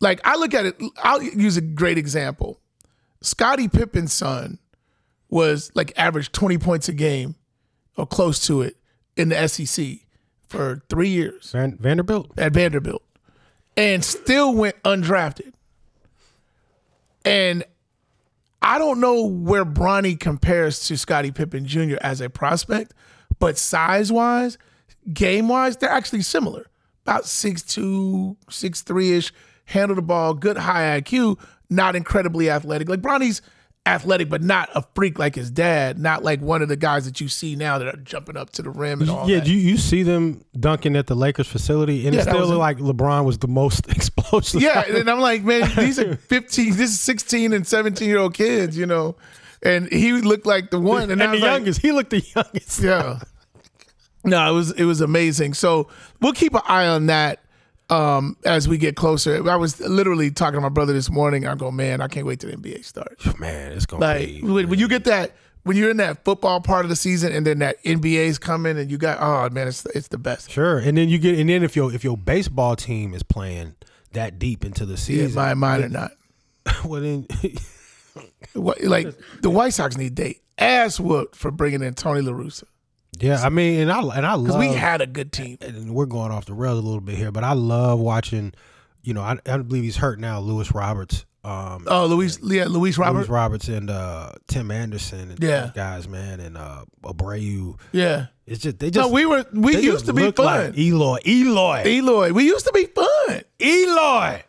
like 0.00 0.20
I 0.24 0.36
look 0.36 0.54
at 0.54 0.66
it, 0.66 0.82
I'll 1.02 1.22
use 1.22 1.56
a 1.56 1.60
great 1.60 1.98
example. 1.98 2.58
Scottie 3.22 3.68
Pippen's 3.68 4.12
son 4.12 4.58
was 5.30 5.70
like 5.74 5.92
average 5.96 6.32
20 6.32 6.58
points 6.58 6.88
a 6.88 6.92
game 6.92 7.36
or 7.96 8.06
close 8.06 8.44
to 8.46 8.62
it 8.62 8.76
in 9.16 9.28
the 9.30 9.48
SEC 9.48 9.98
for 10.48 10.82
three 10.88 11.08
years 11.08 11.52
Van, 11.52 11.76
Vanderbilt. 11.78 12.30
at 12.36 12.52
Vanderbilt 12.52 13.02
and 13.76 14.04
still 14.04 14.54
went 14.54 14.80
undrafted. 14.82 15.52
And 17.24 17.64
I 18.62 18.78
don't 18.78 19.00
know 19.00 19.24
where 19.24 19.64
Bronny 19.64 20.18
compares 20.18 20.86
to 20.88 20.96
Scottie 20.96 21.30
Pippen 21.30 21.66
Jr. 21.66 21.96
as 22.00 22.20
a 22.20 22.28
prospect, 22.28 22.92
but 23.38 23.56
size 23.56 24.10
wise, 24.12 24.58
game 25.12 25.48
wise, 25.48 25.76
they're 25.76 25.90
actually 25.90 26.22
similar. 26.22 26.66
About 27.06 27.24
6'2, 27.24 28.36
6'3 28.48 29.16
ish, 29.16 29.32
handle 29.66 29.94
the 29.94 30.02
ball, 30.02 30.34
good 30.34 30.58
high 30.58 31.00
IQ, 31.00 31.38
not 31.70 31.96
incredibly 31.96 32.50
athletic. 32.50 32.88
Like 32.88 33.00
Bronny's 33.00 33.40
athletic, 33.86 34.28
but 34.28 34.42
not 34.42 34.68
a 34.74 34.84
freak 34.94 35.18
like 35.18 35.34
his 35.34 35.50
dad, 35.50 35.98
not 35.98 36.22
like 36.22 36.40
one 36.40 36.60
of 36.62 36.68
the 36.68 36.76
guys 36.76 37.06
that 37.06 37.20
you 37.20 37.28
see 37.28 37.56
now 37.56 37.78
that 37.78 37.88
are 37.88 37.96
jumping 37.98 38.36
up 38.36 38.50
to 38.50 38.62
the 38.62 38.70
rim 38.70 39.00
and 39.00 39.10
all 39.10 39.28
Yeah, 39.28 39.38
that. 39.38 39.46
you, 39.48 39.56
you 39.56 39.76
see 39.78 40.02
them 40.02 40.44
dunking 40.58 40.96
at 40.96 41.06
the 41.06 41.14
Lakers 41.14 41.48
facility, 41.48 42.06
and 42.06 42.14
Yeah, 42.14 42.20
it 42.20 42.24
still 42.24 42.46
looked 42.46 42.58
like 42.58 42.78
LeBron 42.78 43.24
was 43.24 43.38
the 43.38 43.48
most 43.48 43.88
explosive. 43.90 44.60
Yeah, 44.62 44.84
and 44.86 45.08
I'm 45.08 45.20
like, 45.20 45.42
man, 45.44 45.70
these 45.76 45.98
are 45.98 46.14
15, 46.28 46.70
this 46.76 46.90
is 46.90 47.00
16 47.00 47.52
and 47.52 47.66
17 47.66 48.06
year 48.08 48.18
old 48.18 48.34
kids, 48.34 48.76
you 48.76 48.86
know, 48.86 49.16
and 49.62 49.90
he 49.92 50.12
looked 50.12 50.46
like 50.46 50.70
the 50.70 50.78
one, 50.78 51.10
and, 51.10 51.12
and, 51.12 51.20
the 51.20 51.26
was 51.32 51.40
like, 51.40 51.50
youngest, 51.50 51.80
he 51.80 51.92
looked 51.92 52.10
the 52.10 52.24
youngest. 52.36 52.80
yeah. 52.82 53.18
No, 54.22 54.50
it 54.50 54.54
was 54.54 54.72
it 54.72 54.84
was 54.84 55.00
amazing. 55.00 55.54
So 55.54 55.88
we'll 56.20 56.34
keep 56.34 56.52
an 56.52 56.60
eye 56.66 56.86
on 56.86 57.06
that 57.06 57.42
um, 57.90 58.36
as 58.44 58.68
we 58.68 58.78
get 58.78 58.96
closer. 58.96 59.48
I 59.50 59.56
was 59.56 59.80
literally 59.80 60.30
talking 60.30 60.54
to 60.56 60.60
my 60.60 60.68
brother 60.68 60.92
this 60.92 61.10
morning. 61.10 61.46
I 61.46 61.54
go, 61.54 61.70
man, 61.70 62.00
I 62.00 62.08
can't 62.08 62.26
wait 62.26 62.40
till 62.40 62.50
the 62.50 62.56
NBA 62.56 62.84
starts. 62.84 63.24
Man, 63.38 63.72
it's 63.72 63.86
gonna 63.86 64.00
Like 64.04 64.26
be. 64.28 64.42
when, 64.42 64.68
when 64.68 64.78
you 64.78 64.88
get 64.88 65.04
that, 65.04 65.32
when 65.64 65.76
you're 65.76 65.90
in 65.90 65.98
that 65.98 66.24
football 66.24 66.60
part 66.60 66.84
of 66.84 66.88
the 66.88 66.96
season, 66.96 67.32
and 67.32 67.46
then 67.46 67.58
that 67.58 67.82
NBA's 67.84 68.38
coming, 68.38 68.78
and 68.78 68.90
you 68.90 68.96
got, 68.98 69.18
oh 69.20 69.52
man, 69.52 69.68
it's 69.68 69.84
it's 69.86 70.08
the 70.08 70.18
best. 70.18 70.50
Sure, 70.50 70.78
and 70.78 70.96
then 70.96 71.08
you 71.08 71.18
get, 71.18 71.38
and 71.38 71.50
then 71.50 71.62
if 71.62 71.76
your 71.76 71.92
if 71.92 72.02
your 72.04 72.16
baseball 72.16 72.76
team 72.76 73.12
is 73.12 73.22
playing 73.22 73.74
that 74.12 74.38
deep 74.38 74.64
into 74.64 74.84
the 74.86 74.92
Yeah, 74.92 74.96
season, 74.96 75.34
my 75.34 75.54
mine 75.54 75.84
or 75.84 75.88
not. 75.88 76.12
well 76.84 77.00
then, 77.02 77.26
What- 78.54 78.82
Like 78.82 79.08
the 79.42 79.50
White 79.50 79.74
Sox 79.74 79.96
need 79.96 80.16
they 80.16 80.40
ass 80.58 80.98
whooped 81.00 81.36
for 81.36 81.50
bringing 81.50 81.82
in 81.82 81.94
Tony 81.94 82.20
La 82.20 82.32
Russa. 82.32 82.64
Yeah, 83.18 83.42
I 83.42 83.48
mean, 83.48 83.80
and 83.80 83.92
I 83.92 84.00
and 84.00 84.26
I 84.26 84.36
Because 84.36 84.50
love 84.54 84.60
we 84.60 84.68
had 84.68 85.00
a 85.00 85.06
good 85.06 85.32
team. 85.32 85.58
and 85.60 85.94
we're 85.94 86.06
going 86.06 86.30
off 86.32 86.46
the 86.46 86.54
rails 86.54 86.78
a 86.78 86.82
little 86.82 87.00
bit 87.00 87.16
here, 87.16 87.32
but 87.32 87.44
I 87.44 87.52
love 87.54 87.98
watching. 87.98 88.52
You 89.02 89.14
know, 89.14 89.22
I, 89.22 89.38
I 89.46 89.56
believe 89.58 89.82
he's 89.82 89.96
hurt 89.96 90.18
now. 90.20 90.40
Lewis 90.40 90.72
Roberts, 90.72 91.24
um, 91.42 91.86
Oh, 91.86 92.04
Luis, 92.06 92.38
yeah, 92.42 92.66
Luis 92.66 92.98
Robert. 92.98 93.20
Lewis 93.20 93.28
Roberts, 93.30 93.68
and 93.68 93.88
uh, 93.88 94.32
Tim 94.46 94.70
Anderson, 94.70 95.30
and 95.30 95.42
Yeah. 95.42 95.60
those 95.62 95.70
guys, 95.72 96.06
man, 96.08 96.38
and 96.38 96.58
uh, 96.58 96.84
Abreu. 97.02 97.78
Yeah. 97.92 98.26
It's 98.46 98.62
just 98.62 98.78
they 98.78 98.86
No, 98.88 98.90
just 98.90 99.10
we 99.12 99.24
were 99.24 99.46
we 99.54 99.76
used 99.80 100.04
to 100.06 100.12
be 100.12 100.30
fun. 100.32 100.44
like 100.72 100.78
Eloy, 100.78 101.18
Eloy, 101.26 101.82
Eloy, 101.86 102.32
we 102.32 102.44
used 102.44 102.66
to 102.66 102.72
be 102.72 102.84
fun. 102.86 103.40
Eloy. 103.58 104.42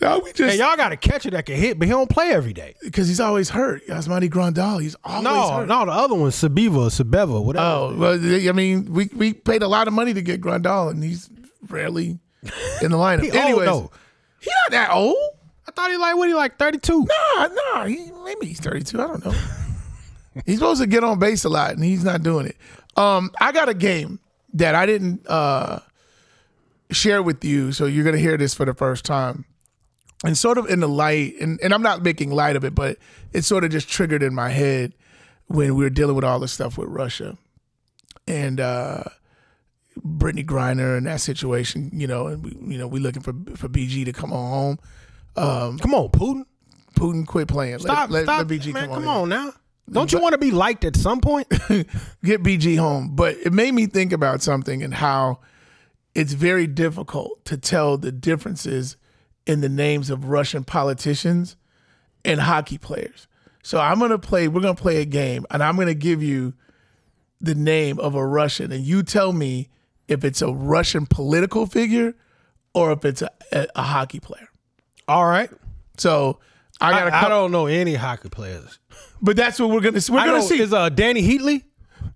No, 0.00 0.20
we 0.20 0.30
Hey, 0.36 0.58
y'all 0.58 0.76
got 0.76 0.92
a 0.92 0.96
catcher 0.96 1.30
that 1.30 1.44
can 1.46 1.56
hit, 1.56 1.78
but 1.78 1.86
he 1.86 1.90
don't 1.92 2.08
play 2.08 2.30
every 2.30 2.52
day. 2.52 2.74
because 2.82 3.08
he's 3.08 3.18
always 3.18 3.48
hurt. 3.50 3.84
Yasmani 3.88 4.30
Grandal, 4.30 4.80
he's 4.80 4.94
always 5.04 5.24
No, 5.24 5.50
hurt. 5.56 5.66
no, 5.68 5.84
the 5.86 5.90
other 5.92 6.14
one, 6.14 6.30
Sabiva, 6.30 6.88
Sabeva, 6.88 7.44
whatever. 7.44 7.64
Oh, 7.66 7.94
well, 7.96 8.12
I 8.48 8.52
mean, 8.52 8.92
we 8.92 9.10
we 9.14 9.32
paid 9.32 9.62
a 9.62 9.68
lot 9.68 9.88
of 9.88 9.94
money 9.94 10.14
to 10.14 10.22
get 10.22 10.40
Grandal, 10.40 10.90
and 10.90 11.02
he's 11.02 11.28
rarely 11.68 12.18
in 12.80 12.90
the 12.92 12.96
lineup. 12.96 13.22
He 13.22 13.30
old, 13.30 13.36
Anyways, 13.36 13.66
though. 13.66 13.90
he's 14.40 14.52
not 14.64 14.70
that 14.70 14.90
old. 14.92 15.16
I 15.66 15.72
thought 15.72 15.90
he 15.90 15.96
like 15.96 16.16
what 16.16 16.28
he 16.28 16.34
like 16.34 16.58
thirty 16.58 16.78
two. 16.78 17.04
Nah, 17.36 17.48
nah, 17.48 17.84
he, 17.86 18.10
maybe 18.24 18.46
he's 18.46 18.60
32. 18.60 19.02
I 19.02 19.06
don't 19.06 19.24
know. 19.24 19.34
he's 20.46 20.58
supposed 20.58 20.80
to 20.80 20.86
get 20.86 21.02
on 21.04 21.18
base 21.18 21.44
a 21.44 21.48
lot, 21.48 21.72
and 21.72 21.82
he's 21.84 22.04
not 22.04 22.22
doing 22.22 22.46
it. 22.46 22.56
Um, 22.96 23.30
I 23.40 23.50
got 23.52 23.68
a 23.68 23.74
game 23.74 24.20
that 24.54 24.74
I 24.76 24.86
didn't 24.86 25.26
uh, 25.28 25.80
share 26.90 27.22
with 27.22 27.44
you, 27.44 27.72
so 27.72 27.86
you're 27.86 28.04
gonna 28.04 28.16
hear 28.18 28.36
this 28.36 28.54
for 28.54 28.64
the 28.64 28.74
first 28.74 29.04
time. 29.04 29.44
And 30.24 30.36
sort 30.36 30.58
of 30.58 30.68
in 30.68 30.80
the 30.80 30.88
light, 30.88 31.34
and, 31.40 31.60
and 31.62 31.72
I'm 31.72 31.82
not 31.82 32.02
making 32.02 32.32
light 32.32 32.56
of 32.56 32.64
it, 32.64 32.74
but 32.74 32.98
it 33.32 33.44
sort 33.44 33.62
of 33.62 33.70
just 33.70 33.88
triggered 33.88 34.22
in 34.22 34.34
my 34.34 34.48
head 34.50 34.94
when 35.46 35.76
we 35.76 35.84
were 35.84 35.90
dealing 35.90 36.16
with 36.16 36.24
all 36.24 36.40
this 36.40 36.52
stuff 36.52 36.76
with 36.76 36.88
Russia 36.88 37.38
and 38.26 38.58
uh, 38.58 39.04
Brittney 39.98 40.44
Griner 40.44 40.96
and 40.96 41.06
that 41.06 41.20
situation, 41.20 41.90
you 41.92 42.06
know, 42.06 42.26
and 42.26 42.42
we, 42.44 42.72
you 42.72 42.78
know, 42.78 42.88
we 42.88 42.98
looking 42.98 43.22
for 43.22 43.32
for 43.56 43.68
BG 43.68 44.04
to 44.06 44.12
come 44.12 44.32
on 44.32 44.78
home. 45.36 45.78
Come 45.78 45.94
on, 45.94 46.08
Putin. 46.08 46.44
Putin 46.96 47.26
quit 47.26 47.48
playing. 47.48 47.78
Stop, 47.78 48.10
let, 48.10 48.24
stop, 48.24 48.38
let, 48.38 48.50
let 48.50 48.60
BG 48.60 48.72
man. 48.74 48.86
come, 48.88 48.94
Come 48.94 49.08
on. 49.08 49.22
on 49.22 49.28
now. 49.28 49.52
Don't 49.90 50.12
you 50.12 50.20
want 50.20 50.32
to 50.32 50.38
be 50.38 50.50
liked 50.50 50.84
at 50.84 50.96
some 50.96 51.20
point? 51.20 51.48
Get 51.48 52.42
BG 52.42 52.76
home. 52.78 53.14
But 53.14 53.36
it 53.36 53.52
made 53.52 53.72
me 53.72 53.86
think 53.86 54.12
about 54.12 54.42
something 54.42 54.82
and 54.82 54.92
how 54.92 55.38
it's 56.14 56.34
very 56.34 56.66
difficult 56.66 57.44
to 57.46 57.56
tell 57.56 57.96
the 57.96 58.12
differences 58.12 58.96
in 59.48 59.62
the 59.62 59.68
names 59.68 60.10
of 60.10 60.26
Russian 60.26 60.62
politicians 60.62 61.56
and 62.24 62.38
hockey 62.38 62.78
players. 62.78 63.26
So 63.62 63.80
I'm 63.80 63.98
gonna 63.98 64.18
play. 64.18 64.46
We're 64.46 64.60
gonna 64.60 64.74
play 64.74 64.98
a 64.98 65.04
game, 65.04 65.44
and 65.50 65.62
I'm 65.62 65.76
gonna 65.76 65.94
give 65.94 66.22
you 66.22 66.54
the 67.40 67.54
name 67.54 67.98
of 67.98 68.14
a 68.14 68.24
Russian, 68.24 68.70
and 68.70 68.84
you 68.84 69.02
tell 69.02 69.32
me 69.32 69.68
if 70.06 70.24
it's 70.24 70.42
a 70.42 70.52
Russian 70.52 71.06
political 71.06 71.66
figure 71.66 72.14
or 72.74 72.92
if 72.92 73.04
it's 73.04 73.22
a, 73.22 73.30
a, 73.52 73.66
a 73.74 73.82
hockey 73.82 74.20
player. 74.20 74.48
All 75.06 75.26
right. 75.26 75.50
So 75.96 76.38
I 76.80 76.92
got 76.92 77.12
I, 77.12 77.26
I 77.26 77.28
don't 77.28 77.50
know 77.50 77.66
any 77.66 77.94
hockey 77.94 78.28
players. 78.28 78.78
but 79.20 79.36
that's 79.36 79.58
what 79.58 79.70
we're 79.70 79.80
gonna 79.80 80.00
we're 80.10 80.20
I 80.20 80.26
gonna 80.26 80.42
see. 80.42 80.60
is 80.60 80.72
uh, 80.72 80.90
Dany 80.90 81.26
Heatley? 81.26 81.64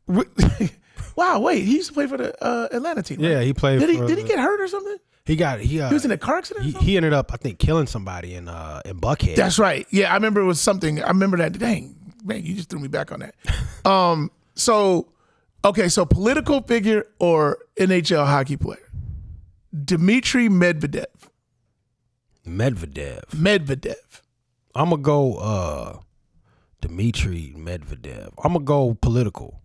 wow, 1.16 1.40
wait, 1.40 1.64
he 1.64 1.77
used 1.77 1.88
to 1.88 1.95
play 1.95 2.07
for 2.07 2.18
the 2.18 2.45
uh, 2.45 2.68
Atlanta 2.71 3.03
team. 3.03 3.21
right? 3.21 3.31
Yeah, 3.31 3.40
he 3.40 3.53
played. 3.53 3.81
Did 3.81 3.90
he 3.90 3.97
did 3.97 4.18
he 4.18 4.25
get 4.25 4.38
hurt 4.38 4.61
or 4.61 4.68
something? 4.68 4.99
He 5.24 5.37
got 5.37 5.61
he. 5.61 5.80
Uh, 5.80 5.88
He 5.88 5.94
was 5.94 6.04
in 6.04 6.11
a 6.11 6.18
car 6.18 6.38
accident. 6.38 6.66
he, 6.66 6.72
he 6.72 6.96
ended 6.96 7.12
up, 7.12 7.32
I 7.32 7.37
think, 7.37 7.58
killing 7.58 7.87
somebody 7.87 8.35
in 8.35 8.48
uh 8.48 8.80
in 8.85 8.98
Buckhead. 8.98 9.37
That's 9.37 9.58
right. 9.58 9.87
Yeah, 9.90 10.11
I 10.11 10.14
remember 10.14 10.40
it 10.40 10.46
was 10.46 10.61
something. 10.61 11.02
I 11.02 11.08
remember 11.08 11.37
that. 11.37 11.52
Dang, 11.58 11.94
man, 12.24 12.44
you 12.44 12.54
just 12.54 12.68
threw 12.70 12.80
me 12.80 12.88
back 12.88 13.12
on 13.12 13.20
that. 13.20 13.35
um, 13.88 14.30
so 14.54 15.08
okay, 15.64 15.88
so 15.88 16.04
political 16.04 16.61
figure 16.62 17.06
or 17.20 17.58
NHL 17.76 18.26
hockey 18.26 18.56
player, 18.56 18.88
Dmitry 19.85 20.48
Medvedev. 20.48 21.04
Medvedev. 22.46 23.24
Medvedev. 23.30 23.94
I'm 24.74 24.90
gonna 24.90 25.02
go 25.02 25.37
uh 25.37 25.98
Dmitry 26.80 27.54
Medvedev. 27.56 28.32
I'm 28.42 28.54
gonna 28.54 28.64
go 28.64 28.94
political. 29.00 29.61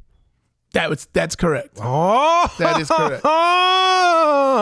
That 0.74 0.90
was 0.90 1.08
that's 1.14 1.36
correct. 1.36 1.80
Oh, 1.82 2.48
That 2.60 2.80
is 2.80 2.90
correct. 2.90 3.24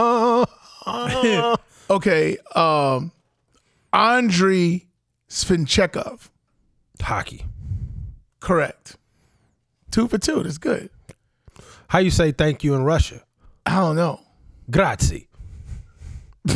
Okay, 1.90 2.38
um, 2.56 3.12
Andrei 3.94 4.88
Svinchekov. 5.30 6.30
Hockey. 7.00 7.46
Correct. 8.40 8.98
Two 9.92 10.08
for 10.08 10.18
two. 10.18 10.42
That's 10.42 10.58
good. 10.58 10.90
How 11.90 12.00
you 12.00 12.10
say 12.10 12.32
thank 12.32 12.64
you 12.64 12.74
in 12.74 12.84
Russia? 12.84 13.22
I 13.68 13.76
don't 13.76 13.96
know. 13.96 14.22
Grazie. 14.72 15.28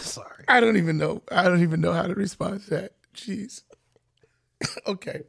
Sorry. 0.00 0.37
I 0.48 0.60
don't 0.60 0.76
even 0.76 0.96
know. 0.96 1.22
I 1.30 1.44
don't 1.44 1.62
even 1.62 1.80
know 1.80 1.92
how 1.92 2.02
to 2.02 2.14
respond 2.14 2.64
to 2.64 2.70
that. 2.70 2.92
Jeez. 3.14 3.62
okay. 4.86 5.22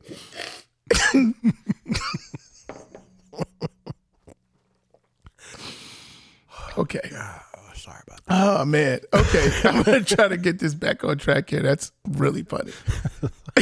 okay. 6.78 7.02
Oh, 7.14 7.42
sorry 7.76 8.00
about 8.08 8.26
that. 8.26 8.30
Oh 8.30 8.66
man. 8.66 9.02
Okay. 9.14 9.52
I'm 9.66 9.84
gonna 9.84 10.04
try 10.04 10.30
to 10.30 10.38
get 10.38 10.60
this 10.60 10.74
back 10.74 11.04
on 11.04 11.18
track 11.18 11.50
here. 11.50 11.62
That's 11.62 11.92
really 12.08 12.44
funny. 12.44 12.72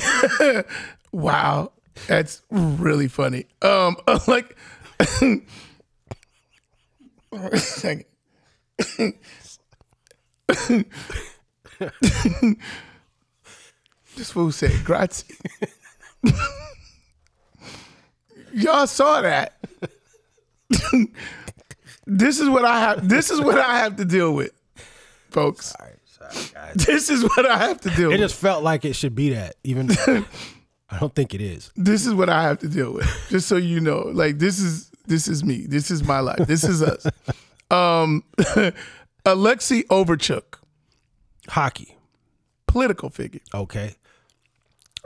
wow. 1.12 1.72
That's 2.08 2.44
really 2.52 3.08
funny. 3.08 3.48
Um 3.62 3.98
like 4.28 4.56
Second. 7.56 8.06
This 14.16 14.32
fool 14.32 14.52
said 14.52 14.72
grazie. 14.84 15.36
Y'all 18.54 18.88
saw 18.88 19.22
that. 19.22 19.54
this 22.06 22.40
is 22.40 22.50
what 22.50 22.66
I 22.66 22.80
have 22.80 23.08
this 23.08 23.30
is 23.32 23.40
what 23.42 23.60
I 23.60 23.78
have 23.80 23.96
to 23.98 24.06
deal 24.06 24.34
with, 24.34 24.52
folks. 25.30 25.68
Sorry, 25.78 25.94
sorry, 26.06 26.46
guys. 26.54 26.74
This 26.86 27.10
is 27.10 27.24
what 27.24 27.46
I 27.46 27.58
have 27.58 27.82
to 27.82 27.90
deal 27.92 28.10
It 28.10 28.14
with. 28.14 28.20
just 28.22 28.36
felt 28.36 28.64
like 28.64 28.86
it 28.86 28.94
should 28.96 29.16
be 29.16 29.30
that, 29.32 29.56
even. 29.64 29.92
I 30.90 31.00
don't 31.00 31.14
think 31.14 31.34
it 31.34 31.42
is. 31.42 31.70
this 31.76 32.06
is 32.08 32.14
what 32.14 32.30
I 32.30 32.42
have 32.44 32.60
to 32.60 32.68
deal 32.70 32.94
with. 32.94 33.08
Just 33.30 33.48
so 33.48 33.58
you 33.58 33.80
know, 33.82 34.10
like 34.14 34.40
this 34.40 34.60
is 34.60 34.90
this 35.06 35.28
is 35.28 35.44
me. 35.44 35.66
This 35.68 35.92
is 35.92 36.04
my 36.04 36.20
life. 36.22 36.40
This 36.48 36.64
is 36.64 36.82
us. 36.82 37.06
Um, 37.70 38.24
Alexei 39.26 39.84
Overchuk, 39.84 40.44
Hockey. 41.50 41.98
political 42.68 43.10
figure. 43.10 43.42
Okay. 43.54 43.96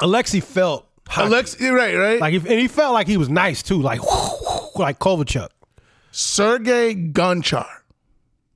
Alexi 0.02 0.42
felt 0.44 0.88
hockey. 1.08 1.28
Alexei, 1.28 1.70
right, 1.70 1.96
right. 1.96 2.20
like, 2.20 2.34
if, 2.34 2.44
and 2.46 2.60
he 2.60 2.68
felt 2.68 2.94
like 2.94 3.08
he 3.08 3.18
was 3.18 3.30
nice 3.30 3.62
too, 3.62 3.82
like 3.82 4.02
like 4.76 5.00
Kovalchuk. 5.00 5.50
Sergey 6.12 6.96
Gonchar, 6.96 7.68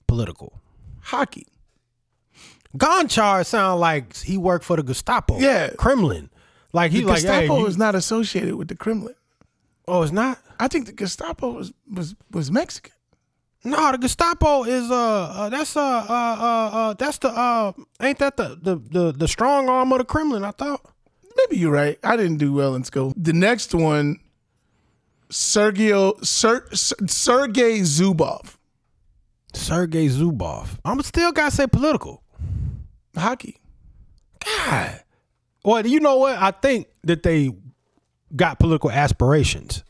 Political. 0.07 0.59
hockey. 1.01 1.47
Gonchar 2.77 3.45
sound 3.45 3.79
like 3.79 4.15
he 4.17 4.37
worked 4.37 4.65
for 4.65 4.75
the 4.75 4.83
Gestapo. 4.83 5.39
Yeah. 5.39 5.69
Kremlin. 5.77 6.29
Like 6.73 6.91
he's 6.91 7.01
The 7.01 7.07
like, 7.07 7.21
hey, 7.21 7.41
Gestapo 7.41 7.59
you- 7.59 7.67
is 7.67 7.77
not 7.77 7.95
associated 7.95 8.55
with 8.55 8.67
the 8.67 8.75
Kremlin. 8.75 9.15
oh, 9.87 10.01
it's 10.01 10.11
not. 10.11 10.39
I 10.59 10.67
think 10.67 10.85
the 10.87 10.91
Gestapo 10.91 11.51
was 11.51 11.71
was 11.89 12.15
was 12.31 12.51
Mexican. 12.51 12.91
No, 13.65 13.91
the 13.91 13.97
Gestapo 13.97 14.63
is 14.63 14.91
uh, 14.91 14.95
uh 14.95 15.49
that's 15.49 15.75
uh, 15.75 15.81
uh 15.81 16.03
uh 16.07 16.69
uh 16.73 16.93
that's 16.93 17.17
the 17.17 17.29
uh 17.29 17.73
ain't 17.99 18.19
that 18.19 18.37
the 18.37 18.57
the 18.61 18.75
the, 18.75 19.11
the 19.11 19.27
strong 19.27 19.67
arm 19.67 19.91
of 19.91 19.97
the 19.97 20.05
Kremlin? 20.05 20.43
I 20.43 20.51
thought. 20.51 20.81
Maybe 21.37 21.57
you're 21.57 21.71
right. 21.71 21.97
I 22.03 22.15
didn't 22.15 22.37
do 22.37 22.53
well 22.53 22.75
in 22.75 22.83
school. 22.83 23.13
The 23.17 23.33
next 23.33 23.73
one, 23.73 24.19
Sergio 25.29 26.23
Ser, 26.23 26.67
Ser, 26.73 26.95
Sergey 27.07 27.79
Zubov, 27.81 28.55
Sergey 29.53 30.07
Zubov. 30.07 30.77
I'm 30.85 31.01
still 31.01 31.31
gotta 31.31 31.51
say 31.53 31.67
political. 31.67 32.21
hockey. 33.17 33.59
God. 34.45 35.01
Well, 35.63 35.85
you 35.87 35.99
know 35.99 36.17
what? 36.17 36.37
I 36.37 36.51
think 36.51 36.87
that 37.03 37.23
they 37.23 37.51
got 38.35 38.59
political 38.59 38.91
aspirations, 38.91 39.83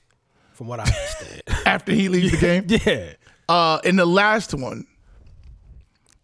from 0.53 0.67
what 0.67 0.79
I 0.79 0.83
understand. 0.85 1.41
After 1.65 1.91
he 1.91 2.07
leaves 2.07 2.31
the 2.31 2.37
game, 2.37 2.65
yeah. 2.67 3.13
Uh, 3.47 3.79
and 3.83 3.97
the 3.99 4.05
last 4.05 4.53
one, 4.53 4.87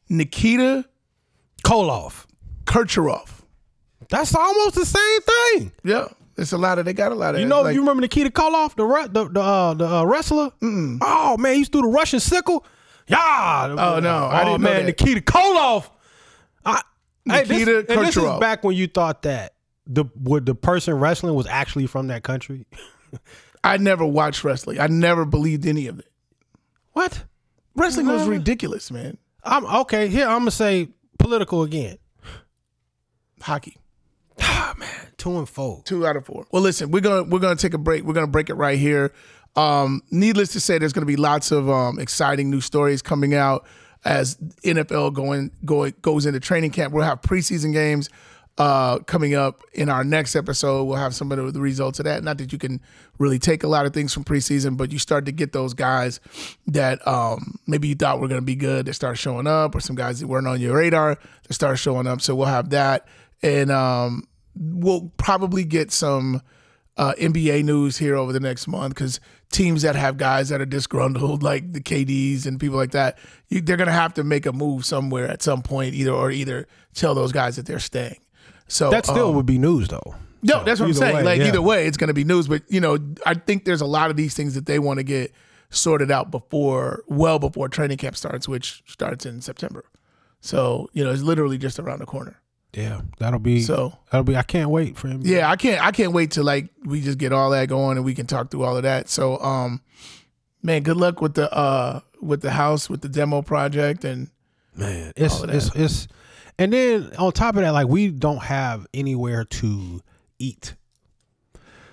Nikita 0.09 0.85
Koloff. 1.63 2.25
Kucherov. 2.65 3.41
That's 4.09 4.35
almost 4.35 4.75
the 4.75 4.85
same 4.85 5.21
thing. 5.21 5.71
Yeah, 5.83 6.07
it's 6.37 6.51
a 6.51 6.57
lot 6.57 6.79
of. 6.79 6.85
They 6.85 6.93
got 6.93 7.11
a 7.11 7.15
lot 7.15 7.35
of. 7.35 7.41
You 7.41 7.47
know, 7.47 7.61
like, 7.61 7.73
you 7.73 7.81
remember 7.81 8.01
Nikita 8.01 8.29
Koloff, 8.29 8.75
the 8.75 8.85
Ru- 8.85 9.07
the 9.07 9.29
the, 9.29 9.41
uh, 9.41 9.73
the 9.73 9.87
uh, 9.87 10.03
wrestler? 10.05 10.51
Oh 10.61 11.37
man, 11.37 11.53
he 11.53 11.59
used 11.59 11.71
to 11.73 11.79
do 11.79 11.87
the 11.87 11.93
Russian 11.93 12.19
sickle. 12.19 12.65
Yeah. 13.07 13.75
Oh, 13.77 13.99
no, 13.99 14.25
I 14.25 14.41
oh 14.41 14.45
didn't 14.45 14.61
know 14.61 14.69
man, 14.69 14.85
that. 14.85 14.99
Nikita 14.99 15.21
Koloff. 15.21 15.89
I, 16.65 16.81
hey, 17.25 17.43
this, 17.43 17.67
and 17.89 18.01
this 18.01 18.15
is 18.15 18.39
back 18.39 18.63
when 18.63 18.75
you 18.75 18.87
thought 18.87 19.23
that 19.23 19.55
the 19.87 20.05
would 20.15 20.45
the 20.45 20.55
person 20.55 20.93
wrestling 20.95 21.33
was 21.33 21.47
actually 21.47 21.87
from 21.87 22.07
that 22.07 22.23
country. 22.23 22.65
I 23.63 23.77
never 23.77 24.05
watched 24.05 24.43
wrestling. 24.43 24.79
I 24.79 24.87
never 24.87 25.25
believed 25.25 25.65
any 25.65 25.87
of 25.87 25.99
it. 25.99 26.10
What? 26.93 27.23
Wrestling 27.75 28.07
was 28.07 28.27
ridiculous, 28.27 28.91
man. 28.91 29.17
I'm 29.43 29.65
okay. 29.65 30.07
Here 30.07 30.27
I'm 30.27 30.39
gonna 30.39 30.51
say 30.51 30.89
political 31.17 31.63
again. 31.63 31.97
Hockey. 33.41 33.77
Ah 34.43 34.73
man, 34.77 35.07
two 35.17 35.37
and 35.37 35.49
four. 35.49 35.81
Two 35.85 36.07
out 36.07 36.15
of 36.15 36.25
four. 36.25 36.45
Well, 36.51 36.61
listen, 36.61 36.91
we're 36.91 37.01
gonna 37.01 37.23
we're 37.23 37.39
gonna 37.39 37.55
take 37.55 37.73
a 37.73 37.77
break. 37.77 38.03
We're 38.03 38.13
gonna 38.13 38.27
break 38.27 38.49
it 38.49 38.53
right 38.53 38.77
here. 38.79 39.11
Um, 39.55 40.01
needless 40.11 40.53
to 40.53 40.59
say, 40.59 40.77
there's 40.77 40.93
gonna 40.93 41.05
be 41.05 41.17
lots 41.17 41.51
of 41.51 41.69
um, 41.69 41.99
exciting 41.99 42.49
new 42.49 42.61
stories 42.61 43.01
coming 43.01 43.33
out 43.33 43.65
as 44.05 44.35
NFL 44.63 45.13
going 45.13 45.51
going 45.65 45.93
goes 46.01 46.25
into 46.25 46.39
training 46.39 46.71
camp. 46.71 46.93
We'll 46.93 47.03
have 47.03 47.21
preseason 47.21 47.73
games 47.73 48.09
uh, 48.57 48.99
coming 48.99 49.33
up 49.33 49.61
in 49.73 49.89
our 49.89 50.03
next 50.03 50.35
episode. 50.35 50.83
We'll 50.83 50.97
have 50.97 51.15
some 51.15 51.31
of 51.31 51.53
the 51.53 51.59
results 51.59 51.99
of 51.99 52.05
that. 52.05 52.23
Not 52.23 52.37
that 52.37 52.51
you 52.51 52.59
can 52.59 52.81
really 53.17 53.39
take 53.39 53.63
a 53.63 53.67
lot 53.67 53.85
of 53.85 53.93
things 53.93 54.13
from 54.13 54.23
preseason, 54.23 54.77
but 54.77 54.91
you 54.91 54.99
start 54.99 55.25
to 55.25 55.31
get 55.31 55.53
those 55.53 55.73
guys 55.73 56.19
that 56.67 57.05
um, 57.07 57.59
maybe 57.67 57.87
you 57.87 57.95
thought 57.95 58.19
were 58.19 58.27
going 58.27 58.41
to 58.41 58.45
be 58.45 58.55
good 58.55 58.85
that 58.85 58.93
start 58.93 59.17
showing 59.17 59.47
up, 59.47 59.75
or 59.75 59.79
some 59.79 59.95
guys 59.95 60.19
that 60.19 60.27
weren't 60.27 60.47
on 60.47 60.59
your 60.59 60.75
radar 60.75 61.17
that 61.47 61.53
start 61.53 61.79
showing 61.79 62.07
up. 62.07 62.21
So 62.21 62.35
we'll 62.35 62.47
have 62.47 62.69
that, 62.71 63.07
and 63.41 63.71
um, 63.71 64.27
we'll 64.55 65.11
probably 65.17 65.63
get 65.63 65.91
some 65.91 66.41
uh, 66.97 67.13
NBA 67.17 67.63
news 67.63 67.97
here 67.97 68.15
over 68.15 68.33
the 68.33 68.39
next 68.39 68.67
month 68.67 68.93
because 68.93 69.19
teams 69.51 69.81
that 69.81 69.95
have 69.95 70.17
guys 70.17 70.49
that 70.49 70.61
are 70.61 70.65
disgruntled, 70.65 71.41
like 71.43 71.73
the 71.73 71.81
KDs 71.81 72.45
and 72.45 72.59
people 72.59 72.77
like 72.77 72.91
that, 72.91 73.17
you, 73.47 73.61
they're 73.61 73.77
gonna 73.77 73.91
have 73.91 74.13
to 74.15 74.23
make 74.23 74.45
a 74.45 74.51
move 74.51 74.85
somewhere 74.85 75.27
at 75.27 75.41
some 75.41 75.61
point, 75.61 75.95
either 75.95 76.11
or 76.11 76.31
either 76.31 76.67
tell 76.93 77.15
those 77.15 77.31
guys 77.31 77.55
that 77.55 77.65
they're 77.65 77.79
staying. 77.79 78.17
So 78.71 78.89
That 78.89 79.05
still 79.05 79.29
um, 79.29 79.35
would 79.35 79.45
be 79.45 79.57
news 79.57 79.89
though. 79.89 80.15
no, 80.41 80.59
So, 80.59 80.63
that's 80.63 80.79
what 80.79 80.85
I'm 80.87 80.93
saying. 80.93 81.15
way, 81.17 81.23
like 81.23 81.39
yeah. 81.41 81.47
either 81.47 81.61
way, 81.61 81.87
it's 81.87 81.97
going 81.97 82.07
to 82.07 82.13
be 82.13 82.23
news. 82.23 82.47
But 82.47 82.63
you 82.69 82.79
know, 82.79 82.97
I 83.25 83.33
think 83.33 83.65
there's 83.65 83.81
a 83.81 83.85
lot 83.85 84.09
of 84.09 84.15
these 84.15 84.33
things 84.33 84.55
that 84.55 84.65
they 84.65 84.79
want 84.79 84.99
to 84.99 85.03
get 85.03 85.33
sorted 85.69 86.09
out 86.09 86.31
before, 86.31 87.03
well 87.07 87.37
before 87.37 87.67
training 87.67 87.97
camp 87.97 88.15
starts, 88.15 88.47
which 88.47 88.81
starts 88.87 89.25
in 89.25 89.41
September. 89.41 89.83
So 90.39 90.89
you 90.93 91.03
know, 91.03 91.11
it's 91.11 91.21
literally 91.21 91.57
just 91.57 91.79
around 91.79 91.99
the 91.99 92.05
corner. 92.05 92.37
Yeah, 92.73 93.01
that'll 93.19 93.39
be 93.39 93.61
So 93.61 93.91
that'll 94.09 94.23
be. 94.23 94.37
I 94.37 94.43
can't 94.43 94.69
wait 94.69 94.97
for 94.97 95.09
him. 95.09 95.19
yeah, 95.25 95.51
I 95.51 95.57
can't 95.57 95.83
I 95.83 95.91
can't 95.91 96.13
wait 96.13 96.31
to 96.31 96.43
like 96.43 96.69
we 96.85 97.01
just 97.01 97.17
get 97.17 97.33
all 97.33 97.49
that 97.49 97.67
going 97.67 97.97
and 97.97 98.05
we 98.05 98.13
can 98.13 98.25
talk 98.25 98.49
through 98.51 98.63
all 98.63 98.77
of 98.77 98.83
that. 98.83 99.09
So 99.09 99.37
um, 99.39 99.81
man, 100.63 100.83
good 100.83 100.95
luck 100.95 101.19
with 101.21 101.33
the 101.33 101.53
uh 101.53 101.99
with 102.21 102.41
the 102.41 102.51
house 102.51 102.89
with 102.89 103.01
the 103.01 103.09
demo 103.09 103.41
project 103.41 104.05
and 104.05 104.29
man, 104.73 105.11
it's 105.17 105.35
All 105.35 105.43
of 105.43 105.47
that. 105.49 105.55
it's 105.57 105.75
it's. 105.75 106.07
And 106.61 106.71
then 106.71 107.11
on 107.17 107.31
top 107.31 107.55
of 107.55 107.61
that, 107.61 107.71
like 107.71 107.87
we 107.87 108.09
don't 108.09 108.43
have 108.43 108.85
anywhere 108.93 109.45
to 109.45 110.01
eat, 110.37 110.75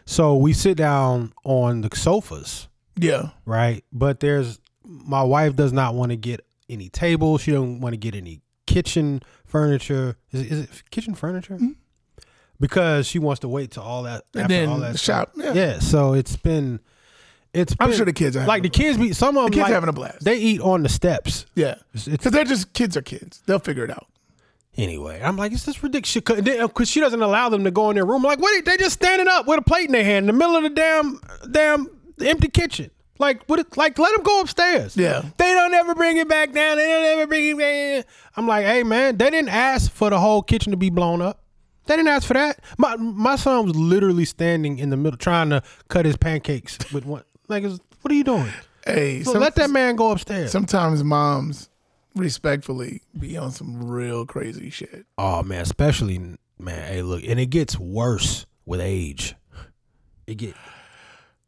so 0.05 0.37
we 0.37 0.53
sit 0.53 0.77
down 0.77 1.33
on 1.45 1.81
the 1.81 1.89
sofas, 1.97 2.69
yeah, 2.97 3.31
right? 3.47 3.83
But 3.93 4.21
there's 4.21 4.59
my 4.85 5.23
wife 5.23 5.57
does 5.57 5.73
not 5.73 5.95
want 5.95 6.11
to 6.11 6.17
get 6.17 6.45
any 6.69 6.91
table. 6.91 7.39
She 7.39 7.51
don't 7.51 7.81
want 7.81 7.95
to 7.95 7.97
get 7.97 8.15
any 8.15 8.43
kitchen 8.67 9.23
furniture. 9.47 10.17
Is 10.33 10.41
it, 10.43 10.53
is 10.53 10.61
it 10.65 10.83
kitchen 10.91 11.15
furniture? 11.15 11.59
Because 12.61 13.07
she 13.07 13.19
wants 13.19 13.41
to 13.41 13.49
wait 13.49 13.71
till 13.71 13.83
all 13.85 14.03
that 14.03 14.25
Mm-hmm. 14.33 14.39
and 14.39 14.45
after 14.45 14.55
then 14.55 14.69
all 14.69 14.79
that 14.81 14.93
the 14.93 14.99
shop. 14.99 15.33
Yeah. 15.37 15.53
Yeah, 15.55 15.79
so 15.79 16.13
it's 16.13 16.37
been, 16.37 16.81
it's. 17.55 17.75
I'm 17.81 17.93
sure 17.95 18.05
the 18.05 18.13
kids 18.13 18.37
are 18.37 18.45
like 18.47 18.63
the 18.63 18.69
kids 18.69 18.99
be 18.99 19.15
some 19.15 19.37
of 19.39 19.45
them 19.45 19.53
kids 19.53 19.63
like, 19.63 19.73
having 19.73 19.89
a 19.89 19.95
blast. 19.95 20.25
They 20.25 20.37
eat 20.37 20.61
on 20.61 20.83
the 20.83 20.91
steps. 20.91 21.47
yeah, 21.55 21.77
because 21.93 22.33
they're 22.33 22.45
just 22.45 22.75
kids 22.75 22.99
are 22.99 23.03
kids. 23.03 23.43
They'll 23.47 23.59
figure 23.61 23.85
it 23.85 23.91
out. 23.91 24.07
Anyway, 24.79 25.21
I'm 25.23 25.37
like, 25.37 25.53
it's 25.53 25.67
just 25.67 25.83
ridiculous 25.83 26.15
because 26.15 26.49
uh, 26.49 26.85
she 26.85 27.01
doesn't 27.01 27.21
allow 27.21 27.49
them 27.51 27.65
to 27.65 27.71
go 27.71 27.91
in 27.91 27.97
their 27.97 28.07
room. 28.07 28.23
Like, 28.23 28.39
what? 28.41 28.65
They 28.65 28.77
just 28.79 28.95
standing 28.95 29.29
up 29.29 29.47
with 29.47 29.59
a 29.59 29.63
plate 29.63 29.87
in 29.87 29.93
their 29.93 30.05
hand 30.05 30.25
in 30.25 30.27
the 30.29 30.33
middle 30.33 30.57
of 30.57 30.63
the 30.63 30.71
damn 30.71 31.21
damn 31.51 31.87
empty 32.25 32.49
kitchen. 32.49 32.91
Like, 33.19 33.43
what? 33.47 33.77
Like, 33.77 33.99
let 33.99 34.15
them 34.15 34.23
go 34.23 34.41
upstairs. 34.41 34.97
Yeah. 34.97 35.23
They 35.37 35.53
don't 35.53 35.75
ever 35.75 35.95
bring 35.95 36.17
it 36.19 36.29
back 36.29 36.53
down. 36.53 36.77
They 36.77 36.87
don't 36.87 37.05
ever 37.05 37.27
bring 37.27 37.49
it 37.49 37.59
back. 37.59 37.75
in. 37.75 38.05
I'm 38.37 38.47
like, 38.47 38.65
hey 38.65 38.85
man, 38.85 39.17
they 39.17 39.29
didn't 39.31 39.49
ask 39.51 39.91
for 39.91 40.09
the 40.11 40.19
whole 40.21 40.41
kitchen 40.43 40.71
to 40.71 40.77
be 40.77 40.89
blown 40.91 41.21
up. 41.21 41.43
They 41.87 41.97
didn't 41.97 42.09
ask 42.11 42.27
for 42.29 42.35
that. 42.35 42.61
My 42.79 42.97
my 42.97 43.37
son 43.37 43.67
was 43.67 43.75
literally 43.75 44.25
standing 44.25 44.79
in 44.79 44.91
the 44.91 44.97
middle 44.97 45.17
trying 45.17 45.51
to 45.51 45.63
cut 45.89 46.05
his 46.07 46.17
pancakes 46.17 46.79
with 46.93 47.05
one. 47.07 47.25
Like, 47.49 47.65
it's- 47.65 47.81
what 48.03 48.13
are 48.13 48.15
you 48.15 48.25
doing? 48.25 48.49
Hey, 48.87 49.23
So 49.25 49.33
some- 49.33 49.41
let 49.43 49.55
that 49.57 49.71
man 49.71 49.97
go 49.97 50.13
upstairs. 50.13 50.53
sometimes 50.53 51.03
moms 51.03 51.69
respectfully 52.19 53.03
be 53.19 53.37
on 53.37 53.51
some 53.51 53.89
real 53.89 54.27
crazy 54.27 54.71
shit. 54.71 55.07
Oh 55.17 55.43
man, 55.43 55.63
especially 55.63 56.19
man. 56.59 56.93
Hey, 56.93 57.03
look, 57.03 57.23
and 57.25 57.41
it 57.41 57.47
gets 57.47 57.79
worse 57.79 58.47
with 58.67 58.81
age. 58.81 59.35
It 60.27 60.35
get 60.37 60.55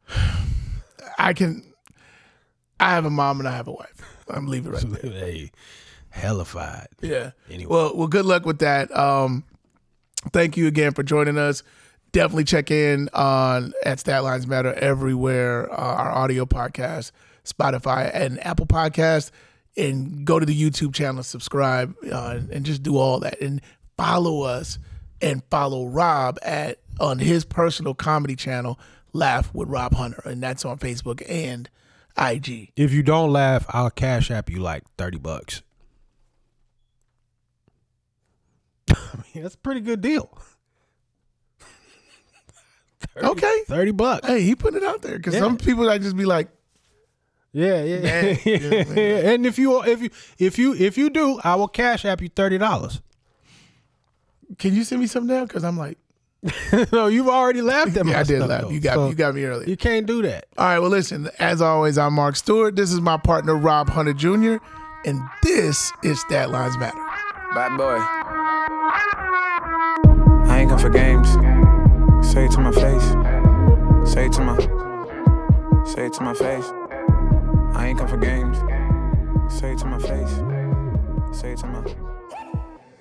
I 1.19 1.33
can. 1.33 1.65
I 2.79 2.91
have 2.93 3.05
a 3.05 3.11
mom 3.11 3.41
and 3.41 3.49
I 3.49 3.53
have 3.55 3.69
a 3.69 3.73
wife. 3.73 4.25
I'm 4.29 4.47
leaving 4.47 4.73
right 4.73 4.83
there. 5.03 5.11
hey, 5.11 5.51
hellified. 6.09 6.89
Yeah. 7.03 7.33
Anyway. 7.51 7.71
Well, 7.71 7.97
well, 7.97 8.09
good 8.09 8.25
luck 8.25 8.47
with 8.47 8.61
that. 8.61 8.95
Um, 8.97 9.45
thank 10.33 10.57
you 10.57 10.67
again 10.67 10.93
for 10.93 11.03
joining 11.03 11.37
us. 11.37 11.63
Definitely 12.13 12.45
check 12.45 12.71
in 12.71 13.09
on 13.13 13.73
at 13.85 13.99
Statlines 13.99 14.47
Matter 14.47 14.73
everywhere. 14.75 15.71
Uh, 15.71 15.77
our 15.77 16.11
audio 16.11 16.47
podcast, 16.47 17.13
Spotify, 17.45 18.11
and 18.15 18.45
Apple 18.45 18.67
Podcast, 18.67 19.31
and 19.77 20.25
go 20.25 20.39
to 20.39 20.47
the 20.47 20.59
YouTube 20.61 20.95
channel, 20.95 21.23
subscribe, 21.23 21.95
uh, 22.11 22.41
and 22.51 22.65
just 22.67 22.83
do 22.83 22.97
all 22.99 23.21
that, 23.21 23.41
and 23.41 23.61
follow 23.97 24.43
us 24.43 24.79
and 25.23 25.43
follow 25.51 25.87
Rob 25.87 26.39
at 26.43 26.79
on 26.99 27.19
his 27.19 27.45
personal 27.45 27.95
comedy 27.95 28.37
channel, 28.37 28.79
Laugh 29.13 29.53
with 29.55 29.69
Rob 29.69 29.95
Hunter, 29.95 30.23
and 30.25 30.43
that's 30.43 30.65
on 30.65 30.79
Facebook 30.79 31.23
and 31.29 31.69
IG. 32.17 32.73
If 32.77 32.93
you 32.93 33.03
don't 33.03 33.31
laugh, 33.33 33.65
I'll 33.71 33.91
cash 33.91 34.31
app 34.31 34.49
you 34.51 34.61
like 34.61 34.83
thirty 34.99 35.19
bucks. 35.19 35.63
I 38.91 38.95
mean, 39.35 39.43
that's 39.43 39.55
a 39.55 39.59
pretty 39.59 39.81
good 39.81 40.01
deal. 40.01 40.31
30, 43.15 43.27
Okay. 43.29 43.63
thirty 43.67 43.91
bucks. 43.93 44.27
Hey, 44.27 44.43
he 44.43 44.55
put 44.55 44.75
it 44.75 44.83
out 44.85 45.03
there 45.03 45.17
because 45.17 45.35
Yeah. 45.35 45.41
some 45.41 45.57
people 45.57 45.89
I 45.89 45.99
just 45.99 46.17
be 46.17 46.25
like, 46.25 46.49
Yeah, 47.53 47.83
yeah, 47.83 48.01
Man, 48.01 48.39
yeah. 48.45 48.59
yeah. 48.95 49.31
And 49.33 49.45
if 49.45 49.59
you 49.59 49.83
if 49.83 50.01
you 50.01 50.11
if 50.39 50.59
you 50.59 50.75
if 50.75 50.97
you 50.97 51.11
do, 51.11 51.41
I 51.43 51.57
will 51.57 51.69
cash 51.69 52.05
app 52.05 52.21
you 52.23 52.29
thirty 52.29 52.59
dollars. 52.59 53.01
"Can 54.59 54.75
you 54.75 54.85
send 54.85 55.01
me 55.01 55.07
something 55.09 55.35
now?" 55.35 55.45
Because 55.47 55.65
I'm 55.65 55.77
like, 55.77 55.99
no, 56.93 57.09
you've 57.09 57.29
already 57.29 57.61
laughed 57.61 57.97
at 57.97 58.07
my 58.07 58.13
"Yeah, 58.13 58.21
I 58.21 58.23
did 58.23 58.41
laugh. 58.41 58.63
though. 58.63 58.71
You 58.71 58.79
got 58.81 58.95
So 58.95 59.09
you 59.09 59.15
got 59.17 59.35
me 59.35 59.45
earlier." 59.45 59.69
You 59.69 59.77
can't 59.77 60.07
do 60.07 60.23
that. 60.23 60.47
All 60.57 60.67
right, 60.67 60.79
well, 60.79 60.91
listen. 60.91 61.29
As 61.41 61.61
always, 61.61 61.99
I'm 61.99 62.15
Mark 62.15 62.37
Stewart. 62.37 62.77
This 62.77 62.93
is 62.93 63.01
my 63.01 63.17
partner 63.17 63.57
Rob 63.57 63.89
Hunter 63.91 64.13
Jr. 64.13 64.57
And 65.05 65.21
this 65.43 65.93
is 66.05 66.21
Stat 66.21 66.51
Lines 66.51 66.77
Matter. 66.79 66.99
Bad 67.55 67.77
boy. 67.77 67.97
I 70.49 70.59
ain't 70.61 70.71
come 70.71 70.79
for 70.79 70.91
games. 70.91 71.29
Say 72.33 72.45
it 72.45 72.53
to 72.53 72.61
my 72.61 72.71
face. 72.71 74.13
Say 74.13 74.27
it 74.27 74.33
to 74.35 74.43
my. 74.43 74.57
Say 75.87 76.07
it 76.07 76.13
to 76.13 76.23
my 76.23 76.35
face. 76.35 76.71
Ain't 77.91 77.99
come 77.99 78.07
for 78.07 78.19
games. 78.19 78.57
Say 79.53 79.73
it 79.73 79.79
to 79.79 79.87
my 79.87 79.99
face. 79.99 80.31
Say 81.37 81.51
it 81.55 81.59
to 81.59 81.67
my. 81.67 81.85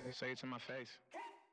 Say 0.10 0.32
it 0.32 0.40
to 0.40 0.48
my 0.48 0.58
face. 0.58 0.98